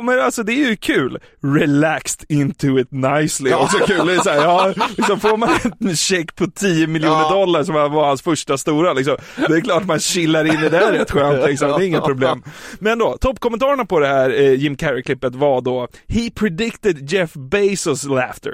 Men 0.03 0.19
alltså 0.21 0.43
det 0.43 0.53
är 0.53 0.69
ju 0.69 0.75
kul. 0.75 1.19
Relaxed 1.59 2.25
into 2.29 2.79
it 2.79 2.91
nicely. 2.91 3.49
Ja. 3.49 3.57
Också 3.57 3.77
kul, 3.77 4.07
det 4.07 4.13
är 4.13 4.19
så 4.19 4.29
här, 4.29 4.43
ja, 4.43 4.73
liksom 4.97 5.19
får 5.19 5.37
man 5.37 5.49
en 5.79 5.95
check 5.95 6.35
på 6.35 6.47
10 6.47 6.87
miljoner 6.87 7.13
Ja. 7.21 7.29
dollar 7.29 7.63
som 7.63 7.75
var 7.75 8.05
hans 8.05 8.21
första 8.21 8.57
stora 8.57 8.93
liksom. 8.93 9.17
Det 9.35 9.53
är 9.55 9.61
klart 9.61 9.85
man 9.85 9.99
chillar 9.99 10.45
in 10.45 10.63
i 10.65 10.69
det 10.69 10.91
rätt 10.91 11.11
skönt 11.11 11.45
liksom. 11.49 11.67
Det 11.67 11.75
är 11.85 11.87
inga 11.87 12.01
problem. 12.01 12.43
Men 12.79 12.99
då, 12.99 13.17
toppkommentarerna 13.21 13.85
på 13.85 13.99
det 13.99 14.07
här 14.07 14.29
eh, 14.29 14.53
Jim 14.53 14.75
Carrey-klippet 14.75 15.35
var 15.35 15.61
då 15.61 15.87
He 16.07 16.29
predicted 16.35 17.11
Jeff 17.11 17.33
Bezos 17.33 18.03
laughter. 18.03 18.53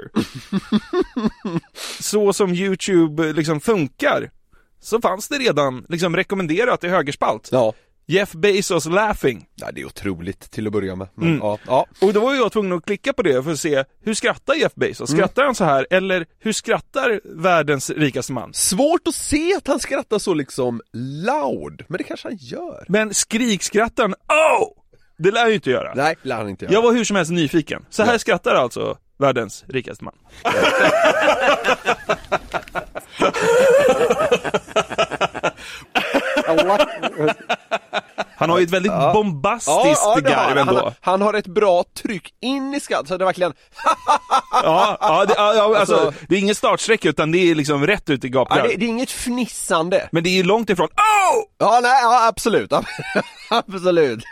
så 2.00 2.32
som 2.32 2.54
YouTube 2.54 3.32
liksom 3.32 3.60
funkar 3.60 4.30
så 4.80 5.00
fanns 5.00 5.28
det 5.28 5.38
redan 5.38 5.86
liksom 5.88 6.16
rekommenderat 6.16 6.84
i 6.84 6.88
högerspalt. 6.88 7.48
Ja. 7.52 7.72
Jeff 8.06 8.32
Bezos 8.32 8.86
laughing. 8.86 9.46
ja, 9.54 9.70
det 9.72 9.80
är 9.80 9.84
otroligt 9.86 10.50
till 10.50 10.66
att 10.66 10.72
börja 10.72 10.96
med. 10.96 11.08
Men, 11.14 11.28
Mm. 11.28 11.40
ja, 11.42 11.58
ja. 11.66 11.86
Och 12.00 12.12
då 12.12 12.20
var 12.20 12.34
jag 12.34 12.52
tvungen 12.52 12.72
att 12.72 12.84
klicka 12.84 13.12
på 13.12 13.22
det 13.22 13.42
för 13.42 13.50
att 13.52 13.58
se, 13.60 13.84
hur 14.04 14.14
skrattar 14.14 14.54
Jeff 14.54 14.74
Bezos? 14.74 15.10
Skrattar 15.10 15.44
han 15.44 15.54
så 15.54 15.64
här? 15.64 15.86
Eller 15.90 16.26
hur 16.38 16.52
skrattar 16.52 17.20
världens 17.24 17.90
rikaste 17.90 18.32
man? 18.32 18.54
Svårt 18.54 19.08
att 19.08 19.14
se 19.14 19.54
att 19.56 19.66
han 19.66 19.80
skrattar 19.80 20.18
så 20.18 20.34
liksom 20.34 20.80
loud, 20.94 21.84
men 21.88 21.98
det 21.98 22.04
kanske 22.04 22.28
han 22.28 22.36
gör. 22.40 22.84
Men 22.88 23.14
skrikskrattar 23.14 24.02
han, 24.02 24.12
oh! 24.14 24.68
Det 25.18 25.30
lär 25.30 25.40
han 25.40 25.48
ju 25.48 25.54
inte 25.54 25.70
göra. 25.70 25.92
Nej, 25.94 26.16
lär 26.22 26.36
han 26.36 26.48
inte 26.48 26.64
göra. 26.64 26.74
Jag 26.74 26.82
var 26.82 26.92
hur 26.92 27.04
som 27.04 27.16
helst 27.16 27.32
nyfiken. 27.32 27.84
Så 27.90 28.02
här 28.02 28.18
skrattar 28.18 28.54
alltså 28.54 28.98
världens 29.18 29.64
rikaste 29.68 30.04
man. 30.04 30.14
Han 38.36 38.50
har 38.50 38.58
ju 38.58 38.64
ett 38.64 38.70
väldigt 38.70 38.92
bombastiskt 39.12 39.74
det 40.24 40.30
har 40.34 40.44
han. 40.44 40.54
garv 40.54 40.58
ändå. 40.58 40.80
han, 40.84 40.92
han 41.00 41.22
har 41.22 41.34
ett 41.34 41.46
bra 41.46 41.84
tryck 42.02 42.34
in 42.40 42.74
i 42.74 42.80
skratt, 42.80 43.08
så 43.08 43.16
det 43.16 43.24
är 43.24 43.26
verkligen 43.26 43.52
Ja, 44.52 44.96
ja, 45.00 45.24
det, 45.24 45.34
ja, 45.36 45.54
ja 45.54 45.78
alltså, 45.78 46.12
det 46.28 46.34
är 46.34 46.38
ingen 46.38 46.54
startsträcka 46.54 47.08
utan 47.08 47.32
det 47.32 47.38
är 47.50 47.54
liksom 47.54 47.86
rätt 47.86 48.10
ut 48.10 48.24
i 48.24 48.28
ja, 48.28 48.32
gapgarv. 48.32 48.62
det, 48.68 48.76
det 48.76 48.84
är 48.84 48.88
inget 48.88 49.10
fnissande. 49.10 50.08
Men 50.12 50.22
det 50.24 50.28
är 50.30 50.34
ju 50.34 50.42
långt 50.42 50.70
ifrån 50.70 50.86
oh! 50.86 51.44
Ja, 51.58 51.80
nej, 51.82 51.92
ja, 52.02 52.28
absolut. 52.28 52.72
absolut. 53.50 54.24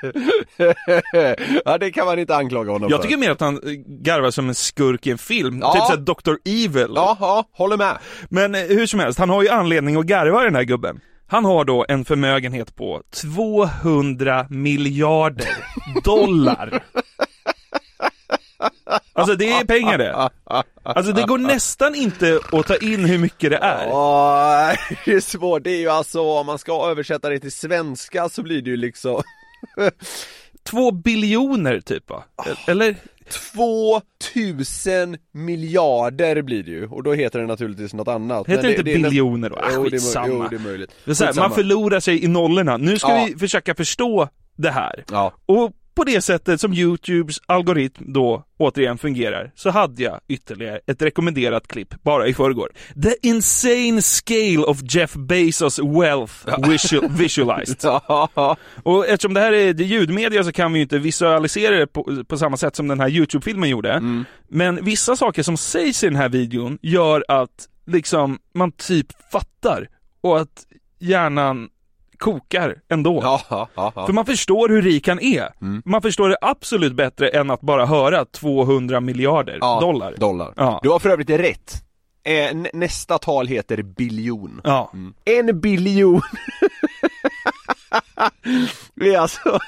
ja, 1.64 1.78
det 1.78 1.90
kan 1.90 2.06
man 2.06 2.18
inte 2.18 2.36
anklaga 2.36 2.72
honom 2.72 2.90
Jag 2.90 2.98
för. 2.98 3.02
tycker 3.08 3.16
mer 3.20 3.30
att 3.30 3.40
han 3.40 3.60
garvar 4.04 4.30
som 4.30 4.48
en 4.48 4.54
skurk 4.54 5.06
i 5.06 5.10
en 5.10 5.18
film, 5.18 5.58
Ja. 5.62 5.72
typ 5.72 5.82
såhär 5.82 5.96
Dr. 5.96 6.34
Evil. 6.44 6.92
Ja, 6.94 7.16
ja, 7.20 7.44
håller 7.52 7.76
med. 7.76 7.98
Men 8.28 8.54
eh, 8.54 8.60
hur 8.60 8.86
som 8.86 9.00
helst, 9.00 9.18
han 9.18 9.30
har 9.30 9.42
ju 9.42 9.48
anledning 9.48 9.96
att 9.96 10.06
garva 10.06 10.42
den 10.42 10.54
här 10.54 10.62
gubben. 10.64 11.00
Han 11.30 11.44
har 11.44 11.64
då 11.64 11.86
en 11.88 12.04
förmögenhet 12.04 12.76
på 12.76 13.02
200 13.10 14.46
miljarder 14.50 15.48
dollar. 16.04 16.84
Alltså 19.12 19.34
det 19.34 19.52
är 19.52 19.64
pengar 19.64 19.98
det. 19.98 20.30
Alltså 20.82 21.12
det 21.12 21.22
går 21.22 21.38
nästan 21.38 21.94
inte 21.94 22.40
att 22.52 22.66
ta 22.66 22.76
in 22.76 23.04
hur 23.04 23.18
mycket 23.18 23.50
det 23.50 23.56
är. 23.56 23.88
Åh, 23.88 24.72
det 25.04 25.12
är 25.12 25.20
svårt. 25.20 25.64
Det 25.64 25.70
är 25.70 25.80
ju 25.80 25.88
alltså, 25.88 26.20
om 26.20 26.46
man 26.46 26.58
ska 26.58 26.90
översätta 26.90 27.28
det 27.28 27.38
till 27.38 27.52
svenska 27.52 28.28
så 28.28 28.42
blir 28.42 28.62
det 28.62 28.70
ju 28.70 28.76
liksom 28.76 29.22
Två 30.62 30.90
biljoner 30.90 31.80
typ 31.80 32.10
va? 32.10 32.24
Eller? 32.66 32.96
2000 33.30 35.16
miljarder 35.32 36.42
blir 36.42 36.62
det 36.62 36.70
ju, 36.70 36.86
och 36.86 37.02
då 37.02 37.12
heter 37.14 37.38
det 37.38 37.46
naturligtvis 37.46 37.94
något 37.94 38.08
annat. 38.08 38.46
Heter 38.48 38.62
det 38.62 38.70
inte 38.70 38.80
är 38.92 38.98
nä- 38.98 39.08
biljoner 39.08 39.50
då? 39.50 39.56
Ah, 39.56 39.70
Jo, 39.74 39.82
det 39.82 39.88
är, 39.88 39.90
skitsamma. 39.90 40.26
jo, 40.28 40.46
det 40.50 40.56
är 40.56 40.60
möjligt. 40.60 40.90
Det 41.04 41.10
är 41.10 41.14
så 41.14 41.24
här, 41.24 41.30
Skitsamma. 41.32 41.48
man 41.48 41.54
förlorar 41.54 42.00
sig 42.00 42.24
i 42.24 42.28
nollorna. 42.28 42.76
Nu 42.76 42.98
ska 42.98 43.08
Ja. 43.16 43.26
vi 43.32 43.38
försöka 43.38 43.74
förstå 43.74 44.28
det 44.56 44.70
här. 44.70 45.04
Ja. 45.10 45.32
Och 45.46 45.72
på 45.98 46.04
det 46.04 46.20
sättet 46.20 46.60
som 46.60 46.72
Youtubes 46.72 47.36
algoritm 47.46 48.12
då 48.12 48.44
återigen 48.58 48.98
fungerar 48.98 49.52
så 49.54 49.70
hade 49.70 50.02
jag 50.02 50.20
ytterligare 50.28 50.80
ett 50.86 51.02
rekommenderat 51.02 51.68
klipp 51.68 52.02
bara 52.02 52.26
i 52.26 52.34
förrgår. 52.34 52.70
The 53.02 53.28
insane 53.28 54.02
scale 54.02 54.58
of 54.58 54.78
Jeff 54.82 55.14
Bezos 55.14 55.78
wealth 55.78 56.34
visual, 56.70 57.08
visualized. 57.18 57.76
Och 58.82 59.06
eftersom 59.08 59.34
det 59.34 59.40
här 59.40 59.52
är 59.52 59.72
det 59.72 59.84
ljudmedia 59.84 60.44
så 60.44 60.52
kan 60.52 60.72
vi 60.72 60.78
ju 60.78 60.82
inte 60.82 60.98
visualisera 60.98 61.76
det 61.76 61.86
på, 61.86 62.24
på 62.28 62.38
samma 62.38 62.56
sätt 62.56 62.76
som 62.76 62.88
den 62.88 63.00
här 63.00 63.08
Youtube-filmen 63.08 63.68
gjorde. 63.68 64.24
Men 64.48 64.84
vissa 64.84 65.16
saker 65.16 65.42
som 65.42 65.56
sägs 65.56 66.04
i 66.04 66.06
den 66.06 66.16
här 66.16 66.28
videon 66.28 66.78
gör 66.82 67.24
att 67.28 67.68
liksom 67.86 68.38
man 68.54 68.72
typ 68.72 69.06
fattar 69.32 69.88
och 70.20 70.40
att 70.40 70.66
hjärnan 70.98 71.68
kokar 72.18 72.76
ändå. 72.88 73.20
Ja, 73.22 73.40
ja, 73.50 73.68
ja. 73.74 73.92
För 74.06 74.12
man 74.12 74.26
förstår 74.26 74.68
hur 74.68 74.82
rik 74.82 75.08
han 75.08 75.20
är. 75.20 75.48
Man 75.88 76.02
förstår 76.02 76.28
det 76.28 76.36
absolut 76.40 76.94
bättre 76.94 77.28
än 77.28 77.50
att 77.50 77.60
bara 77.60 77.86
höra 77.86 78.24
200 78.24 79.00
miljarder 79.00 79.58
Ja, 79.60 79.80
dollar. 79.80 80.14
dollar. 80.16 80.78
Du 80.82 80.88
har 80.90 80.98
för 80.98 81.10
övrigt 81.10 81.30
rätt. 81.30 81.84
Eh, 82.24 82.54
nä- 82.56 82.70
nästa 82.72 83.18
tal 83.18 83.46
heter 83.46 83.82
biljon. 83.82 84.60
Ja. 84.64 84.92
En 85.24 85.60
biljon. 85.60 86.20
det 88.94 89.14
är 89.14 89.18
alltså, 89.18 89.58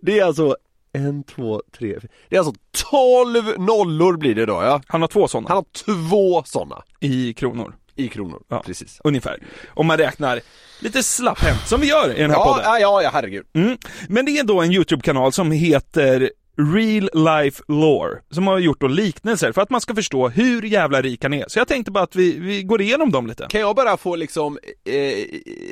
det 0.00 0.18
är 0.18 0.24
alltså 0.24 0.56
En, 0.92 1.24
två, 1.24 1.62
tre, 1.78 2.00
fyra. 2.00 2.10
Det 2.28 2.36
är 2.36 2.40
alltså 2.40 2.54
12 2.90 3.44
nollor 3.58 4.16
blir 4.16 4.34
det 4.34 4.46
då 4.46 4.52
ja. 4.52 4.80
Han 4.86 5.00
har 5.00 5.08
två 5.08 5.28
sådana. 5.28 5.48
Han 5.48 5.56
har 5.56 5.64
två 6.08 6.42
sådana. 6.46 6.82
I 7.00 7.34
kronor. 7.34 7.74
I 7.98 8.08
kronor, 8.08 8.42
Ja. 8.48 8.62
precis. 8.66 9.00
Ungefär. 9.04 9.38
Om 9.74 9.86
man 9.86 9.98
räknar 9.98 10.40
lite 10.80 11.02
slapphänt, 11.02 11.66
som 11.68 11.80
vi 11.80 11.86
gör 11.88 12.10
i 12.16 12.20
den 12.20 12.30
här 12.30 12.38
Ja, 12.38 12.44
podden. 12.44 12.64
ja, 12.64 12.78
ja, 12.78 13.02
ja, 13.02 13.10
herregud. 13.12 13.46
Mm. 13.54 13.78
Men 14.08 14.24
det 14.24 14.38
är 14.38 14.44
då 14.44 14.60
en 14.60 14.72
YouTube-kanal 14.72 15.32
som 15.32 15.50
heter 15.50 16.30
Real 16.74 17.10
Life 17.14 17.62
Lore, 17.68 18.18
som 18.30 18.46
har 18.46 18.58
gjort 18.58 18.80
då 18.80 18.86
liknelser 18.86 19.52
för 19.52 19.62
att 19.62 19.70
man 19.70 19.80
ska 19.80 19.94
förstå 19.94 20.28
hur 20.28 20.62
jävla 20.62 21.02
rik 21.02 21.22
han 21.22 21.34
är. 21.34 21.44
Så 21.48 21.58
jag 21.58 21.68
tänkte 21.68 21.90
bara 21.90 22.04
att 22.04 22.16
vi, 22.16 22.38
vi 22.38 22.62
går 22.62 22.80
igenom 22.80 23.10
dem 23.12 23.26
lite. 23.26 23.46
Kan 23.50 23.60
jag 23.60 23.76
bara 23.76 23.96
få 23.96 24.16
liksom, 24.16 24.58
eh, 24.84 25.24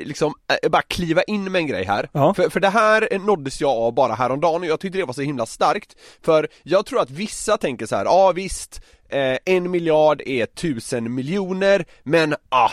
liksom, 0.05 0.33
eh, 0.63 0.69
bara 0.69 0.81
kliva 0.81 1.23
in 1.23 1.51
med 1.51 1.59
en 1.59 1.67
grej 1.67 1.85
här? 1.85 2.09
Ja. 2.13 2.33
För, 2.33 2.49
för 2.49 2.59
det 2.59 2.69
här 2.69 3.19
nåddes 3.19 3.61
jag 3.61 3.69
av 3.71 3.93
bara 3.93 4.13
häromdagen 4.13 4.61
och 4.61 4.67
jag 4.67 4.79
tyckte 4.79 4.97
det 4.97 5.05
var 5.05 5.13
så 5.13 5.21
himla 5.21 5.45
starkt 5.45 5.95
För 6.25 6.47
jag 6.63 6.85
tror 6.85 7.01
att 7.01 7.09
vissa 7.11 7.57
tänker 7.57 7.85
så 7.85 7.95
här, 7.95 8.05
ja 8.05 8.11
ah, 8.11 8.31
visst, 8.31 8.81
eh, 9.09 9.37
en 9.45 9.71
miljard 9.71 10.21
är 10.25 10.45
tusen 10.45 11.15
miljoner, 11.15 11.85
men 12.03 12.35
ah. 12.49 12.71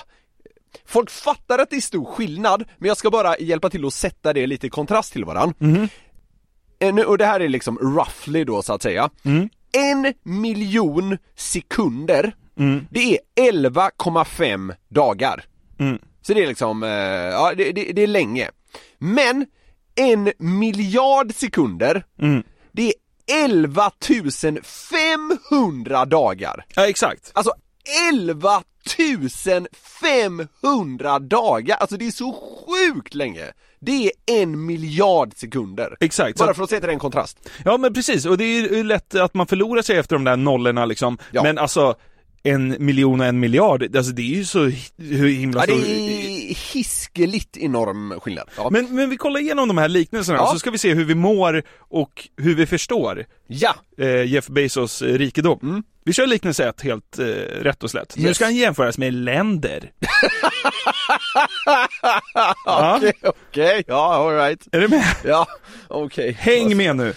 Folk 0.87 1.11
fattar 1.11 1.59
att 1.59 1.71
det 1.71 1.77
är 1.77 1.81
stor 1.81 2.05
skillnad, 2.05 2.65
men 2.79 2.89
jag 2.89 2.97
ska 2.97 3.11
bara 3.11 3.39
hjälpa 3.39 3.71
till 3.71 3.85
att 3.87 3.95
sätta 3.95 4.33
det 4.33 4.47
lite 4.47 4.67
i 4.67 4.71
kontrast 4.71 5.13
till 5.13 5.25
varann. 5.25 5.55
Nu- 6.93 7.05
Och 7.05 7.19
det 7.19 7.27
här 7.27 7.41
är 7.41 7.49
liksom 7.49 7.79
roughly 7.79 8.45
då 8.45 8.63
så 8.63 8.73
att 8.73 8.83
säga. 8.83 9.11
En 9.73 10.15
miljon 10.23 11.19
sekunder, 11.37 12.35
det 12.91 13.19
är 13.19 13.19
11,5 13.53 14.75
dagar. 14.89 15.45
Så 16.23 16.35
det 16.35 16.43
är 16.43 16.47
liksom, 16.47 16.83
eh, 16.83 16.89
ja 16.91 17.53
det, 17.57 17.73
det, 17.73 17.93
det 17.93 18.03
är 18.03 18.07
länge. 18.07 18.51
Men 18.99 19.47
en 19.95 20.33
miljard 20.39 21.35
sekunder, 21.35 22.05
det 22.73 22.83
är 22.89 22.93
11 23.33 23.91
500 24.63 26.05
dagar. 26.05 26.65
Ja, 26.75 26.87
exakt. 26.87 27.31
Alltså 27.35 27.53
11 28.11 28.63
500 30.01 31.19
dagar, 31.19 31.77
alltså 31.77 31.97
det 31.97 32.07
är 32.07 32.11
så 32.11 32.33
sjukt 32.33 33.15
länge. 33.15 33.53
Det 33.81 34.05
är 34.27 34.43
en 34.43 34.67
miljard 34.67 35.33
sekunder. 35.37 35.97
Exakt. 36.01 36.39
Bara 36.39 36.55
för 36.55 36.63
att 36.63 36.71
sätta 36.71 36.87
det 36.87 36.93
i 36.93 36.95
en 36.95 37.01
kontrast. 37.01 37.49
Ja 37.65 37.77
men 37.77 37.95
precis, 37.95 38.27
och 38.27 38.39
det 38.39 38.45
är 38.45 38.75
ju 38.77 38.85
lätt 38.85 39.15
att 39.15 39.35
man 39.35 39.47
förlorar 39.47 39.83
sig 39.83 39.99
efter 39.99 40.17
de 40.17 40.25
där 40.25 40.37
nollorna 40.37 40.85
liksom. 40.85 41.19
Men 41.33 41.59
alltså, 41.59 41.95
en 42.47 42.77
miljon 42.79 43.21
och 43.21 43.27
en 43.27 43.41
miljard, 43.41 43.97
alltså 43.97 44.13
det 44.13 44.23
är 44.23 44.37
ju 44.37 44.45
så 44.45 44.71
himla 45.19 45.61
Ja, 45.61 45.75
det 45.75 45.81
är 45.83 46.73
hiskeligt 46.75 47.57
enorm 47.57 48.21
skillnad. 48.21 48.49
Ja. 48.57 48.69
Men, 48.71 48.95
men 48.95 49.11
vi 49.11 49.17
kollar 49.17 49.41
igenom 49.41 49.69
de 49.69 49.79
här 49.79 49.89
liknelserna, 49.89 50.39
Ja. 50.39 50.53
så 50.53 50.59
ska 50.59 50.71
vi 50.71 50.79
se 50.79 50.95
hur 50.95 51.05
vi 51.05 51.15
mår 51.15 51.63
och 51.79 52.29
hur 52.37 52.55
vi 52.55 52.67
förstår 52.67 53.25
ja. 53.47 53.75
eh, 53.99 54.25
Jeff 54.25 54.47
Bezos 54.47 55.03
eh, 55.03 55.19
rikedom. 55.19 55.83
Vi 56.05 56.13
kör 56.13 56.27
liknelse 56.27 56.69
ett 56.69 56.81
helt 56.81 57.19
eh, 57.19 57.25
rätt 57.63 57.83
och 57.83 57.91
slätt. 57.91 58.17
Nu 58.17 58.21
Mm. 58.21 58.29
Yes. 58.29 58.37
ska 58.37 58.45
han 58.45 58.57
jämföras 58.57 58.99
med 58.99 59.13
länder. 59.15 59.91
Okej, 62.67 63.13
okej, 63.23 63.85
ja 63.87 64.15
alright. 64.15 64.69
Är 64.73 64.81
du 64.81 64.89
med? 64.89 65.05
Ja, 65.25 65.47
okej. 65.89 66.33
Häng 66.41 66.77
med 66.77 66.97
nu. 66.97 67.15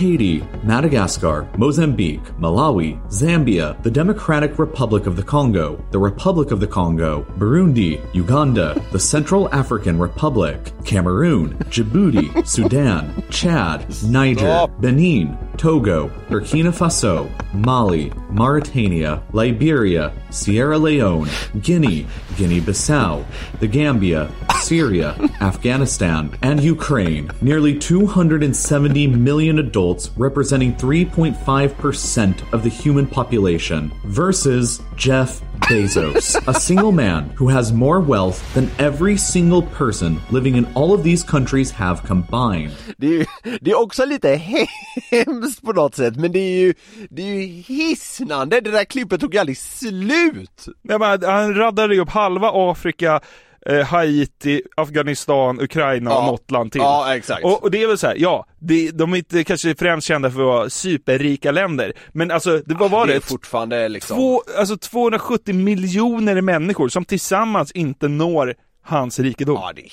Haiti, 0.00 0.42
Madagascar, 0.62 1.46
Mozambique, 1.58 2.24
Malawi, 2.38 2.98
Zambia, 3.10 3.76
the 3.82 3.90
Democratic 3.90 4.58
Republic 4.58 5.04
of 5.04 5.14
the 5.14 5.22
Congo, 5.22 5.78
the 5.90 5.98
Republic 5.98 6.52
of 6.52 6.58
the 6.58 6.66
Congo, 6.66 7.26
Burundi, 7.36 8.00
Uganda, 8.14 8.82
the 8.92 8.98
Central 8.98 9.54
African 9.54 9.98
Republic, 9.98 10.72
Cameroon, 10.86 11.52
Djibouti, 11.68 12.46
Sudan, 12.48 13.22
Chad, 13.28 13.84
Niger, 14.04 14.68
Benin, 14.80 15.36
Togo, 15.58 16.08
Burkina 16.30 16.72
Faso, 16.72 17.28
Mali, 17.52 18.10
Mauritania, 18.30 19.22
Liberia, 19.34 20.10
Sierra 20.30 20.78
Leone, 20.78 21.28
Guinea, 21.60 22.06
Guinea-Bissau, 22.38 23.26
the 23.58 23.66
Gambia, 23.66 24.30
Syria, 24.62 25.16
Afghanistan, 25.42 26.34
and 26.40 26.62
Ukraine. 26.62 27.30
Nearly 27.42 27.78
270 27.78 29.08
million 29.08 29.58
adults 29.58 29.89
representing 30.16 30.74
3.5% 30.74 32.52
of 32.52 32.62
the 32.62 32.68
human 32.68 33.06
population 33.06 33.90
versus 34.04 34.80
Jeff 34.96 35.40
Bezos, 35.68 36.36
a 36.48 36.54
single 36.54 36.92
man 36.92 37.30
who 37.38 37.48
has 37.48 37.72
more 37.72 38.00
wealth 38.00 38.54
than 38.54 38.70
every 38.78 39.16
single 39.16 39.62
person 39.62 40.20
living 40.30 40.56
in 40.56 40.66
all 40.74 40.92
of 40.92 41.02
these 41.02 41.22
countries 41.22 41.70
have 41.70 42.02
combined. 42.06 42.72
Det 42.98 43.06
är, 43.06 43.12
ju, 43.12 43.26
det 43.60 43.70
är 43.70 43.78
också 43.78 44.04
lite 44.04 44.34
hemskt 45.10 45.62
på 45.62 45.72
något 45.72 45.94
sätt, 45.94 46.16
men 46.16 46.32
det 46.32 46.38
är 46.38 46.60
ju, 46.60 46.74
det 47.10 47.22
är 47.22 47.34
ju 47.34 47.62
hisnande, 47.62 48.60
det 48.60 48.70
där 48.70 48.84
klippet 48.84 49.20
tog 49.20 49.36
aldrig 49.36 49.58
slut! 49.58 50.66
Nej, 50.82 50.98
men 50.98 51.22
han 51.22 51.54
raddade 51.54 51.94
ju 51.94 52.00
upp 52.00 52.10
halva 52.10 52.50
Afrika, 52.54 53.20
eh, 53.66 53.86
Haiti, 53.86 54.62
Afghanistan, 54.76 55.60
Ukraina 55.60 56.10
och 56.10 56.22
Ja. 56.22 56.26
något 56.26 56.50
land 56.50 56.72
till. 56.72 56.80
Ja, 56.80 57.16
exakt. 57.16 57.44
Och, 57.44 57.62
och 57.62 57.70
det 57.70 57.82
är 57.82 57.86
väl 57.86 57.98
så 57.98 58.06
här, 58.06 58.16
ja, 58.18 58.46
det, 58.58 58.90
de 58.90 59.12
är 59.12 59.16
inte 59.16 59.44
kanske 59.44 59.74
främst 59.74 60.06
kända 60.06 60.30
för 60.30 60.40
att 60.40 60.46
vara 60.46 60.70
superrika 60.70 61.50
länder, 61.50 61.92
men 62.12 62.30
alltså, 62.30 62.58
det, 62.66 62.74
vad 62.74 62.90
var 62.90 63.06
det 63.06 63.12
det? 63.12 63.16
är 63.16 63.20
fortfarande 63.20 63.88
liksom... 63.88 64.16
Två, 64.16 64.42
alltså 64.58 64.76
270 64.76 65.54
miljoner 65.54 66.40
människor 66.40 66.88
som 66.88 67.04
tillsammans 67.04 67.72
inte 67.72 68.08
når 68.08 68.54
hans 68.82 69.18
rikedom. 69.18 69.54
Ja, 69.54 69.72
det 69.76 69.80
är 69.82 69.90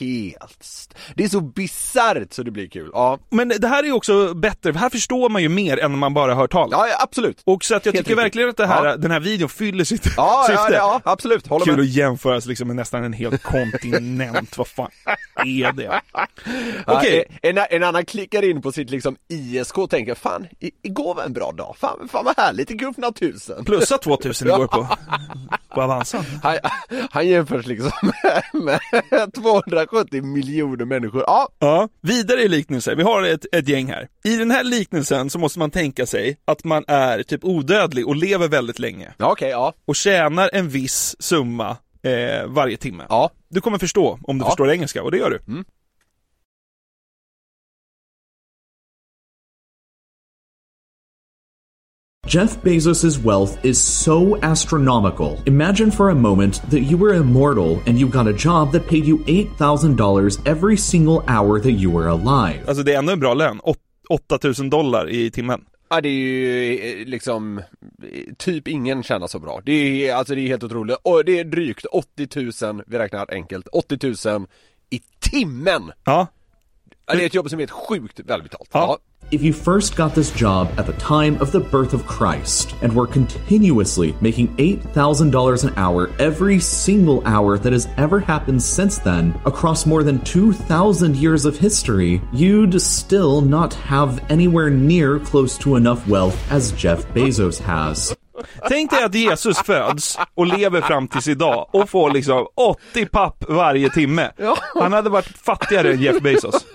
helt... 0.00 0.94
Det 1.14 1.24
är 1.24 1.28
så 1.28 1.40
bisarrt 1.40 2.32
så 2.32 2.42
det 2.42 2.50
blir 2.50 2.68
kul, 2.68 2.90
ja. 2.92 3.18
Men 3.30 3.48
det 3.48 3.68
här 3.68 3.82
är 3.82 3.86
ju 3.86 3.92
också 3.92 4.34
bättre, 4.34 4.72
för 4.72 4.80
här 4.80 4.90
förstår 4.90 5.28
man 5.28 5.42
ju 5.42 5.48
mer 5.48 5.78
än 5.78 5.92
om 5.94 5.98
man 5.98 6.14
bara 6.14 6.34
hör 6.34 6.46
talas. 6.46 6.70
Ja, 6.72 6.88
ja, 6.88 6.96
absolut. 7.02 7.42
Och 7.44 7.64
så 7.64 7.74
att 7.74 7.86
jag 7.86 7.92
Helt 7.92 8.06
tycker 8.06 8.10
riktigt. 8.22 8.24
verkligen 8.24 8.48
att 8.48 8.56
det 8.56 8.66
här, 8.66 8.84
Ja. 8.86 8.96
den 8.96 9.10
här 9.10 9.20
videon 9.20 9.48
fyller 9.48 9.84
sitt 9.84 10.06
Ja, 10.16 10.46
ja, 10.48 10.56
syfte. 10.58 10.74
ja, 10.74 11.00
absolut, 11.04 11.46
håller 11.46 11.64
Kul 11.64 11.76
med. 11.76 11.82
att 11.82 11.88
jämföras 11.88 12.46
liksom 12.46 12.66
med 12.66 12.76
nästan 12.76 13.04
en 13.04 13.12
hel 13.12 13.38
kontinent, 13.38 14.58
vad 14.58 14.66
fan 14.68 14.90
är 15.44 15.72
det? 15.72 16.00
Okej. 16.86 17.24
Ja, 17.42 17.48
en, 17.50 17.58
en 17.70 17.82
annan 17.82 18.04
klickar 18.04 18.44
in 18.50 18.62
på 18.62 18.72
sitt 18.72 18.90
liksom 18.90 19.16
ISK 19.28 19.78
och 19.78 19.90
tänker 19.90 20.14
fan, 20.14 20.46
igår 20.82 21.14
var 21.14 21.22
en 21.24 21.32
bra 21.32 21.52
dag, 21.52 21.74
fan, 21.78 22.08
fan 22.12 22.24
vad 22.24 22.34
härligt, 22.36 22.70
igår 22.70 22.88
öppnade 22.88 23.18
tusen. 23.18 23.64
Plussa 23.64 23.98
2000 23.98 24.48
igår 24.48 24.66
på, 24.66 24.88
på 25.74 25.82
Avanza. 25.82 26.24
Han, 26.42 26.56
han 27.10 27.26
jämförs 27.28 27.66
liksom 27.66 27.90
med, 28.52 28.80
med 29.12 29.34
270 29.90 30.22
miljoner 30.22 30.84
människor. 30.84 31.24
Ja, 31.26 31.48
Ja, 31.58 31.88
vidare 32.02 32.42
i 32.42 32.48
liknelser. 32.48 32.94
Vi 32.96 33.02
har 33.02 33.22
ett, 33.22 33.46
ett 33.52 33.68
gäng 33.68 33.86
här. 33.86 34.08
I 34.24 34.36
den 34.36 34.50
här 34.50 34.64
liknelsen 34.64 35.30
så 35.30 35.38
måste 35.38 35.58
man 35.58 35.70
tänka 35.70 36.06
sig 36.06 36.36
att 36.44 36.64
man 36.64 36.84
är 36.88 37.22
typ 37.22 37.44
odödlig 37.44 38.06
och 38.08 38.16
lever 38.16 38.48
väldigt 38.48 38.78
länge. 38.78 39.14
ja 39.18 39.32
okej, 39.32 39.50
ja. 39.50 39.72
Och 39.86 39.96
tjänar 39.96 40.50
en 40.52 40.68
viss 40.68 41.16
summa 41.18 41.76
eh, 42.02 42.46
varje 42.46 42.76
timme. 42.76 43.04
Ja. 43.08 43.30
Du 43.50 43.60
kommer 43.60 43.78
förstå 43.78 44.18
om 44.22 44.38
du 44.38 44.44
Ja. 44.44 44.48
förstår 44.48 44.70
engelska, 44.70 45.02
och 45.02 45.10
det 45.10 45.18
gör 45.18 45.30
du. 45.30 45.52
Mm. 45.52 45.64
Jeff 52.28 52.58
Bezos' 52.62 53.16
wealth 53.24 53.56
is 53.64 53.80
so 53.80 54.36
astronomical. 54.42 55.38
Imagine 55.46 55.90
for 55.90 56.10
a 56.10 56.14
moment 56.14 56.60
that 56.70 56.80
you 56.80 56.98
were 56.98 57.14
immortal 57.14 57.78
and 57.86 57.98
you 57.98 58.06
got 58.08 58.26
a 58.26 58.32
job 58.36 58.72
that 58.72 58.86
paid 58.86 59.06
you 59.06 59.18
$8,000 59.26 60.38
every 60.46 60.76
single 60.76 61.22
hour 61.26 61.58
that 61.60 61.70
you 61.80 61.90
were 61.90 62.08
alive. 62.08 62.60
Alltså 62.66 62.82
det 62.82 62.94
är 62.94 62.98
ändå 62.98 63.12
en 63.12 63.20
bra 63.20 63.34
lön. 63.34 63.60
Åt- 63.62 63.78
8000 64.08 64.70
dollar 64.70 65.10
i 65.10 65.30
timmen. 65.30 65.64
Ja 65.90 66.00
det 66.00 66.08
är 66.08 66.12
ju 66.12 66.74
eh, 67.00 67.06
liksom, 67.06 67.58
eh, 67.58 67.64
typ 68.38 68.68
ingen 68.68 69.02
tjänar 69.02 69.26
så 69.26 69.38
bra. 69.38 69.60
Det 69.64 70.08
är, 70.08 70.14
alltså 70.14 70.34
det 70.34 70.40
är 70.40 70.46
helt 70.46 70.62
otroligt. 70.64 70.96
Och 71.02 71.24
det 71.24 71.38
är 71.38 71.44
drygt 71.44 71.84
80 71.84 72.64
000, 72.66 72.82
vi 72.86 72.98
räknar 72.98 73.26
enkelt, 73.34 73.68
80 73.72 74.28
000 74.28 74.46
i 74.90 75.00
timmen! 75.20 75.92
Ja. 76.04 76.26
Ja, 77.06 77.14
det 77.14 77.22
är 77.22 77.26
ett 77.26 77.34
jobb 77.34 77.50
som 77.50 77.58
är 77.58 77.62
helt 77.62 77.70
sjukt 77.70 78.20
välbetalt. 78.20 78.70
Ja. 78.72 78.98
If 79.30 79.42
you 79.42 79.52
first 79.52 79.94
got 79.94 80.14
this 80.14 80.30
job 80.30 80.72
at 80.78 80.86
the 80.86 80.94
time 80.94 81.38
of 81.42 81.52
the 81.52 81.60
birth 81.60 81.92
of 81.92 82.06
Christ 82.06 82.74
and 82.80 82.94
were 82.94 83.06
continuously 83.06 84.16
making 84.22 84.56
$8,000 84.56 85.64
an 85.64 85.74
hour 85.76 86.10
every 86.18 86.58
single 86.58 87.22
hour 87.26 87.58
that 87.58 87.74
has 87.74 87.88
ever 87.98 88.20
happened 88.20 88.62
since 88.62 88.96
then 88.98 89.38
across 89.44 89.84
more 89.84 90.02
than 90.02 90.20
2,000 90.20 91.14
years 91.14 91.44
of 91.44 91.58
history, 91.58 92.22
you'd 92.32 92.80
still 92.80 93.42
not 93.42 93.74
have 93.74 94.24
anywhere 94.30 94.70
near 94.70 95.18
close 95.18 95.58
to 95.58 95.76
enough 95.76 96.08
wealth 96.08 96.50
as 96.50 96.72
Jeff 96.72 97.06
Bezos 97.08 97.58
has. 97.58 98.16
Tänk 98.68 98.90
dig 98.90 99.04
att 99.04 99.14
Jesus 99.14 99.58
föds 99.58 100.18
och 100.34 100.46
lever 100.46 100.80
fram 100.80 101.08
tills 101.08 101.28
idag 101.28 101.68
och 101.72 101.90
får 101.90 102.10
liksom 102.10 102.46
80 102.54 103.06
papp 103.06 103.44
varje 103.48 103.90
timme. 103.90 104.30
Han 104.74 104.92
hade 104.92 105.10
varit 105.10 105.38
fattigare 105.44 105.92
än 105.92 106.00
Jeff 106.00 106.22
Bezos. 106.22 106.66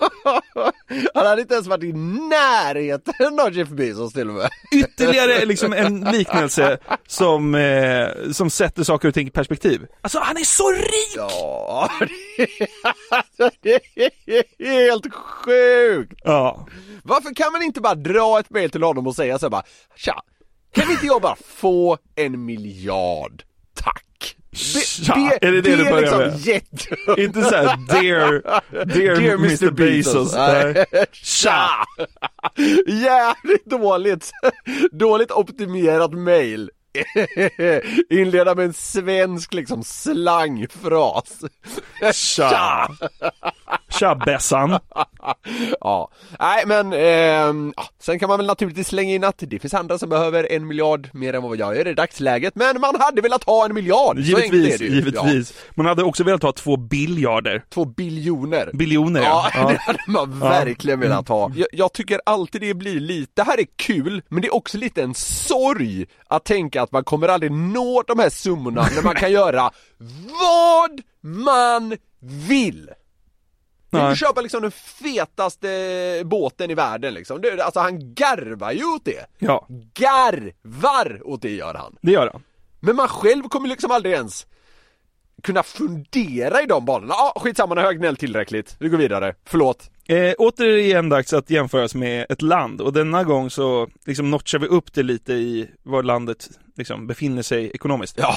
Han 1.14 1.26
hade 1.26 1.40
inte 1.42 1.54
ens 1.54 1.66
varit 1.66 1.84
i 1.84 1.92
närheten 1.92 3.40
av 3.40 3.52
Jeff 3.52 3.68
Bezos 3.68 4.12
till 4.12 4.28
och 4.28 4.34
med. 4.34 4.48
Ytterligare 4.72 5.44
liksom 5.44 5.72
en 5.72 6.00
liknelse 6.00 6.78
som, 7.06 7.54
eh, 7.54 8.08
som 8.32 8.50
sätter 8.50 8.82
saker 8.82 9.08
och 9.08 9.14
ting 9.14 9.26
i 9.26 9.30
perspektiv. 9.30 9.86
Alltså 10.00 10.18
han 10.18 10.36
är 10.36 10.44
så 10.44 10.70
rik! 10.70 11.14
Ja, 11.16 11.90
det 13.60 13.74
är 14.28 14.86
helt 14.88 15.14
sjukt! 15.14 16.20
Ja. 16.24 16.66
Varför 17.04 17.34
kan 17.34 17.52
man 17.52 17.62
inte 17.62 17.80
bara 17.80 17.94
dra 17.94 18.38
ett 18.38 18.50
mejl 18.50 18.70
till 18.70 18.82
honom 18.82 19.06
och 19.06 19.14
säga 19.16 19.38
så 19.38 19.46
här 19.46 19.50
bara 19.50 19.62
Tja, 19.96 20.22
kan 20.74 20.90
inte 20.90 21.06
jag 21.06 21.22
bara 21.22 21.36
få 21.46 21.98
en 22.14 22.44
miljard? 22.44 23.42
Tack! 23.74 24.36
Tja, 24.52 25.32
är 25.40 25.52
det 25.52 25.60
det 25.60 25.76
du 25.76 25.86
är 25.86 25.90
börjar 25.90 26.00
liksom 26.00 26.18
med? 26.18 26.40
jätte... 26.40 27.22
Inte 27.22 27.42
såhär 27.42 27.76
dear, 27.88 28.42
dear, 28.84 29.34
Mr. 29.34 29.70
Bezos. 29.70 30.34
Nej. 30.34 30.84
Tja! 31.12 31.68
Jävligt 32.86 33.64
dåligt, 33.64 34.30
dåligt 34.92 35.30
optimerat 35.30 36.12
mail. 36.12 36.70
Inleda 38.10 38.54
med 38.54 38.64
en 38.64 38.74
svensk 38.74 39.54
liksom 39.54 39.84
slangfras. 39.84 41.40
Tja! 42.12 42.12
Tja 42.12 42.88
Bessan! 44.26 44.70
ja, 45.80 46.10
nej 46.38 46.62
men 46.66 46.92
ja, 47.76 47.84
sen 48.00 48.18
kan 48.18 48.28
man 48.28 48.38
väl 48.38 48.46
naturligtvis 48.46 48.88
slänga 48.88 49.14
in 49.14 49.24
att 49.24 49.38
det 49.38 49.58
finns 49.58 49.74
andra 49.74 49.98
som 49.98 50.08
behöver 50.08 50.52
en 50.52 50.66
miljard 50.66 51.08
mer 51.12 51.34
än 51.34 51.42
vad 51.42 51.56
jag 51.56 51.76
gör 51.76 51.88
i 51.88 51.94
dagsläget, 51.94 52.54
men 52.54 52.80
man 52.80 53.00
hade 53.00 53.20
velat 53.22 53.44
ha 53.44 53.64
en 53.64 53.74
miljard! 53.74 54.18
Givetvis, 54.18 54.78
det 54.78 54.84
givetvis. 54.84 55.54
Man 55.74 55.86
hade 55.86 56.02
också 56.04 56.24
velat 56.24 56.42
ha 56.42 56.52
två 56.52 56.76
biljarder. 56.76 57.64
Två 57.74 57.84
biljoner. 57.84 58.70
Biljoner 58.74 59.22
Ja, 59.22 59.50
ja. 59.54 59.68
det 59.70 59.76
hade 59.78 59.98
man 60.06 60.38
Ja. 60.42 60.48
verkligen 60.48 61.00
velat 61.00 61.28
ha. 61.28 61.50
Jag, 61.56 61.66
jag 61.72 61.92
tycker 61.92 62.20
alltid 62.26 62.60
det 62.60 62.74
blir 62.74 63.00
lite, 63.00 63.32
det 63.34 63.42
här 63.42 63.60
är 63.60 63.66
kul, 63.76 64.22
men 64.28 64.42
det 64.42 64.48
är 64.48 64.54
också 64.54 64.78
lite 64.78 65.02
en 65.02 65.14
sorg 65.14 66.06
att 66.28 66.44
tänka 66.44 66.82
att 66.82 66.92
man 66.92 67.04
kommer 67.04 67.28
aldrig 67.28 67.52
nå 67.52 68.02
de 68.06 68.18
här 68.18 68.30
summorna 68.30 68.86
när 68.96 69.02
man 69.02 69.14
kan 69.14 69.32
göra 69.42 69.70
vad 70.40 71.00
man 71.20 71.96
vill. 72.48 72.90
Du 73.94 74.16
köpa 74.16 74.40
liksom 74.40 74.62
den 74.62 74.70
fetaste 74.70 76.22
båten 76.24 76.70
i 76.70 76.74
världen 76.74 77.14
liksom? 77.14 77.40
Det, 77.40 77.60
alltså 77.64 77.80
han 77.80 78.14
garvar 78.14 78.72
ju 78.72 78.84
åt 78.84 79.04
det. 79.04 79.26
Ja, 79.38 79.66
Garvar 79.94 81.20
åt 81.24 81.42
det 81.42 81.50
gör 81.50 81.74
han. 81.74 81.96
det 82.00 82.12
gör 82.12 82.30
han. 82.32 82.42
Men 82.80 82.96
man 82.96 83.08
själv 83.08 83.42
kommer 83.42 83.68
liksom 83.68 83.90
aldrig 83.90 84.14
ens 84.14 84.46
kunna 85.44 85.62
fundera 85.62 86.62
i 86.62 86.66
de 86.66 86.84
banorna. 86.84 87.14
Ja, 87.14 87.32
ah, 87.36 87.40
skitsamma, 87.40 87.74
nu 87.74 87.80
har 87.80 87.88
jag 87.88 87.98
gnällt 87.98 88.20
tillräckligt. 88.20 88.76
Vi 88.78 88.88
går 88.88 88.98
vidare. 88.98 89.34
Förlåt. 89.44 89.90
Eh, 90.08 90.32
återigen 90.38 91.08
dags 91.08 91.32
att 91.32 91.50
jämföras 91.50 91.94
med 91.94 92.26
ett 92.28 92.42
land 92.42 92.80
och 92.80 92.92
denna 92.92 93.24
gång 93.24 93.50
så 93.50 93.88
liksom 94.06 94.30
notchar 94.30 94.58
vi 94.58 94.66
upp 94.66 94.92
det 94.92 95.02
lite 95.02 95.32
i 95.32 95.70
var 95.82 96.02
landet 96.02 96.48
liksom 96.76 97.06
befinner 97.06 97.42
sig 97.42 97.70
ekonomiskt. 97.74 98.18
Ja. 98.18 98.36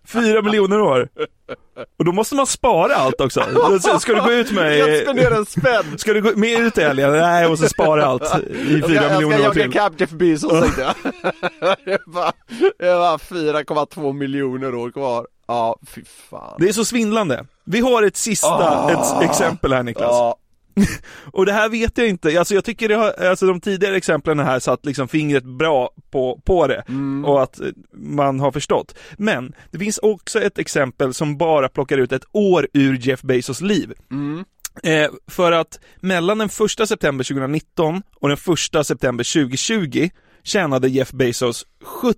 Fyra 0.08 0.42
miljoner 0.42 0.82
år. 0.82 1.10
Och 2.00 2.06
då 2.06 2.12
måste 2.12 2.36
man 2.36 2.48
spara 2.48 2.96
allt 2.96 3.22
också. 3.22 3.44
Ska 4.00 4.14
du 4.14 4.22
gå 4.22 4.32
ut 4.32 4.52
med... 4.52 4.78
Jag 4.78 5.02
spenderar 5.02 5.36
en 5.36 5.46
spänn. 5.46 5.98
Ska 5.98 6.14
du 6.14 6.22
gå 6.22 6.32
med 6.36 6.60
ut 6.60 6.78
i 6.78 6.82
helgen? 6.82 7.12
Nej, 7.12 7.42
jag 7.42 7.50
måste 7.50 7.70
spara 7.70 8.06
allt 8.06 8.40
i 8.40 8.82
fyra 8.88 9.04
jag 9.04 9.12
miljoner 9.12 9.36
år 9.38 9.44
jag 9.44 9.54
ska 9.54 9.64
till. 9.64 9.76
jaga 9.76 9.92
Jeff 9.98 10.10
Bezos 10.10 10.52
tänkte 10.62 10.82
jag. 10.82 10.96
det 11.86 12.00
var, 12.06 12.34
det 12.80 12.96
var 12.96 13.18
4,2 13.18 14.14
miljoner 14.14 14.76
år 14.76 14.92
kvar. 14.92 15.28
Ja, 15.48 15.76
fy 15.88 16.02
fan. 16.30 16.56
Det 16.60 16.70
är 16.70 16.74
så 16.74 16.86
svindlande. 16.86 17.46
Vi 17.64 17.80
har 17.80 18.04
ett 18.04 18.18
sista 18.18 18.48
Ah. 18.48 18.92
ett 19.22 19.30
exempel 19.30 19.74
här 19.74 19.84
Niklas. 19.84 20.10
Ja. 20.12 20.36
Och 21.32 21.46
det 21.46 21.54
här 21.54 21.70
vet 21.70 21.98
jag 21.98 22.08
inte, 22.08 22.40
alltså 22.40 22.54
jag 22.54 22.66
tycker 22.66 22.90
det 22.90 22.96
har, 22.96 23.12
alltså 23.12 23.46
de 23.46 23.62
tidigare 23.62 23.98
exemplen 23.98 24.40
här 24.40 24.60
satt 24.60 24.86
liksom 24.86 25.08
fingret 25.08 25.44
bra 25.44 25.90
på, 26.12 26.42
på 26.46 26.68
det 26.68 26.84
Mm. 26.88 27.26
och 27.26 27.44
att 27.44 27.60
eh, 27.60 27.68
man 27.94 28.40
har 28.40 28.52
förstått. 28.52 28.96
Men 29.18 29.54
det 29.72 29.80
finns 29.80 29.98
också 29.98 30.42
ett 30.42 30.58
exempel 30.58 31.14
som 31.14 31.38
bara 31.38 31.70
plockar 31.70 31.98
ut 31.98 32.12
ett 32.12 32.26
år 32.32 32.68
ur 32.74 32.98
Jeff 33.08 33.22
Bezos 33.22 33.62
liv. 33.62 33.94
Mm. 34.12 34.46
Eh, 34.84 35.10
för 35.28 35.52
att 35.52 35.80
mellan 36.00 36.38
den 36.38 36.50
1 36.80 36.88
september 36.88 37.24
2019 37.24 38.02
och 38.16 38.30
den 38.30 38.38
1 38.82 38.88
september 38.88 39.34
2020 39.34 40.10
tjänade 40.44 40.90
Jeff 40.90 41.12
Bezos 41.12 41.66
70 41.84 42.18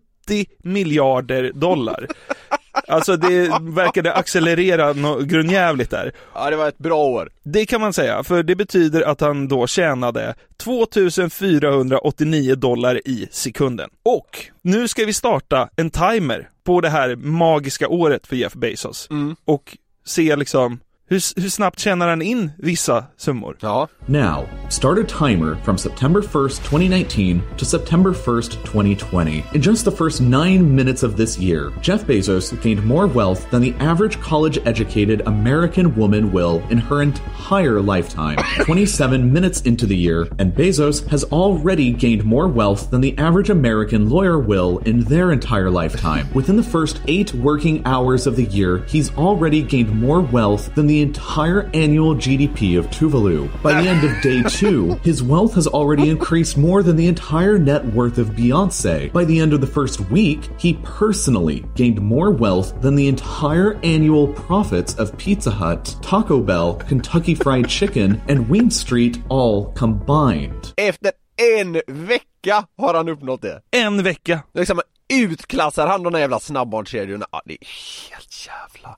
miljarder 0.63 1.51
dollar. 1.53 2.07
Alltså 2.87 3.17
det 3.17 3.51
verkade 3.61 4.13
accelerera 4.13 4.93
något 4.93 5.25
grundjävligt 5.25 5.91
där. 5.91 6.11
Ja, 6.33 6.49
det 6.49 6.55
var 6.55 6.67
ett 6.67 6.77
bra 6.77 7.03
år. 7.05 7.29
Det 7.43 7.65
kan 7.65 7.81
man 7.81 7.93
säga, 7.93 8.23
för 8.23 8.43
det 8.43 8.55
betyder 8.55 9.01
att 9.01 9.21
han 9.21 9.47
då 9.47 9.67
tjänade 9.67 10.35
2489 10.57 12.55
dollar 12.55 13.07
i 13.07 13.27
sekunden. 13.31 13.89
Och 14.05 14.45
nu 14.61 14.87
ska 14.87 15.05
vi 15.05 15.13
starta 15.13 15.69
en 15.75 15.89
timer 15.89 16.49
på 16.63 16.81
det 16.81 16.89
här 16.89 17.15
magiska 17.15 17.87
året 17.87 18.27
för 18.27 18.35
Jeff 18.35 18.53
Bezos. 18.53 19.09
Och 19.45 19.77
se 20.05 20.35
liksom, 20.35 20.79
hur, 21.13 21.41
hur 21.41 21.49
snabbt 21.49 21.79
tjänar 21.79 22.09
han 22.09 22.21
in 22.21 22.51
vissa 22.57 23.07
summor? 23.17 23.55
Ja. 23.61 23.87
Now, 24.07 24.47
start 24.69 24.99
a 24.99 25.03
timer 25.03 25.55
from 25.63 25.77
September 25.77 26.21
1st, 26.21 26.63
2019 26.63 27.41
to 27.57 27.65
September 27.65 28.11
1st, 28.11 28.51
2020. 28.65 29.43
In 29.53 29.61
just 29.61 29.85
the 29.85 29.91
first 29.91 30.21
nine 30.21 30.75
minutes 30.75 31.03
of 31.03 31.15
this 31.15 31.37
year, 31.37 31.71
Jeff 31.81 32.05
Bezos 32.05 32.59
gained 32.61 32.83
more 32.83 33.07
wealth 33.07 33.49
than 33.51 33.61
the 33.61 33.73
average 33.79 34.19
college 34.19 34.57
educated 34.65 35.21
American 35.25 35.95
woman 35.95 36.31
will 36.31 36.61
in 36.69 36.77
her 36.77 37.01
entire 37.01 37.81
lifetime. 37.81 38.37
27 38.65 39.31
minutes 39.31 39.61
into 39.61 39.85
the 39.85 39.95
year, 39.95 40.27
and 40.39 40.53
Bezos 40.53 41.07
has 41.07 41.23
already 41.25 41.91
gained 41.91 42.25
more 42.25 42.47
wealth 42.47 42.89
than 42.89 43.01
the 43.01 43.17
average 43.17 43.49
American 43.49 44.09
lawyer 44.09 44.39
will 44.39 44.79
in 44.79 45.03
their 45.05 45.31
entire 45.31 45.69
lifetime. 45.69 46.27
Within 46.33 46.57
the 46.57 46.63
first 46.63 46.99
eight 47.07 47.33
working 47.35 47.85
hours 47.85 48.27
of 48.27 48.35
the 48.35 48.45
year, 48.45 48.79
he's 48.87 49.15
already 49.15 49.61
gained 49.61 49.93
more 49.93 50.21
wealth 50.21 50.73
than 50.75 50.87
the 50.87 51.02
entire 51.03 51.69
annual 51.73 52.15
GDP 52.15 52.79
of 52.79 52.87
Tuvalu. 52.87 53.47
By 53.61 53.81
the 53.81 53.87
end 53.87 54.03
of 54.03 54.21
day 54.21 54.41
two, 54.49 54.95
his 55.03 55.21
wealth 55.21 55.53
has 55.53 55.67
already 55.67 56.09
increased 56.09 56.57
more 56.57 56.81
than 56.81 56.95
the 56.95 57.07
entire 57.07 57.59
net 57.59 57.85
worth 57.85 58.17
of 58.17 58.29
Beyonce. 58.29 59.11
By 59.13 59.25
the 59.25 59.39
end 59.39 59.53
of 59.53 59.61
the 59.61 59.67
first 59.67 59.99
week, 60.09 60.39
he 60.57 60.73
personally 60.83 61.63
gained 61.75 62.01
more 62.01 62.31
wealth 62.31 62.81
than 62.81 62.95
the 62.95 63.07
entire 63.07 63.79
annual 63.83 64.27
profits 64.29 64.95
of 64.95 65.15
Pizza 65.17 65.51
Hut, 65.51 65.95
Taco 66.01 66.41
Bell, 66.41 66.75
Kentucky 66.75 67.35
Fried 67.35 67.69
Chicken, 67.77 68.21
and 68.27 68.49
Wing 68.49 68.71
Street 68.71 69.21
all 69.29 69.71
combined. 69.73 70.73
Efter 70.77 71.11
en 71.35 71.81
vecka 71.87 72.65
har 72.77 72.93
han 72.93 73.09
uppnått 73.09 73.41
det. 73.41 73.61
En 73.71 74.03
vecka. 74.03 74.43
Liksom 74.53 74.81
utklassar 75.13 75.87
han 75.87 76.03
de 76.03 76.13
där 76.13 76.19
jävla 76.19 76.39
snabbmatskedjorna. 76.39 77.25
Ja, 77.31 77.41
det 77.45 77.53
är 77.53 77.67
helt 78.09 78.47
jävla 78.47 78.97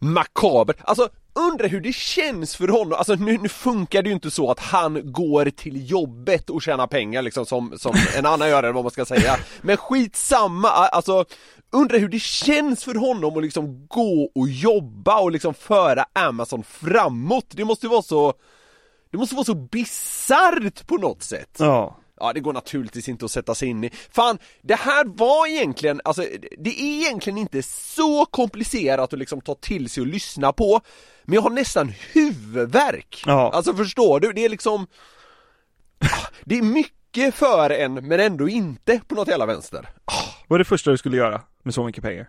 Makaber! 0.00 0.76
Alltså 0.80 1.08
undrar 1.34 1.68
hur 1.68 1.80
det 1.80 1.94
känns 1.94 2.56
för 2.56 2.68
honom, 2.68 2.92
alltså 2.92 3.14
nu, 3.14 3.38
nu 3.38 3.48
funkar 3.48 4.02
det 4.02 4.08
ju 4.08 4.14
inte 4.14 4.30
så 4.30 4.50
att 4.50 4.60
han 4.60 5.12
går 5.12 5.50
till 5.50 5.90
jobbet 5.90 6.50
och 6.50 6.62
tjänar 6.62 6.86
pengar 6.86 7.22
liksom 7.22 7.46
som, 7.46 7.78
som 7.78 7.94
en 8.16 8.26
annan 8.26 8.48
gör 8.48 8.62
eller 8.62 8.72
vad 8.72 8.84
man 8.84 8.90
ska 8.90 9.04
säga. 9.04 9.36
Men 9.62 9.76
skitsamma, 9.76 10.68
alltså 10.68 11.24
undrar 11.70 11.98
hur 11.98 12.08
det 12.08 12.22
känns 12.22 12.84
för 12.84 12.94
honom 12.94 13.36
att 13.36 13.42
liksom 13.42 13.86
gå 13.86 14.30
och 14.34 14.48
jobba 14.48 15.20
och 15.20 15.30
liksom 15.30 15.54
föra 15.54 16.04
Amazon 16.12 16.62
framåt. 16.62 17.46
Det 17.48 17.64
måste 17.64 17.86
ju 17.86 17.90
vara 17.90 18.02
så, 18.02 18.34
det 19.10 19.18
måste 19.18 19.34
vara 19.34 19.44
så 19.44 19.54
bisarrt 19.54 20.86
på 20.86 20.96
något 20.96 21.22
sätt. 21.22 21.56
Ja. 21.58 21.99
Ja, 22.20 22.32
det 22.32 22.40
går 22.40 22.52
naturligtvis 22.52 23.08
inte 23.08 23.24
att 23.24 23.30
sätta 23.30 23.54
sig 23.54 23.68
in 23.68 23.84
i. 23.84 23.90
Fan, 24.10 24.38
det 24.62 24.74
här 24.74 25.04
var 25.04 25.46
egentligen, 25.46 26.00
alltså 26.04 26.22
det 26.58 26.70
är 26.80 27.00
egentligen 27.04 27.38
inte 27.38 27.62
så 27.62 28.24
komplicerat 28.26 29.12
att 29.12 29.18
liksom 29.18 29.40
ta 29.40 29.54
till 29.54 29.90
sig 29.90 30.00
och 30.00 30.06
lyssna 30.06 30.52
på. 30.52 30.80
Men 31.24 31.34
jag 31.34 31.42
har 31.42 31.50
nästan 31.50 31.92
huvudvärk. 32.12 33.22
Ja. 33.26 33.50
Alltså 33.54 33.74
förstår 33.74 34.20
du? 34.20 34.32
Det 34.32 34.44
är 34.44 34.48
liksom 34.48 34.86
Det 36.44 36.58
är 36.58 36.62
mycket 36.62 37.34
för 37.34 37.70
en, 37.70 37.94
men 37.94 38.20
ändå 38.20 38.48
inte 38.48 39.00
på 39.08 39.14
något 39.14 39.28
jävla 39.28 39.46
vänster. 39.46 39.88
Vad 40.48 40.56
är 40.56 40.58
det 40.58 40.64
första 40.64 40.90
du 40.90 40.96
skulle 40.98 41.16
göra 41.16 41.40
med 41.62 41.74
så 41.74 41.84
mycket 41.84 42.04
pengar? 42.04 42.28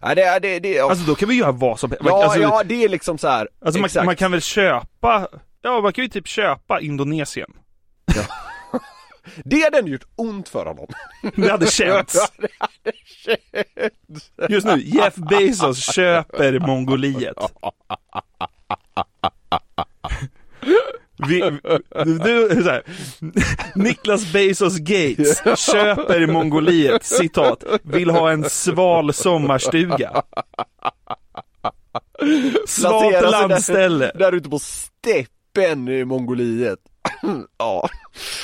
Ja, 0.00 0.14
det, 0.14 0.22
är- 0.22 0.40
det, 0.40 0.58
det, 0.60 0.80
Alltså 0.80 1.04
då 1.06 1.14
kan 1.14 1.28
vi 1.28 1.34
göra 1.34 1.52
vad 1.52 1.80
som 1.80 1.90
helst. 1.90 2.04
Ja, 2.06 2.24
alltså, 2.24 2.40
ja, 2.40 2.62
det 2.64 2.84
är 2.84 2.88
liksom 2.88 3.18
så 3.18 3.28
här. 3.28 3.48
Alltså 3.64 3.80
man, 3.80 3.90
man 4.04 4.16
kan 4.16 4.30
väl 4.30 4.40
köpa, 4.42 5.28
ja 5.62 5.80
man 5.80 5.92
kan 5.92 6.04
ju 6.04 6.08
typ 6.10 6.26
köpa 6.28 6.80
Indonesien. 6.80 7.50
Det 9.44 9.60
hade 9.60 9.78
ändå 9.78 9.90
gjort 9.90 10.06
ont 10.16 10.48
för 10.48 10.66
honom. 10.66 10.86
Det 11.36 11.50
hade 11.50 11.66
känts. 11.66 12.14
Ja, 12.28 12.28
det 12.42 12.50
hade 12.58 12.96
känts. 13.06 14.30
Just 14.48 14.66
nu, 14.66 14.80
Jeff 14.84 15.14
Bezos 15.14 15.92
köper 15.94 16.58
Mongoliet. 16.58 17.36
Vi, 21.28 21.40
du, 22.04 22.62
så 22.62 22.70
här, 22.70 22.82
Niklas 23.74 24.32
Bezos 24.32 24.78
Gates 24.78 25.42
köper 25.58 26.26
Mongoliet, 26.26 27.04
citat, 27.04 27.64
vill 27.82 28.10
ha 28.10 28.30
en 28.30 28.50
sval 28.50 29.12
sommarstuga. 29.12 30.22
Svalt 32.68 33.30
landställe. 33.30 34.04
Där, 34.14 34.18
där 34.18 34.32
ute 34.32 34.50
på 34.50 34.58
steppen 34.58 35.88
i 35.88 36.04
Mongoliet. 36.04 36.78
ja. 37.58 37.88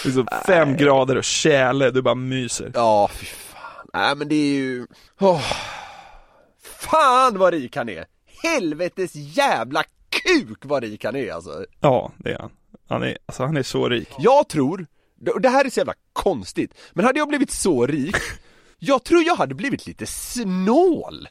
Liksom 0.05 0.27
fem 0.47 0.77
grader 0.77 1.17
och 1.17 1.25
tjäle, 1.25 1.91
du 1.91 2.03
bara 2.03 2.15
myser. 2.15 2.71
Ja, 2.75 3.11
fy 3.13 3.27
fan. 3.27 3.87
Nej 3.93 4.17
men 4.17 4.29
det 4.29 4.35
är 4.35 4.55
ju... 4.55 4.87
Åh. 5.21 5.53
Fan 6.63 7.39
vad 7.39 7.53
rik 7.53 7.77
han 7.77 7.89
är! 7.89 8.07
Helvetes 8.43 9.15
jävla 9.15 9.85
kuk 10.11 10.59
vad 10.63 10.83
rik 10.83 11.05
han 11.05 11.17
är 11.17 11.33
alltså! 11.33 11.65
Ja, 11.81 12.13
det 12.17 12.33
är 12.33 12.39
han. 12.39 12.51
Han 12.89 13.03
är, 13.03 13.19
alltså 13.27 13.45
han 13.45 13.57
är 13.57 13.63
så 13.63 13.89
rik. 13.89 14.09
Jag 14.19 14.49
tror, 14.49 14.87
det 15.41 15.49
här 15.49 15.65
är 15.65 15.71
så 15.71 15.81
jävla 15.81 15.95
konstigt, 16.13 16.75
men 16.93 17.05
hade 17.05 17.19
jag 17.19 17.29
blivit 17.29 17.51
så 17.51 17.87
rik, 17.87 18.17
jag 18.79 19.05
tror 19.05 19.23
jag 19.23 19.37
hade 19.37 19.55
blivit 19.55 19.87
lite 19.87 20.07
snål! 20.07 21.29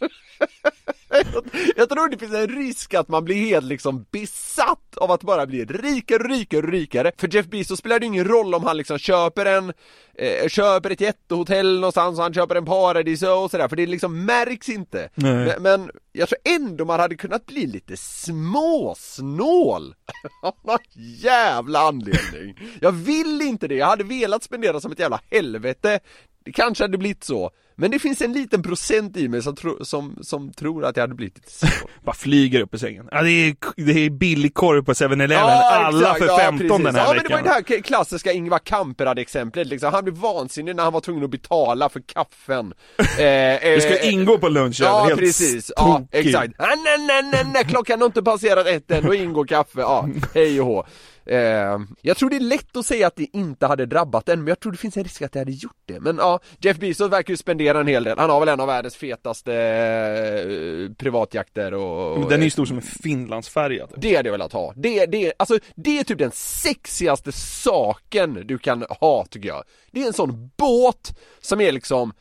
Jag 1.76 1.88
tror 1.88 2.08
det 2.08 2.18
finns 2.18 2.34
en 2.34 2.48
risk 2.48 2.94
att 2.94 3.08
man 3.08 3.24
blir 3.24 3.36
helt 3.36 3.66
liksom 3.66 4.06
besatt 4.10 4.96
av 4.96 5.10
att 5.10 5.22
bara 5.22 5.46
bli 5.46 5.64
rikare 5.64 6.22
och 6.22 6.30
rikare 6.30 6.62
och 6.62 6.72
rikare. 6.72 7.12
För 7.16 7.34
Jeff 7.34 7.46
Bezos 7.46 7.78
spelar 7.78 8.00
det 8.00 8.06
ingen 8.06 8.24
roll 8.24 8.54
om 8.54 8.64
han 8.64 8.76
liksom 8.76 8.98
köper 8.98 9.46
en, 9.46 9.72
eh, 10.14 10.48
köper 10.48 10.90
ett 10.90 11.00
jättehotell 11.00 11.80
någonstans 11.80 12.18
och 12.18 12.22
han 12.22 12.34
köper 12.34 12.54
en 12.54 12.64
paradis 12.64 13.22
och 13.22 13.50
sådär, 13.50 13.68
för 13.68 13.76
det 13.76 13.86
liksom 13.86 14.24
märks 14.24 14.68
inte. 14.68 15.10
Men, 15.14 15.62
men 15.62 15.90
jag 16.12 16.28
tror 16.28 16.38
ändå 16.44 16.84
man 16.84 17.00
hade 17.00 17.16
kunnat 17.16 17.46
bli 17.46 17.66
lite 17.66 17.96
småsnål. 17.96 19.94
Av 20.42 20.54
någon 20.62 20.78
jävla 21.22 21.80
anledning. 21.80 22.58
Jag 22.80 22.92
vill 22.92 23.42
inte 23.42 23.68
det, 23.68 23.74
jag 23.74 23.86
hade 23.86 24.04
velat 24.04 24.42
spendera 24.42 24.80
som 24.80 24.92
ett 24.92 24.98
jävla 24.98 25.20
helvete. 25.30 26.00
Det 26.44 26.52
kanske 26.52 26.84
hade 26.84 26.98
blivit 26.98 27.24
så. 27.24 27.50
Men 27.80 27.90
det 27.90 27.98
finns 27.98 28.22
en 28.22 28.32
liten 28.32 28.62
procent 28.62 29.16
i 29.16 29.28
mig 29.28 29.42
som, 29.42 29.56
tro, 29.56 29.84
som, 29.84 30.18
som 30.20 30.52
tror 30.52 30.84
att 30.84 30.96
jag 30.96 31.02
hade 31.02 31.14
blivit 31.14 31.36
lite. 31.36 31.74
Bara 32.04 32.14
flyger 32.16 32.60
upp 32.60 32.74
i 32.74 32.78
sängen. 32.78 33.08
Ja, 33.12 33.22
det, 33.22 33.30
är, 33.30 33.56
det 33.76 33.92
är 34.06 34.10
billig 34.10 34.54
korv 34.54 34.84
på 34.84 34.92
7-Eleven, 34.92 35.32
alla 35.38 35.96
exakt. 36.00 36.18
för 36.18 36.26
Ja, 36.26 36.38
15 36.38 36.68
den 36.68 36.94
precis. 36.94 37.00
här 37.00 37.06
Ja 37.06 37.14
men 37.14 37.22
det 37.24 37.30
var 37.34 37.42
veckan. 37.42 37.62
det 37.68 37.74
här 37.74 37.82
klassiska 37.82 38.32
Ingvar 38.32 38.58
Kamprad-exemplet 38.58 39.66
liksom. 39.66 39.92
Han 39.92 40.04
blev 40.04 40.16
vansinnig 40.16 40.76
när 40.76 40.82
han 40.84 40.92
var 40.92 41.00
tvungen 41.00 41.24
att 41.24 41.30
betala 41.30 41.88
för 41.88 42.00
kaffen. 42.06 42.72
Eh, 43.18 43.24
Det 43.24 43.80
ska 43.82 43.98
eh, 43.98 44.12
ingå 44.12 44.38
på 44.38 44.48
lunchen, 44.48 44.86
Ja 44.86 45.04
helt 45.04 45.18
precis, 45.20 45.72
ja 45.76 46.02
exakt. 46.12 46.52
Ah, 46.58 46.66
nej, 46.66 46.98
nej, 47.06 47.22
nej, 47.32 47.44
nej, 47.54 47.64
klockan 47.64 48.00
har 48.00 48.06
inte 48.06 48.22
passerat 48.22 48.66
ett 48.66 48.90
än, 48.90 49.04
då 49.04 49.14
ingår 49.14 49.44
kaffe, 49.44 49.80
ja, 49.80 50.08
hej 50.34 50.60
och 50.60 50.66
hå. 50.66 50.86
Eh, 51.28 51.78
jag 52.02 52.16
tror 52.16 52.30
det 52.30 52.36
är 52.36 52.40
lätt 52.40 52.76
att 52.76 52.86
säga 52.86 53.06
att 53.06 53.16
det 53.16 53.26
inte 53.32 53.66
hade 53.66 53.86
drabbat 53.86 54.26
den, 54.26 54.38
men 54.38 54.48
jag 54.48 54.60
tror 54.60 54.72
det 54.72 54.78
finns 54.78 54.96
en 54.96 55.04
risk 55.04 55.22
att 55.22 55.32
det 55.32 55.38
hade 55.38 55.52
gjort 55.52 55.82
det. 55.86 56.00
Men 56.00 56.16
ja, 56.16 56.40
Jeff 56.58 56.78
Bezos 56.78 57.12
verkar 57.12 57.32
ju 57.32 57.36
spendera 57.36 57.80
en 57.80 57.86
hel 57.86 58.04
del. 58.04 58.18
Han 58.18 58.30
har 58.30 58.40
väl 58.40 58.48
en 58.48 58.60
av 58.60 58.66
världens 58.66 58.96
fetaste 58.96 59.54
eh, 59.54 60.94
privatjakter 60.94 61.74
och... 61.74 62.12
och 62.12 62.18
Men 62.20 62.28
Den 62.28 62.40
är 62.40 62.44
ju 62.44 62.50
stor 62.50 62.66
som 62.66 62.76
en 62.76 62.82
finlandsfärja. 62.82 63.86
typ. 63.86 63.96
det 64.00 64.16
hade 64.16 64.28
jag 64.28 64.32
velat 64.32 64.52
ha. 64.52 64.72
Det, 64.76 65.06
det, 65.06 65.32
alltså, 65.38 65.58
det 65.74 65.98
är 65.98 66.04
typ 66.04 66.18
den 66.18 66.30
sexigaste 66.34 67.32
saken 67.32 68.46
du 68.46 68.58
kan 68.58 68.84
ha 69.00 69.24
tycker 69.26 69.48
jag. 69.48 69.64
Det 69.90 70.02
är 70.02 70.06
en 70.06 70.12
sån 70.12 70.50
båt 70.56 71.18
som 71.40 71.60
är 71.60 71.72
liksom, 71.72 72.12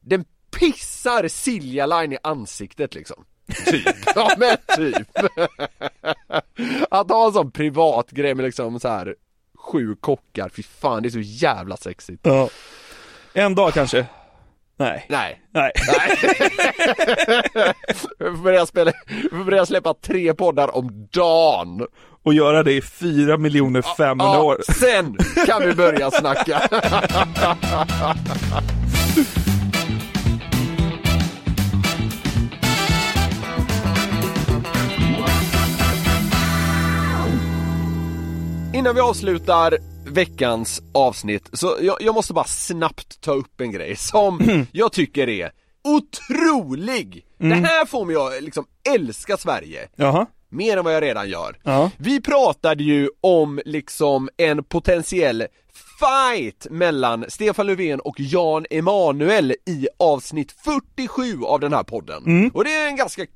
den 0.00 0.24
pissar 0.58 1.28
Silja 1.28 1.86
Line 1.86 2.12
i 2.12 2.18
ansiktet 2.22 2.94
liksom. 2.94 3.24
Typ. 3.50 3.96
Ja 4.14 4.30
men 4.38 4.56
typ. 4.76 5.08
Att 6.90 7.10
ha 7.10 7.26
en 7.26 7.32
sån 7.32 7.50
privat 7.50 8.10
grej 8.10 8.34
med 8.34 8.44
liksom 8.44 8.80
så 8.80 8.88
här 8.88 9.14
sju 9.58 9.96
kockar, 10.00 10.48
fy 10.48 10.62
fan 10.62 11.02
det 11.02 11.08
är 11.08 11.10
så 11.10 11.20
jävla 11.20 11.76
sexigt. 11.76 12.20
Ja. 12.22 12.48
En 13.34 13.54
dag 13.54 13.72
kanske. 13.74 14.06
Nej. 14.76 15.06
Nej. 15.08 15.40
Nej. 15.50 15.72
Vi 18.18 18.24
får 18.24 18.42
börja, 18.42 18.66
spela, 18.66 18.92
vi 19.06 19.28
får 19.38 19.44
börja 19.44 19.66
släppa 19.66 19.94
tre 19.94 20.34
poddar 20.34 20.76
om 20.76 21.08
dagen. 21.12 21.86
Och 22.22 22.34
göra 22.34 22.62
det 22.62 22.72
i 22.72 22.82
4 22.82 23.36
miljoner 23.38 23.82
500 23.96 24.24
Ja, 24.26 24.42
år. 24.42 24.60
sen 24.78 25.16
kan 25.46 25.62
vi 25.62 25.74
börja 25.74 26.10
snacka. 26.10 26.68
Innan 38.80 38.94
vi 38.94 39.00
avslutar 39.00 39.78
veckans 40.06 40.82
avsnitt, 40.94 41.50
så 41.52 41.76
jag, 41.80 41.96
jag 42.00 42.14
måste 42.14 42.32
bara 42.32 42.44
snabbt 42.44 43.20
ta 43.20 43.32
upp 43.32 43.60
en 43.60 43.72
grej 43.72 43.96
som 43.96 44.40
jag 44.72 44.92
tycker 44.92 45.28
är 45.28 45.50
otrolig! 45.84 47.26
Mm. 47.40 47.62
Det 47.62 47.68
här 47.68 47.86
får 47.86 48.04
mig 48.04 48.16
att 48.16 48.42
liksom 48.42 48.66
älska 48.94 49.36
Sverige. 49.36 49.88
Jaha. 49.96 50.26
Mer 50.48 50.76
än 50.76 50.84
vad 50.84 50.94
jag 50.94 51.02
redan 51.02 51.28
gör. 51.28 51.58
Ja. 51.62 51.90
Vi 51.96 52.20
pratade 52.20 52.84
ju 52.84 53.08
om 53.20 53.60
liksom 53.64 54.28
en 54.36 54.64
potentiell 54.64 55.46
fight 56.00 56.66
mellan 56.70 57.24
Stefan 57.28 57.66
Löfven 57.66 58.00
och 58.00 58.20
Jan 58.20 58.66
Emanuel 58.70 59.54
i 59.66 59.88
avsnitt 59.98 60.54
47 60.96 61.42
av 61.44 61.60
den 61.60 61.72
här 61.72 61.82
podden. 61.82 62.22
Mm. 62.26 62.50
Och 62.54 62.64
det 62.64 62.74
är 62.74 62.86
en 62.86 62.96
ganska, 62.96 63.26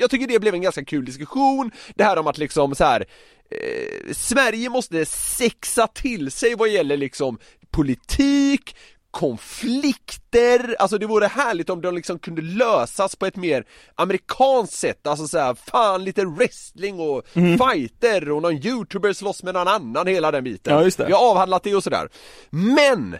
jag 0.00 0.10
tycker 0.10 0.26
det 0.26 0.40
blev 0.40 0.54
en 0.54 0.62
ganska 0.62 0.84
kul 0.84 1.04
diskussion, 1.04 1.70
det 1.94 2.04
här 2.04 2.18
om 2.18 2.26
att 2.26 2.38
liksom 2.38 2.74
så 2.74 2.84
här 2.84 3.06
eh, 3.50 4.12
Sverige 4.12 4.68
måste 4.70 5.06
sexa 5.06 5.86
till 5.86 6.30
sig 6.30 6.54
vad 6.54 6.68
gäller 6.68 6.96
liksom 6.96 7.38
politik, 7.70 8.76
konflikter, 9.10 10.76
alltså 10.78 10.98
det 10.98 11.06
vore 11.06 11.26
härligt 11.26 11.70
om 11.70 11.80
de 11.80 11.94
liksom 11.94 12.18
kunde 12.18 12.42
lösas 12.42 13.16
på 13.16 13.26
ett 13.26 13.36
mer 13.36 13.64
amerikanskt 13.94 14.74
sätt, 14.76 15.06
alltså 15.06 15.28
såhär, 15.28 15.54
fan 15.54 16.04
lite 16.04 16.24
wrestling 16.24 17.00
och 17.00 17.22
Mhm. 17.32 17.58
fighter 17.58 18.30
och 18.30 18.42
någon 18.42 18.66
youtuber 18.66 19.12
slåss 19.12 19.42
med 19.42 19.54
någon 19.54 19.68
annan, 19.68 20.06
hela 20.06 20.30
den 20.30 20.44
biten. 20.44 20.74
Ja, 20.74 20.82
just 20.82 20.98
det. 20.98 21.06
Vi 21.06 21.12
har 21.12 21.30
avhandlat 21.30 21.62
det 21.62 21.74
och 21.74 21.84
sådär. 21.84 22.08
Men! 22.50 23.16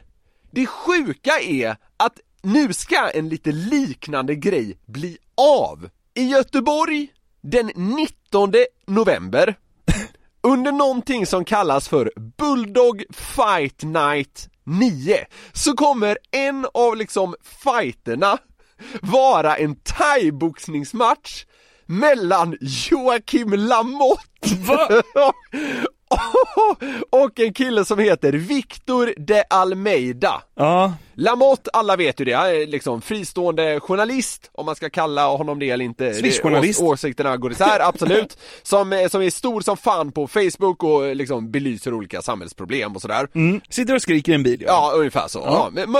Det 0.50 0.66
sjuka 0.66 1.40
är 1.40 1.76
att 1.96 2.20
nu 2.42 2.72
ska 2.72 3.08
en 3.10 3.28
lite 3.28 3.52
liknande 3.52 4.34
grej 4.34 4.78
bli 4.86 5.18
av 5.36 5.88
I 6.14 6.22
Göteborg 6.28 7.08
den 7.42 7.66
19 7.74 8.52
november 8.86 9.54
under 10.42 10.72
någonting 10.72 11.26
som 11.26 11.44
kallas 11.44 11.88
för 11.88 12.12
Bulldog 12.38 13.04
Fight 13.10 13.82
Night 13.82 14.48
9 14.64 15.16
så 15.52 15.72
kommer 15.72 16.18
en 16.30 16.66
av 16.74 16.96
liksom 16.96 17.34
fighterna 17.64 18.38
vara 19.02 19.56
en 19.56 19.76
thaiboxningsmatch 19.76 21.44
mellan 21.86 22.56
Joakim 22.60 23.52
Lamotte 23.52 25.02
och 27.10 27.40
en 27.40 27.54
kille 27.54 27.84
som 27.84 27.98
heter 27.98 28.32
Victor 28.32 29.14
de 29.16 29.44
Almeida. 29.50 30.42
Ja. 30.54 30.92
Lamotte, 31.20 31.70
alla 31.72 31.96
vet 31.96 32.20
ju 32.20 32.24
det, 32.24 32.32
han 32.32 32.46
är 32.46 32.66
liksom 32.66 33.00
fristående 33.00 33.80
journalist, 33.80 34.50
om 34.52 34.66
man 34.66 34.76
ska 34.76 34.90
kalla 34.90 35.26
honom 35.28 35.58
det 35.58 35.70
eller 35.70 35.84
inte. 35.84 36.14
Swish-journalist. 36.14 36.80
Ås- 36.80 36.92
Åsikterna 36.92 37.36
går 37.36 37.52
isär, 37.52 37.80
absolut. 37.80 38.38
Som, 38.62 38.92
eh, 38.92 39.08
som 39.08 39.22
är 39.22 39.30
stor 39.30 39.60
som 39.60 39.76
fan 39.76 40.12
på 40.12 40.28
Facebook 40.28 40.84
och 40.84 41.16
liksom 41.16 41.50
belyser 41.50 41.94
olika 41.94 42.22
samhällsproblem 42.22 42.94
och 42.96 43.02
sådär. 43.02 43.28
Mm. 43.34 43.60
Sitter 43.70 43.94
och 43.94 44.02
skriker 44.02 44.32
i 44.32 44.34
en 44.34 44.42
bil, 44.42 44.62
ja. 44.66 44.90
Ja, 44.92 44.98
ungefär 44.98 45.28
så. 45.28 45.38
Ja. 45.38 45.70
Ja. 45.76 45.86
Men, 45.86 45.94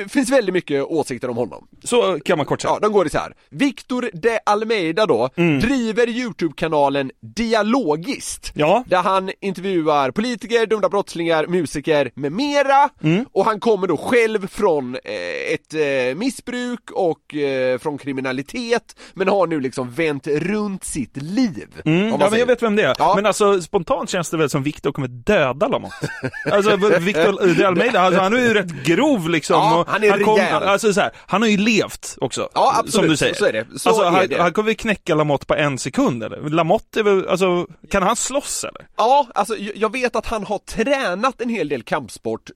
eh, 0.00 0.06
finns 0.08 0.30
väldigt 0.30 0.52
mycket 0.52 0.82
åsikter 0.84 1.30
om 1.30 1.36
honom. 1.36 1.66
Så 1.84 2.18
kan 2.24 2.36
man 2.38 2.46
kort 2.46 2.60
säga. 2.60 2.72
Ja, 2.72 2.78
de 2.82 2.92
går 2.92 3.06
isär. 3.06 3.34
Victor 3.50 4.10
de 4.12 4.38
Almeida 4.46 5.06
då, 5.06 5.30
Mm. 5.36 5.60
driver 5.60 6.08
YouTube-kanalen 6.08 7.10
Dialogist. 7.20 8.52
Ja. 8.54 8.84
Där 8.86 9.02
han 9.02 9.30
intervjuar 9.40 10.10
politiker, 10.10 10.66
dömda 10.66 10.88
brottslingar, 10.88 11.46
musiker 11.46 12.10
med 12.14 12.32
mera. 12.32 12.88
Mm. 13.02 13.24
Och 13.32 13.44
han 13.44 13.60
kommer 13.60 13.86
då 13.86 13.96
själv 13.96 14.46
från 14.54 14.94
eh, 14.94 15.54
ett 15.54 15.74
eh, 15.74 16.16
missbruk 16.16 16.90
och 16.90 17.34
eh, 17.34 17.78
från 17.78 17.98
kriminalitet, 17.98 18.96
men 19.14 19.28
har 19.28 19.46
nu 19.46 19.60
liksom 19.60 19.90
vänt 19.90 20.26
runt 20.26 20.84
sitt 20.84 21.16
liv. 21.16 21.68
Mm, 21.84 22.08
ja, 22.08 22.28
men 22.30 22.38
jag 22.38 22.46
vet 22.46 22.62
vem 22.62 22.76
det 22.76 22.82
är. 22.82 22.94
Ja. 22.98 23.12
Men 23.16 23.26
alltså 23.26 23.62
spontant 23.62 24.10
känns 24.10 24.30
det 24.30 24.36
väl 24.36 24.50
som 24.50 24.62
Victor 24.62 24.92
kommer 24.92 25.08
döda 25.08 25.68
Lamotte. 25.68 26.08
alltså 26.52 26.76
Victor 26.76 27.54
de 27.54 27.64
Almeida, 27.64 28.00
alltså, 28.00 28.20
han 28.20 28.34
är 28.34 28.38
ju 28.38 28.54
rätt 28.54 28.84
grov 28.84 29.28
liksom. 29.28 29.56
Ja, 29.56 29.84
han 29.88 30.04
är 30.04 30.12
rejäl. 30.12 30.62
alltså, 30.62 30.92
så 30.92 31.00
här, 31.00 31.10
han 31.26 31.42
har 31.42 31.48
ju 31.48 31.56
levt 31.56 32.16
också. 32.20 32.48
Ja, 32.54 32.72
absolut. 32.78 32.92
Som 32.94 33.08
du 33.08 33.16
säger. 33.16 33.34
Så 33.34 33.44
är 33.44 33.52
det. 33.52 33.66
Så 33.78 33.88
alltså, 33.88 34.04
är 34.04 34.10
han, 34.10 34.28
det. 34.28 34.42
han 34.42 34.52
kommer 34.52 34.74
knäcka 34.74 35.14
Lamotte 35.14 35.46
på 35.46 35.54
en 35.54 35.78
sekund 35.78 36.24
eller? 36.24 36.50
Lamotte 36.50 37.00
är 37.00 37.04
väl, 37.04 37.28
alltså, 37.28 37.66
kan 37.90 38.02
han 38.02 38.16
slåss 38.16 38.64
eller? 38.64 38.86
Ja, 38.96 39.26
alltså 39.34 39.56
jag 39.74 39.92
vet 39.92 40.16
att 40.16 40.26
han 40.26 40.44
har 40.44 40.58
tränat 40.58 41.40
en 41.40 41.48
hel 41.48 41.68
del 41.68 41.82
kampsport 41.82 42.50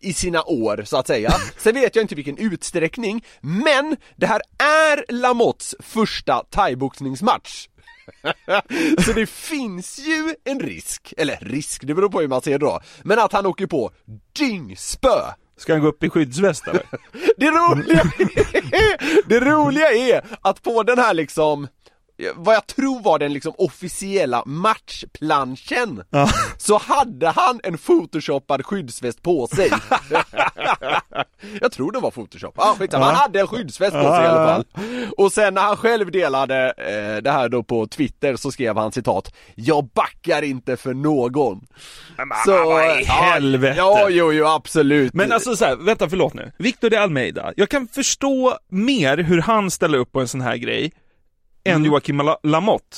i 0.00 0.12
sina 0.12 0.42
år, 0.42 0.82
så 0.84 0.96
att 0.96 1.06
säga. 1.06 1.27
Sen 1.56 1.74
vet 1.74 1.96
jag 1.96 2.02
inte 2.02 2.14
vilken 2.14 2.38
utsträckning, 2.38 3.24
men 3.40 3.96
det 4.16 4.26
här 4.26 4.40
är 4.58 5.12
Lamottes 5.12 5.74
första 5.80 6.44
thaiboxningsmatch. 6.50 7.68
så 9.04 9.12
det 9.12 9.26
finns 9.26 9.98
ju 9.98 10.34
en 10.44 10.60
risk, 10.60 11.14
eller 11.16 11.38
risk, 11.40 11.82
det 11.86 11.94
beror 11.94 12.08
på 12.08 12.20
hur 12.20 12.28
man 12.28 12.42
ser 12.42 12.58
det 12.58 12.66
då, 12.66 12.80
men 13.02 13.18
att 13.18 13.32
han 13.32 13.46
åker 13.46 13.66
på 13.66 13.90
dyngspö. 14.32 15.20
Ska 15.56 15.72
han 15.72 15.82
gå 15.82 15.88
upp 15.88 16.04
i 16.04 16.10
skyddsväst 16.10 16.68
eller? 16.68 16.82
Det 17.36 17.50
roliga, 17.50 18.02
det 19.26 19.40
roliga 19.40 19.92
är 19.92 20.24
att 20.42 20.62
på 20.62 20.82
den 20.82 20.98
här 20.98 21.14
liksom 21.14 21.68
vad 22.34 22.54
jag 22.54 22.66
tror 22.66 23.02
var 23.02 23.18
den 23.18 23.32
liksom 23.32 23.52
officiella 23.58 24.42
matchplanschen 24.46 26.02
Ja. 26.10 26.28
Så 26.58 26.78
hade 26.78 27.28
han 27.28 27.60
en 27.62 27.78
photoshoppad 27.78 28.66
skyddsväst 28.66 29.22
på 29.22 29.46
sig 29.46 29.70
Jag 31.60 31.72
tror 31.72 31.92
det 31.92 31.98
var 32.00 32.10
photoshop, 32.10 32.54
ah, 32.56 32.74
skitsamma, 32.74 33.04
han 33.04 33.14
Ja. 33.14 33.20
hade 33.20 33.40
en 33.40 33.46
skyddsväst 33.46 33.92
på 33.92 34.02
sig 34.02 34.24
i 34.24 34.26
alla 34.26 34.46
fall 34.46 34.64
Och 35.16 35.32
sen 35.32 35.54
när 35.54 35.62
han 35.62 35.76
själv 35.76 36.10
delade 36.10 36.66
eh, 36.76 37.22
det 37.22 37.30
här 37.30 37.48
då 37.48 37.62
på 37.62 37.86
Twitter 37.86 38.36
så 38.36 38.52
skrev 38.52 38.76
han 38.76 38.92
citat 38.92 39.34
Jag 39.54 39.84
backar 39.94 40.42
inte 40.42 40.76
för 40.76 40.94
någon 40.94 41.60
Så, 42.44 42.64
vad 42.64 43.00
i 43.00 43.04
helvete? 43.04 43.74
Ja, 43.76 44.08
jo, 44.10 44.32
jo, 44.32 44.46
absolut 44.46 45.14
Men 45.14 45.32
alltså 45.32 45.56
så 45.56 45.64
här, 45.64 45.76
vänta 45.76 46.08
förlåt 46.08 46.34
nu. 46.34 46.52
Victor 46.58 46.90
de 46.90 46.96
Almeida, 46.96 47.52
jag 47.56 47.68
kan 47.68 47.88
förstå 47.88 48.58
mer 48.68 49.16
hur 49.18 49.40
han 49.40 49.70
ställer 49.70 49.98
upp 49.98 50.12
på 50.12 50.20
en 50.20 50.28
sån 50.28 50.40
här 50.40 50.56
grej 50.56 50.92
än. 51.68 51.84
Joakim 51.84 52.18
La- 52.20 52.38
Lamotte. 52.42 52.96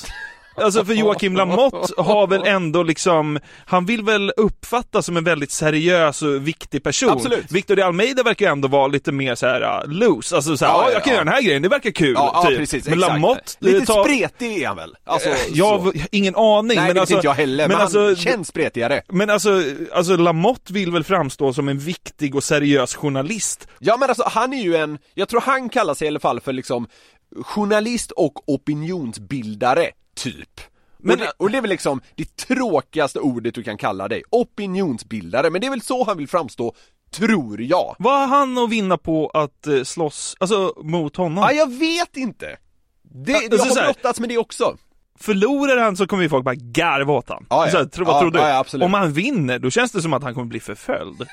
Alltså 0.55 0.85
för 0.85 0.93
Joakim 0.93 1.35
Lamotte 1.35 1.93
har 2.01 2.27
väl 2.27 2.43
ändå 2.45 2.83
liksom, 2.83 3.39
han 3.65 3.85
vill 3.85 4.03
väl 4.03 4.31
uppfattas 4.37 5.05
som 5.05 5.17
en 5.17 5.23
väldigt 5.23 5.51
seriös 5.51 6.21
och 6.21 6.47
viktig 6.47 6.83
person. 6.83 7.09
Absolut. 7.09 7.51
Victor 7.51 7.75
de 7.75 7.81
Almeida 7.81 8.23
verkar 8.23 8.51
ändå 8.51 8.67
vara 8.67 8.87
lite 8.87 9.11
mer 9.11 9.35
så 9.35 9.47
här 9.47 9.61
uh, 9.61 9.91
loose, 9.93 10.35
alltså 10.35 10.57
så 10.57 10.65
här, 10.65 10.71
Ja, 10.73 10.79
ja, 10.83 10.87
ja, 10.87 10.93
jag 10.93 11.03
kan 11.03 11.11
ja. 11.11 11.15
göra 11.15 11.25
den 11.25 11.33
här 11.33 11.41
grejen, 11.41 11.61
det 11.61 11.69
verkar 11.69 11.91
kul. 11.91 12.13
Ja, 12.15 12.43
typ. 12.47 12.57
precis, 12.57 12.85
Men 12.85 12.93
exakt. 12.93 13.11
Lamotte, 13.13 13.41
Lite 13.59 13.85
tar- 13.85 14.03
spretig 14.03 14.61
är 14.63 14.67
han 14.67 14.77
väl? 14.77 14.95
Alltså, 15.05 15.29
Eh, 15.29 15.35
jag 15.53 15.77
har 15.79 15.93
ingen 16.11 16.35
aning. 16.35 16.77
Nej, 16.77 16.85
men 16.85 16.93
det 16.95 16.99
alltså, 17.01 17.15
inte 17.15 17.27
jag 17.27 17.33
heller, 17.33 17.67
men, 17.67 17.77
han 17.77 18.15
känns 18.15 18.47
spretigare 18.47 19.01
Men 19.09 19.29
alltså, 19.29 19.63
alltså 19.93 20.15
Lamotte 20.17 20.73
vill 20.73 20.91
väl 20.91 21.03
framstå 21.03 21.53
som 21.53 21.69
en 21.69 21.79
viktig 21.79 22.35
och 22.35 22.43
seriös 22.43 22.95
journalist. 22.95 23.67
Ja 23.79 23.97
men 23.97 24.09
alltså 24.09 24.23
han 24.27 24.53
är 24.53 24.61
ju 24.63 24.75
en, 24.75 24.97
jag 25.13 25.29
tror 25.29 25.41
han 25.41 25.69
kallar 25.69 25.93
sig 25.93 26.05
i 26.05 26.07
alla 26.07 26.19
fall 26.19 26.39
för 26.39 26.53
liksom 26.53 26.87
journalist 27.35 28.11
och 28.11 28.49
opinionsbildare, 28.49 29.89
typ. 30.15 30.61
Men- 30.97 31.11
och, 31.13 31.17
det, 31.19 31.31
och 31.37 31.49
det 31.51 31.57
är 31.57 31.61
väl 31.61 31.69
liksom 31.69 32.01
det 32.15 32.37
tråkigaste 32.37 33.19
ordet 33.19 33.55
du 33.55 33.63
kan 33.63 33.77
kalla 33.77 34.07
dig, 34.07 34.23
opinionsbildare, 34.29 35.49
men 35.49 35.61
det 35.61 35.67
är 35.67 35.71
väl 35.71 35.81
så 35.81 36.03
han 36.03 36.17
vill 36.17 36.27
framstå, 36.27 36.73
tror 37.11 37.61
jag. 37.61 37.95
Vad 37.99 38.19
har 38.19 38.27
han 38.37 38.57
att 38.57 38.69
vinna 38.69 38.97
på 38.97 39.27
att 39.33 39.67
eh, 39.67 39.83
slåss, 39.83 40.35
alltså 40.39 40.73
mot 40.83 41.15
honom? 41.15 41.43
Ja, 41.43 41.51
jag 41.51 41.71
vet 41.73 42.17
inte! 42.17 42.57
Det, 43.03 43.35
Alltså, 43.35 43.67
jag 43.67 43.75
har 43.75 43.93
brottats 43.93 44.19
med 44.19 44.29
det 44.29 44.37
också. 44.37 44.77
Förlorar 45.19 45.77
han 45.77 45.97
så 45.97 46.07
kommer 46.07 46.23
ju 46.23 46.29
folk 46.29 46.45
bara 46.45 46.55
garva 46.55 47.13
åt 47.13 47.29
han. 47.29 47.45
Ja, 47.49 47.67
ja. 47.71 47.77
Här, 47.77 47.85
tro, 47.85 48.05
vad 48.05 48.15
Ja, 48.15 48.19
tror 48.19 48.31
du? 48.31 48.39
absolut. 48.41 48.85
Om 48.85 48.93
han 48.93 49.13
vinner, 49.13 49.59
då 49.59 49.69
känns 49.69 49.91
det 49.91 50.01
som 50.01 50.13
att 50.13 50.23
han 50.23 50.33
kommer 50.33 50.47
bli 50.47 50.59
förföljd. 50.59 51.23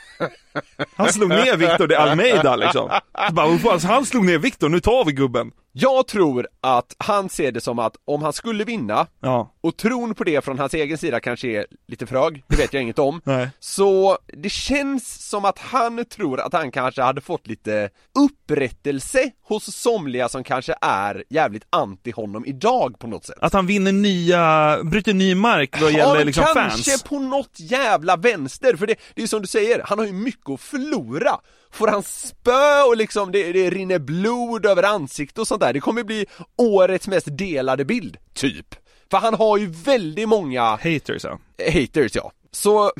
Han 0.97 1.13
slog 1.13 1.29
ner 1.29 1.57
Victor 1.57 1.87
de 1.87 1.95
Almeida 1.97 2.57
liksom. 2.57 2.91
Så 3.29 3.35
bara, 3.35 3.47
"Vad 3.49 3.61
fan, 3.61 3.81
han 3.91 4.07
slog 4.07 4.25
ner 4.25 4.39
Victor, 4.39 4.69
nu 4.69 4.81
tar 4.81 5.05
vi 5.05 5.13
gubben. 5.13 5.51
Jag 5.81 6.07
tror 6.07 6.49
att 6.61 6.97
han 6.99 7.29
ser 7.29 7.53
det 7.53 7.61
som 7.61 7.79
att 7.79 7.97
om 8.05 8.23
han 8.23 8.33
skulle 8.33 8.65
vinna, 8.65 9.07
Ja. 9.21 9.55
och 9.61 9.77
tron 9.77 10.15
på 10.15 10.25
det 10.25 10.45
från 10.45 10.59
hans 10.59 10.75
egen 10.75 10.99
sida 10.99 11.21
kanske 11.21 11.49
är 11.49 11.67
lite 11.89 12.07
för 12.07 12.17
hög, 12.17 12.45
det 12.49 12.57
vet 12.57 12.73
jag 12.73 12.83
inget 12.83 12.99
om. 12.99 13.21
Nej. 13.25 13.49
Så 13.61 14.19
det 14.27 14.49
känns 14.51 15.29
som 15.29 15.45
att 15.45 15.59
han 15.59 16.05
tror 16.05 16.41
att 16.41 16.53
han 16.53 16.71
kanske 16.71 17.03
hade 17.03 17.21
fått 17.21 17.47
lite 17.47 17.91
upprättelse 18.19 19.31
hos 19.49 19.77
somliga 19.77 20.29
som 20.29 20.45
kanske 20.45 20.75
är 20.81 21.25
jävligt 21.31 21.65
anti 21.71 22.11
honom 22.11 22.45
idag 22.47 22.99
på 22.99 23.07
något 23.07 23.25
sätt. 23.25 23.39
Att 23.41 23.53
han 23.53 23.67
vinner 23.67 23.93
nya, 23.93 24.79
bryter 24.85 25.15
ny 25.15 25.35
mark 25.35 25.81
vad 25.81 25.93
gäller 25.93 26.15
men 26.17 26.27
liksom 26.27 26.45
kanske 26.55 26.91
fans. 26.91 27.03
på 27.03 27.19
något 27.19 27.53
jävla 27.61 28.17
vänster, 28.17 28.77
för 28.77 28.87
det, 28.87 28.95
det 29.15 29.23
är 29.23 29.27
som 29.27 29.41
du 29.43 29.47
säger, 29.49 29.83
han 29.85 29.99
har 29.99 30.07
ju 30.07 30.13
mycket 30.13 30.51
att 30.51 30.61
förlora. 30.61 31.39
Får 31.73 31.89
han 31.89 32.03
spö 32.03 32.83
och 32.83 32.97
liksom 32.97 33.33
det, 33.33 33.53
det 33.53 33.71
rinner 33.71 33.99
blod 33.99 34.67
över 34.67 34.83
ansiktet 34.83 35.39
och 35.39 35.49
sånt 35.49 35.61
där, 35.61 35.73
det 35.73 35.81
kommer 35.81 36.03
bli 36.05 36.27
årets 36.59 37.09
mest 37.09 37.27
delade 37.31 37.85
bild, 37.85 38.17
typ. 38.35 38.75
För 39.11 39.19
han 39.19 39.35
har 39.35 39.57
ju 39.57 39.67
väldigt 39.67 40.29
många 40.29 40.63
Haters 40.63 41.25
ja. 41.25 41.39
haters 41.75 42.15
ja. 42.15 42.33
Så 42.53 42.93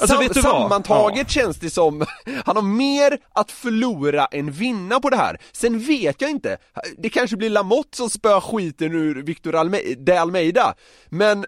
Alltså, 0.00 0.16
sam- 0.16 0.18
vet 0.24 0.34
du 0.34 0.40
vad? 0.40 0.52
sammantaget 0.62 1.30
känns 1.30 1.56
det 1.58 1.70
som, 1.70 2.04
han 2.44 2.56
har 2.56 2.62
mer 2.62 3.18
att 3.32 3.50
förlora 3.50 4.26
än 4.26 4.50
vinna 4.52 5.00
på 5.00 5.10
det 5.10 5.16
här. 5.16 5.38
Sen 5.52 5.78
vet 5.78 6.20
jag 6.20 6.30
inte, 6.30 6.56
det 6.98 7.08
kanske 7.10 7.36
blir 7.36 7.50
Lamotte 7.50 7.96
som 7.96 8.10
spöar 8.10 8.40
skiten 8.40 8.94
ur 8.94 9.22
Victor 9.22 9.54
Alme- 9.54 9.94
de 10.04 10.16
Almeida, 10.16 10.74
men 11.08 11.46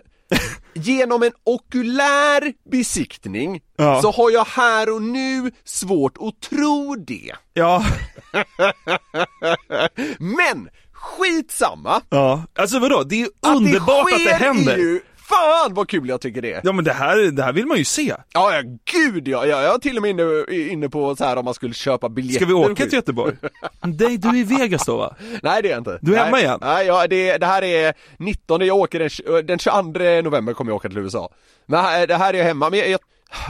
genom 0.75 1.23
en 1.23 1.33
okulär 1.45 2.53
besiktning 2.71 3.61
Ja. 3.77 4.03
så 4.03 4.11
har 4.11 4.31
jag 4.31 4.45
här 4.45 4.95
och 4.95 5.03
nu 5.03 5.51
svårt 5.65 6.17
att 6.21 6.41
tro 6.51 6.95
det. 6.97 7.33
Ja, 7.55 7.85
Men 10.19 10.69
skitsamma! 10.93 12.01
ja. 12.09 12.43
Alltså 12.59 12.79
vadå, 12.79 13.03
det 13.03 13.15
är 13.15 13.19
ju 13.19 13.29
Att 13.43 13.57
underbart 13.57 14.07
det 14.09 14.15
att 14.15 14.19
det 14.21 14.25
sker 14.37 14.45
händer. 14.45 14.77
ju, 14.77 15.01
fan 15.33 15.75
vad 15.75 15.89
kul 15.89 16.09
jag 16.09 16.21
tycker 16.21 16.43
det 16.43 16.53
är! 16.53 16.61
Ja 16.65 16.73
men 16.73 16.85
det 16.85 16.93
här, 16.93 17.31
det 17.31 17.43
här 17.43 17.53
vill 17.53 17.67
man 17.67 17.79
ju 17.79 17.85
se. 17.85 18.15
Ja, 18.33 18.55
ja 18.55 18.63
gud 18.93 19.29
ja, 19.29 19.47
jag, 19.47 19.63
jag 19.63 19.75
är 19.75 19.79
till 19.79 19.97
och 19.97 20.03
med 20.03 20.11
inne, 20.11 20.45
inne 20.73 20.89
på 20.89 21.17
så 21.17 21.25
här 21.25 21.37
om 21.37 21.45
man 21.45 21.55
skulle 21.55 21.75
köpa 21.75 22.09
biljetter 22.09 22.47
Ska 22.47 22.47
vi 22.47 22.53
åka 22.53 22.85
till 22.85 22.93
Göteborg? 22.93 23.37
Nej, 23.85 24.19
du 24.19 24.29
är 24.29 24.37
i 24.37 24.45
Vegas 24.45 24.85
då 24.85 24.97
va? 24.97 25.17
Nej 25.43 25.63
det 25.63 25.69
är 25.69 25.71
jag 25.71 25.81
inte 25.81 25.99
Du 26.03 26.13
är 26.13 26.17
Nej. 26.17 26.25
hemma 26.25 26.41
igen? 26.41 26.59
Nej, 26.63 26.87
ja, 26.87 27.07
det, 27.07 27.39
det 27.39 27.47
här 27.47 27.63
är 27.63 27.95
19, 28.17 28.67
jag 28.67 28.77
åker 28.77 28.99
den, 28.99 29.47
den 29.47 29.59
22 29.59 29.83
november 30.23 30.53
kommer 30.53 30.71
jag 30.71 30.77
åka 30.77 30.89
till 30.89 30.99
USA 30.99 31.33
Men 31.67 32.09
det 32.09 32.17
här 32.17 32.35
är 32.35 32.39
jag 32.39 32.45
hemma, 32.45 32.71
men 32.71 32.79
jag, 32.79 32.89
jag 32.89 33.01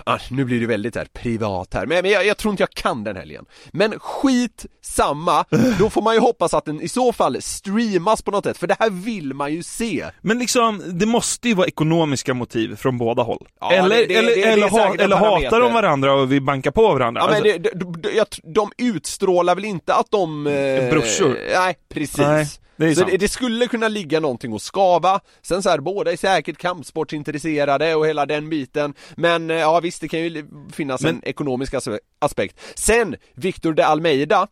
ah, 0.06 0.18
nu 0.30 0.44
blir 0.44 0.60
det 0.60 0.66
väldigt 0.66 0.96
här 0.96 1.04
privat 1.12 1.74
här, 1.74 1.86
men, 1.86 2.02
men 2.02 2.10
jag, 2.10 2.26
jag 2.26 2.36
tror 2.36 2.50
inte 2.52 2.62
jag 2.62 2.70
kan 2.70 3.04
den 3.04 3.16
helgen 3.16 3.44
Men 3.72 3.98
skit 4.00 4.66
samma, 4.82 5.44
då 5.78 5.90
får 5.90 6.02
man 6.02 6.14
ju 6.14 6.20
hoppas 6.20 6.54
att 6.54 6.64
den 6.64 6.80
i 6.80 6.88
så 6.88 7.12
fall 7.12 7.36
streamas 7.42 8.22
på 8.22 8.30
något 8.30 8.44
sätt, 8.44 8.58
för 8.58 8.66
det 8.66 8.76
här 8.78 8.90
vill 8.90 9.34
man 9.34 9.52
ju 9.54 9.62
se 9.62 10.06
Men 10.20 10.38
liksom, 10.38 10.82
det 10.98 11.06
måste 11.06 11.48
ju 11.48 11.54
vara 11.54 11.66
ekonomiska 11.66 12.34
motiv 12.34 12.76
från 12.76 12.98
båda 12.98 13.22
håll. 13.22 13.46
Ja, 13.60 13.72
eller 13.72 13.96
det- 13.96 14.06
det- 14.06 14.14
eller, 14.14 14.28
det- 14.36 14.42
eller, 14.42 14.68
ha, 14.68 14.94
eller 14.94 15.16
hatar 15.16 15.60
de 15.60 15.72
varandra 15.74 16.14
och 16.14 16.32
vi 16.32 16.40
bankar 16.40 16.70
på 16.70 16.82
varandra. 16.92 17.20
Ja 17.20 17.26
men 17.26 17.36
Alltså, 17.36 17.58
det, 17.58 17.70
de, 17.78 18.00
de, 18.02 18.52
de 18.54 18.72
utstrålar 18.78 19.54
väl 19.54 19.64
inte 19.64 19.94
att 19.94 20.10
de... 20.10 20.46
Eh, 20.46 20.90
Brorsor. 20.90 21.38
Nej, 21.54 21.74
precis. 21.88 22.18
Nej. 22.18 22.46
Det 22.76 22.94
så 22.94 23.04
det, 23.04 23.16
det 23.16 23.28
skulle 23.28 23.66
kunna 23.66 23.88
ligga 23.88 24.20
någonting 24.20 24.52
och 24.52 24.62
skava, 24.62 25.20
sen 25.42 25.62
så 25.62 25.70
här, 25.70 25.78
båda 25.78 26.12
är 26.12 26.16
säkert 26.16 26.58
kampsportsintresserade 26.58 27.94
och 27.94 28.06
hela 28.06 28.26
den 28.26 28.48
biten. 28.50 28.94
Men 29.16 29.50
eh, 29.50 29.56
ja 29.56 29.80
visst, 29.80 30.00
det 30.00 30.08
kan 30.08 30.20
ju 30.20 30.46
finnas 30.72 31.00
Men- 31.02 31.14
en 31.14 31.24
ekonomisk 31.24 31.74
as- 31.74 31.98
aspekt. 32.18 32.60
Sen, 32.74 33.16
Victor 33.34 33.72
de 33.72 33.82
Almeida 33.82 34.46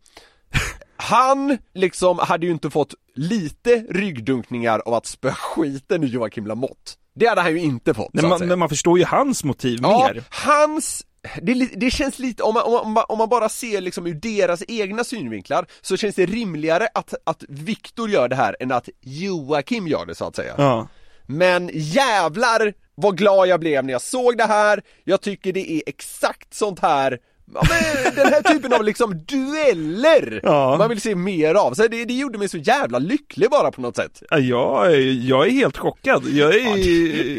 Han 0.97 1.59
liksom 1.75 2.18
hade 2.18 2.47
ju 2.47 2.53
inte 2.53 2.71
fått 2.71 2.95
lite 3.14 3.85
ryggdunkningar 3.91 4.79
av 4.87 4.95
att 4.95 5.07
spöa 5.07 5.33
skiten 5.35 6.05
ur 6.05 6.09
Joakim 6.09 6.47
Lamotte. 6.47 6.93
Det 7.14 7.27
hade 7.27 7.41
han 7.41 7.51
ju 7.53 7.59
inte 7.61 7.95
fått 7.95 8.11
att 8.18 8.29
man, 8.29 8.49
men 8.49 8.59
man 8.59 8.68
förstår 8.68 8.99
ju 8.99 9.05
hans 9.05 9.45
motiv 9.45 9.79
Ja, 9.83 10.11
mer. 10.14 10.25
hans 10.31 11.07
det, 11.43 11.55
det 11.55 11.91
känns 11.91 12.18
lite, 12.18 12.43
om 12.43 12.55
man, 12.55 12.62
om, 12.66 12.93
man, 12.93 13.05
om 13.09 13.18
man 13.18 13.29
bara 13.29 13.49
ser 13.49 13.81
liksom 13.81 14.07
ur 14.07 14.14
deras 14.14 14.62
egna 14.68 15.05
synvinklar 15.05 15.66
så 15.81 15.97
känns 15.97 16.14
det 16.14 16.27
rimligare 16.27 16.89
att, 16.95 17.14
att 17.25 17.45
Viktor 17.49 18.11
gör 18.11 18.29
det 18.29 18.37
här 18.37 18.57
än 18.61 18.73
att 18.73 18.89
Joakim 19.01 19.89
gör 19.89 20.07
det 20.07 20.14
så 20.14 20.25
att 20.25 20.37
säga 20.37 20.55
Ja. 20.59 20.89
Men 21.27 21.71
jävlar 21.75 22.73
vad 22.95 23.18
glad 23.18 23.49
jag 23.49 23.61
blev 23.61 23.85
när 23.85 23.93
jag 23.93 24.03
såg 24.03 24.37
det 24.39 24.45
här, 24.45 24.83
jag 25.05 25.21
tycker 25.21 25.53
det 25.53 25.73
är 25.73 25.83
exakt 25.87 26.55
sånt 26.55 26.81
här 26.81 27.18
Ja, 27.55 27.62
men 27.71 28.14
den 28.14 28.27
här 28.33 28.43
typen 28.43 28.73
av 28.73 28.85
liksom 28.85 29.25
dueller 29.25 30.41
Ja. 30.43 30.77
man 30.79 30.89
vill 30.89 31.01
se 31.01 31.14
mer 31.14 31.55
av, 31.55 31.75
så 31.75 31.89
det, 31.89 32.05
det 32.05 32.14
gjorde 32.14 32.39
mig 32.39 32.49
så 32.49 32.59
jävla 32.59 32.99
lycklig 32.99 33.51
bara 33.51 33.71
på 33.71 33.81
något 33.81 33.97
sätt 33.97 34.23
Ja, 34.31 34.39
Jag, 34.39 34.87
är- 34.93 35.29
jag 35.29 35.47
är 35.47 35.51
helt 35.51 35.77
chockad. 35.77 36.25
Jag 36.29 36.55
är... 36.55 36.75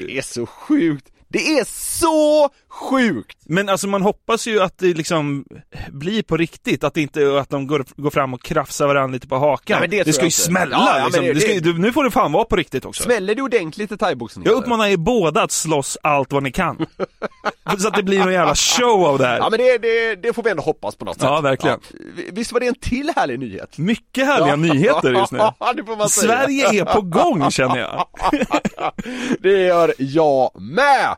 Det 0.07 0.17
är 0.17 0.21
så 0.21 0.45
sjukt, 0.45 1.05
det 1.27 1.39
är 1.57 1.65
så 1.99 2.49
sjukt! 2.71 3.37
Men 3.45 3.69
alltså 3.69 3.87
man 3.87 4.01
hoppas 4.01 4.47
ju 4.47 4.61
att 4.61 4.77
det 4.77 4.93
liksom 4.93 5.45
blir 5.91 6.23
på 6.23 6.37
riktigt, 6.37 6.83
att 6.83 6.93
det 6.93 7.01
inte 7.01 7.39
att 7.39 7.49
de 7.49 7.67
går, 7.67 7.85
går 7.95 8.09
fram 8.09 8.33
och 8.33 8.43
krafsar 8.43 8.87
varandra 8.87 9.13
lite 9.13 9.27
på 9.27 9.37
hakan. 9.37 9.79
Nej, 9.79 9.89
men 9.89 9.89
det 9.97 10.03
tror 10.03 10.13
ska 10.13 10.21
ju 10.21 10.27
inte. 10.27 10.37
smälla 10.37 10.75
Ja, 10.77 10.97
ja, 10.99 11.05
liksom. 11.05 11.25
det- 11.25 11.33
det 11.33 11.39
ska, 11.39 11.53
det- 11.59 11.77
Nu 11.79 11.93
får 11.93 12.03
det 12.03 12.11
fan 12.11 12.31
vara 12.31 12.43
på 12.45 12.55
riktigt 12.55 12.85
också. 12.85 13.03
Smäller 13.03 13.35
det 13.35 13.41
ordentligt 13.41 13.91
i 13.91 13.97
thaiboxning? 13.97 14.45
Jag 14.45 14.53
uppmanar 14.55 14.87
er 14.87 14.97
båda 14.97 15.41
att 15.43 15.51
slåss 15.51 15.97
allt 16.03 16.31
vad 16.33 16.43
ni 16.43 16.51
kan. 16.51 16.85
så 17.79 17.87
att 17.87 17.93
det 17.93 18.03
blir 18.03 18.19
någon 18.19 18.33
jävla 18.33 18.55
show 18.55 19.05
av 19.05 19.17
det 19.17 19.25
här. 19.27 19.37
Ja 19.37 19.47
men 19.49 19.59
det, 19.59 19.77
det, 19.77 20.15
det 20.15 20.33
får 20.33 20.43
vi 20.43 20.49
ändå 20.49 20.63
hoppas 20.63 20.95
på 20.95 21.05
något 21.05 21.15
sätt. 21.15 21.23
Ja, 21.23 21.41
verkligen. 21.41 21.79
Ja. 21.93 22.23
Visst 22.31 22.51
var 22.51 22.59
det 22.59 22.67
en 22.67 22.75
till 22.75 23.11
härlig 23.15 23.39
nyhet? 23.39 23.77
Mycket 23.77 24.25
härliga 24.25 24.55
nyheter 24.55 25.11
just 25.13 25.31
nu. 25.31 25.37
Det. 25.75 26.09
Sverige 26.09 26.81
är 26.81 26.85
på 26.85 27.01
gång 27.01 27.51
känner 27.51 27.77
jag. 27.77 28.07
det 29.39 29.49
gör 29.61 29.93
jag 29.97 30.51
med! 30.61 31.15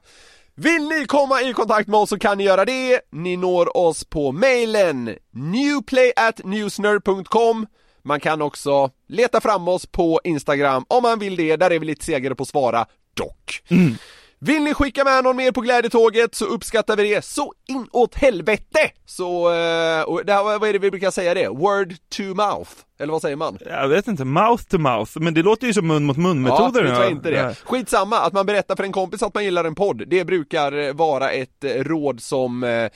Vill 0.55 0.89
ni 0.89 1.05
komma 1.05 1.41
i 1.41 1.53
kontakt 1.53 1.89
med 1.89 1.99
oss 1.99 2.09
så 2.09 2.19
kan 2.19 2.37
ni 2.37 2.43
göra 2.43 2.65
det. 2.65 3.01
Ni 3.11 3.37
når 3.37 3.77
oss 3.77 4.05
på 4.05 4.31
mailen 4.31 5.15
newplayatnewsner.com 5.31 7.67
Man 8.03 8.19
kan 8.19 8.41
också 8.41 8.89
leta 9.07 9.41
fram 9.41 9.67
oss 9.67 9.85
på 9.85 10.21
Instagram 10.23 10.85
om 10.87 11.03
man 11.03 11.19
vill 11.19 11.35
det, 11.35 11.55
där 11.55 11.71
är 11.71 11.79
vi 11.79 11.85
lite 11.85 12.05
segare 12.05 12.35
på 12.35 12.43
att 12.43 12.49
svara 12.49 12.85
dock. 13.13 13.61
Mm. 13.69 13.97
Vill 14.45 14.63
ni 14.63 14.73
skicka 14.73 15.03
med 15.03 15.23
någon 15.23 15.35
mer 15.35 15.51
på 15.51 15.61
glädjetåget 15.61 16.35
så 16.35 16.45
uppskattar 16.45 16.95
vi 16.95 17.13
det 17.13 17.25
så 17.25 17.53
inåt 17.67 18.15
helvete! 18.15 18.91
Så, 19.05 19.53
eh, 19.53 20.01
och 20.01 20.25
det 20.25 20.33
här, 20.33 20.43
vad 20.43 20.69
är 20.69 20.73
det 20.73 20.79
vi 20.79 20.91
brukar 20.91 21.11
säga 21.11 21.33
det? 21.33 21.47
Word 21.47 21.93
to 22.17 22.23
mouth? 22.23 22.71
Eller 22.99 23.13
vad 23.13 23.21
säger 23.21 23.35
man? 23.35 23.57
Jag 23.65 23.87
vet 23.87 24.07
inte, 24.07 24.25
mouth 24.25 24.63
to 24.63 24.77
mouth, 24.77 25.11
men 25.19 25.33
det 25.33 25.43
låter 25.43 25.67
ju 25.67 25.73
som 25.73 25.87
mun 25.87 26.03
mot 26.03 26.17
mun 26.17 26.41
metoder. 26.41 26.83
Ja, 26.83 26.89
vi 26.89 26.95
tror 26.95 27.11
inte 27.11 27.29
det. 27.29 27.55
Skitsamma, 27.63 28.19
att 28.19 28.33
man 28.33 28.45
berättar 28.45 28.75
för 28.75 28.83
en 28.83 28.91
kompis 28.91 29.23
att 29.23 29.33
man 29.33 29.43
gillar 29.43 29.65
en 29.65 29.75
podd, 29.75 30.03
det 30.07 30.25
brukar 30.25 30.87
eh, 30.87 30.93
vara 30.93 31.31
ett 31.31 31.63
eh, 31.63 31.69
råd 31.69 32.21
som 32.21 32.63
eh, 32.63 32.89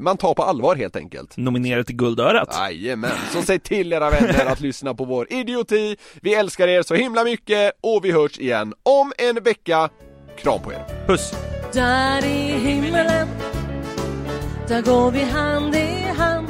man 0.00 0.16
tar 0.16 0.34
på 0.34 0.42
allvar 0.42 0.76
helt 0.76 0.96
enkelt. 0.96 1.36
Nominerad 1.36 1.86
till 1.86 1.96
Guldörat. 1.96 2.56
Jajamän, 2.58 3.10
så 3.32 3.42
säg 3.42 3.58
till 3.58 3.92
era 3.92 4.10
vänner 4.10 4.46
att 4.46 4.60
lyssna 4.60 4.94
på 4.94 5.04
vår 5.04 5.32
idioti. 5.32 5.96
Vi 6.22 6.34
älskar 6.34 6.68
er 6.68 6.82
så 6.82 6.94
himla 6.94 7.24
mycket 7.24 7.72
och 7.80 8.04
vi 8.04 8.12
hörs 8.12 8.38
igen 8.38 8.74
om 8.82 9.12
en 9.18 9.34
vecka. 9.34 9.90
Kram 10.42 10.60
på 10.60 10.72
er. 10.72 10.84
Puss. 11.06 11.34
Där 11.72 12.24
i 12.24 12.58
himmelen 12.58 13.28
Där 14.68 14.82
går 14.82 15.10
vi 15.10 15.22
hand 15.22 15.74
i 15.74 16.04
hand 16.16 16.48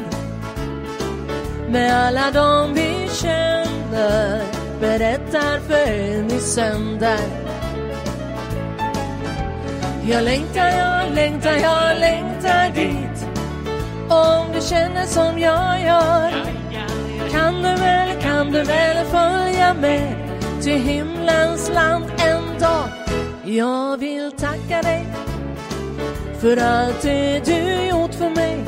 Med 1.69 2.07
alla 2.07 2.31
dem 2.31 2.75
vi 2.75 3.09
känner 3.13 4.43
Berättar 4.81 5.61
för 5.61 5.93
en 5.93 6.31
i 6.31 6.41
sönder 6.41 7.19
Jag 10.09 10.25
längtar, 10.25 10.69
jag 10.69 11.15
längtar, 11.15 11.57
jag 11.57 11.99
längtar 11.99 12.71
dit 12.75 13.27
Om 14.09 14.47
du 14.55 14.61
känner 14.61 15.07
som 15.07 15.39
jag 15.39 15.83
gör 15.83 16.33
Kan 17.31 17.55
du 17.55 17.75
väl, 17.77 18.23
kan 18.23 18.53
du 18.53 18.63
väl 18.63 19.07
följa 19.07 19.75
med 19.75 20.15
Till 20.63 20.83
himlens 20.83 21.71
land 21.75 22.05
en 22.19 22.61
dag 22.61 23.08
jag 23.49 23.99
vill 23.99 24.33
tacka 24.33 24.83
dig 24.83 25.07
för 26.41 26.57
allt 26.57 27.03
det 27.03 27.43
du 27.45 27.89
gjort 27.89 28.15
för 28.15 28.31
mig. 28.31 28.65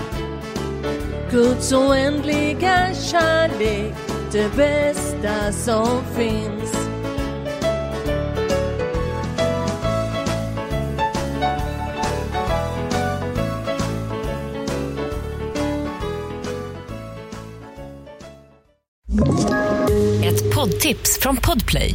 Guds 1.31 1.72
oändliga 1.72 2.95
kärlek, 2.95 3.95
det 4.33 4.57
bästa 4.57 5.53
som 5.53 6.03
finns. 6.16 6.74
Ett 20.24 20.55
poddtips 20.55 21.18
från 21.20 21.37
Podplay. 21.37 21.95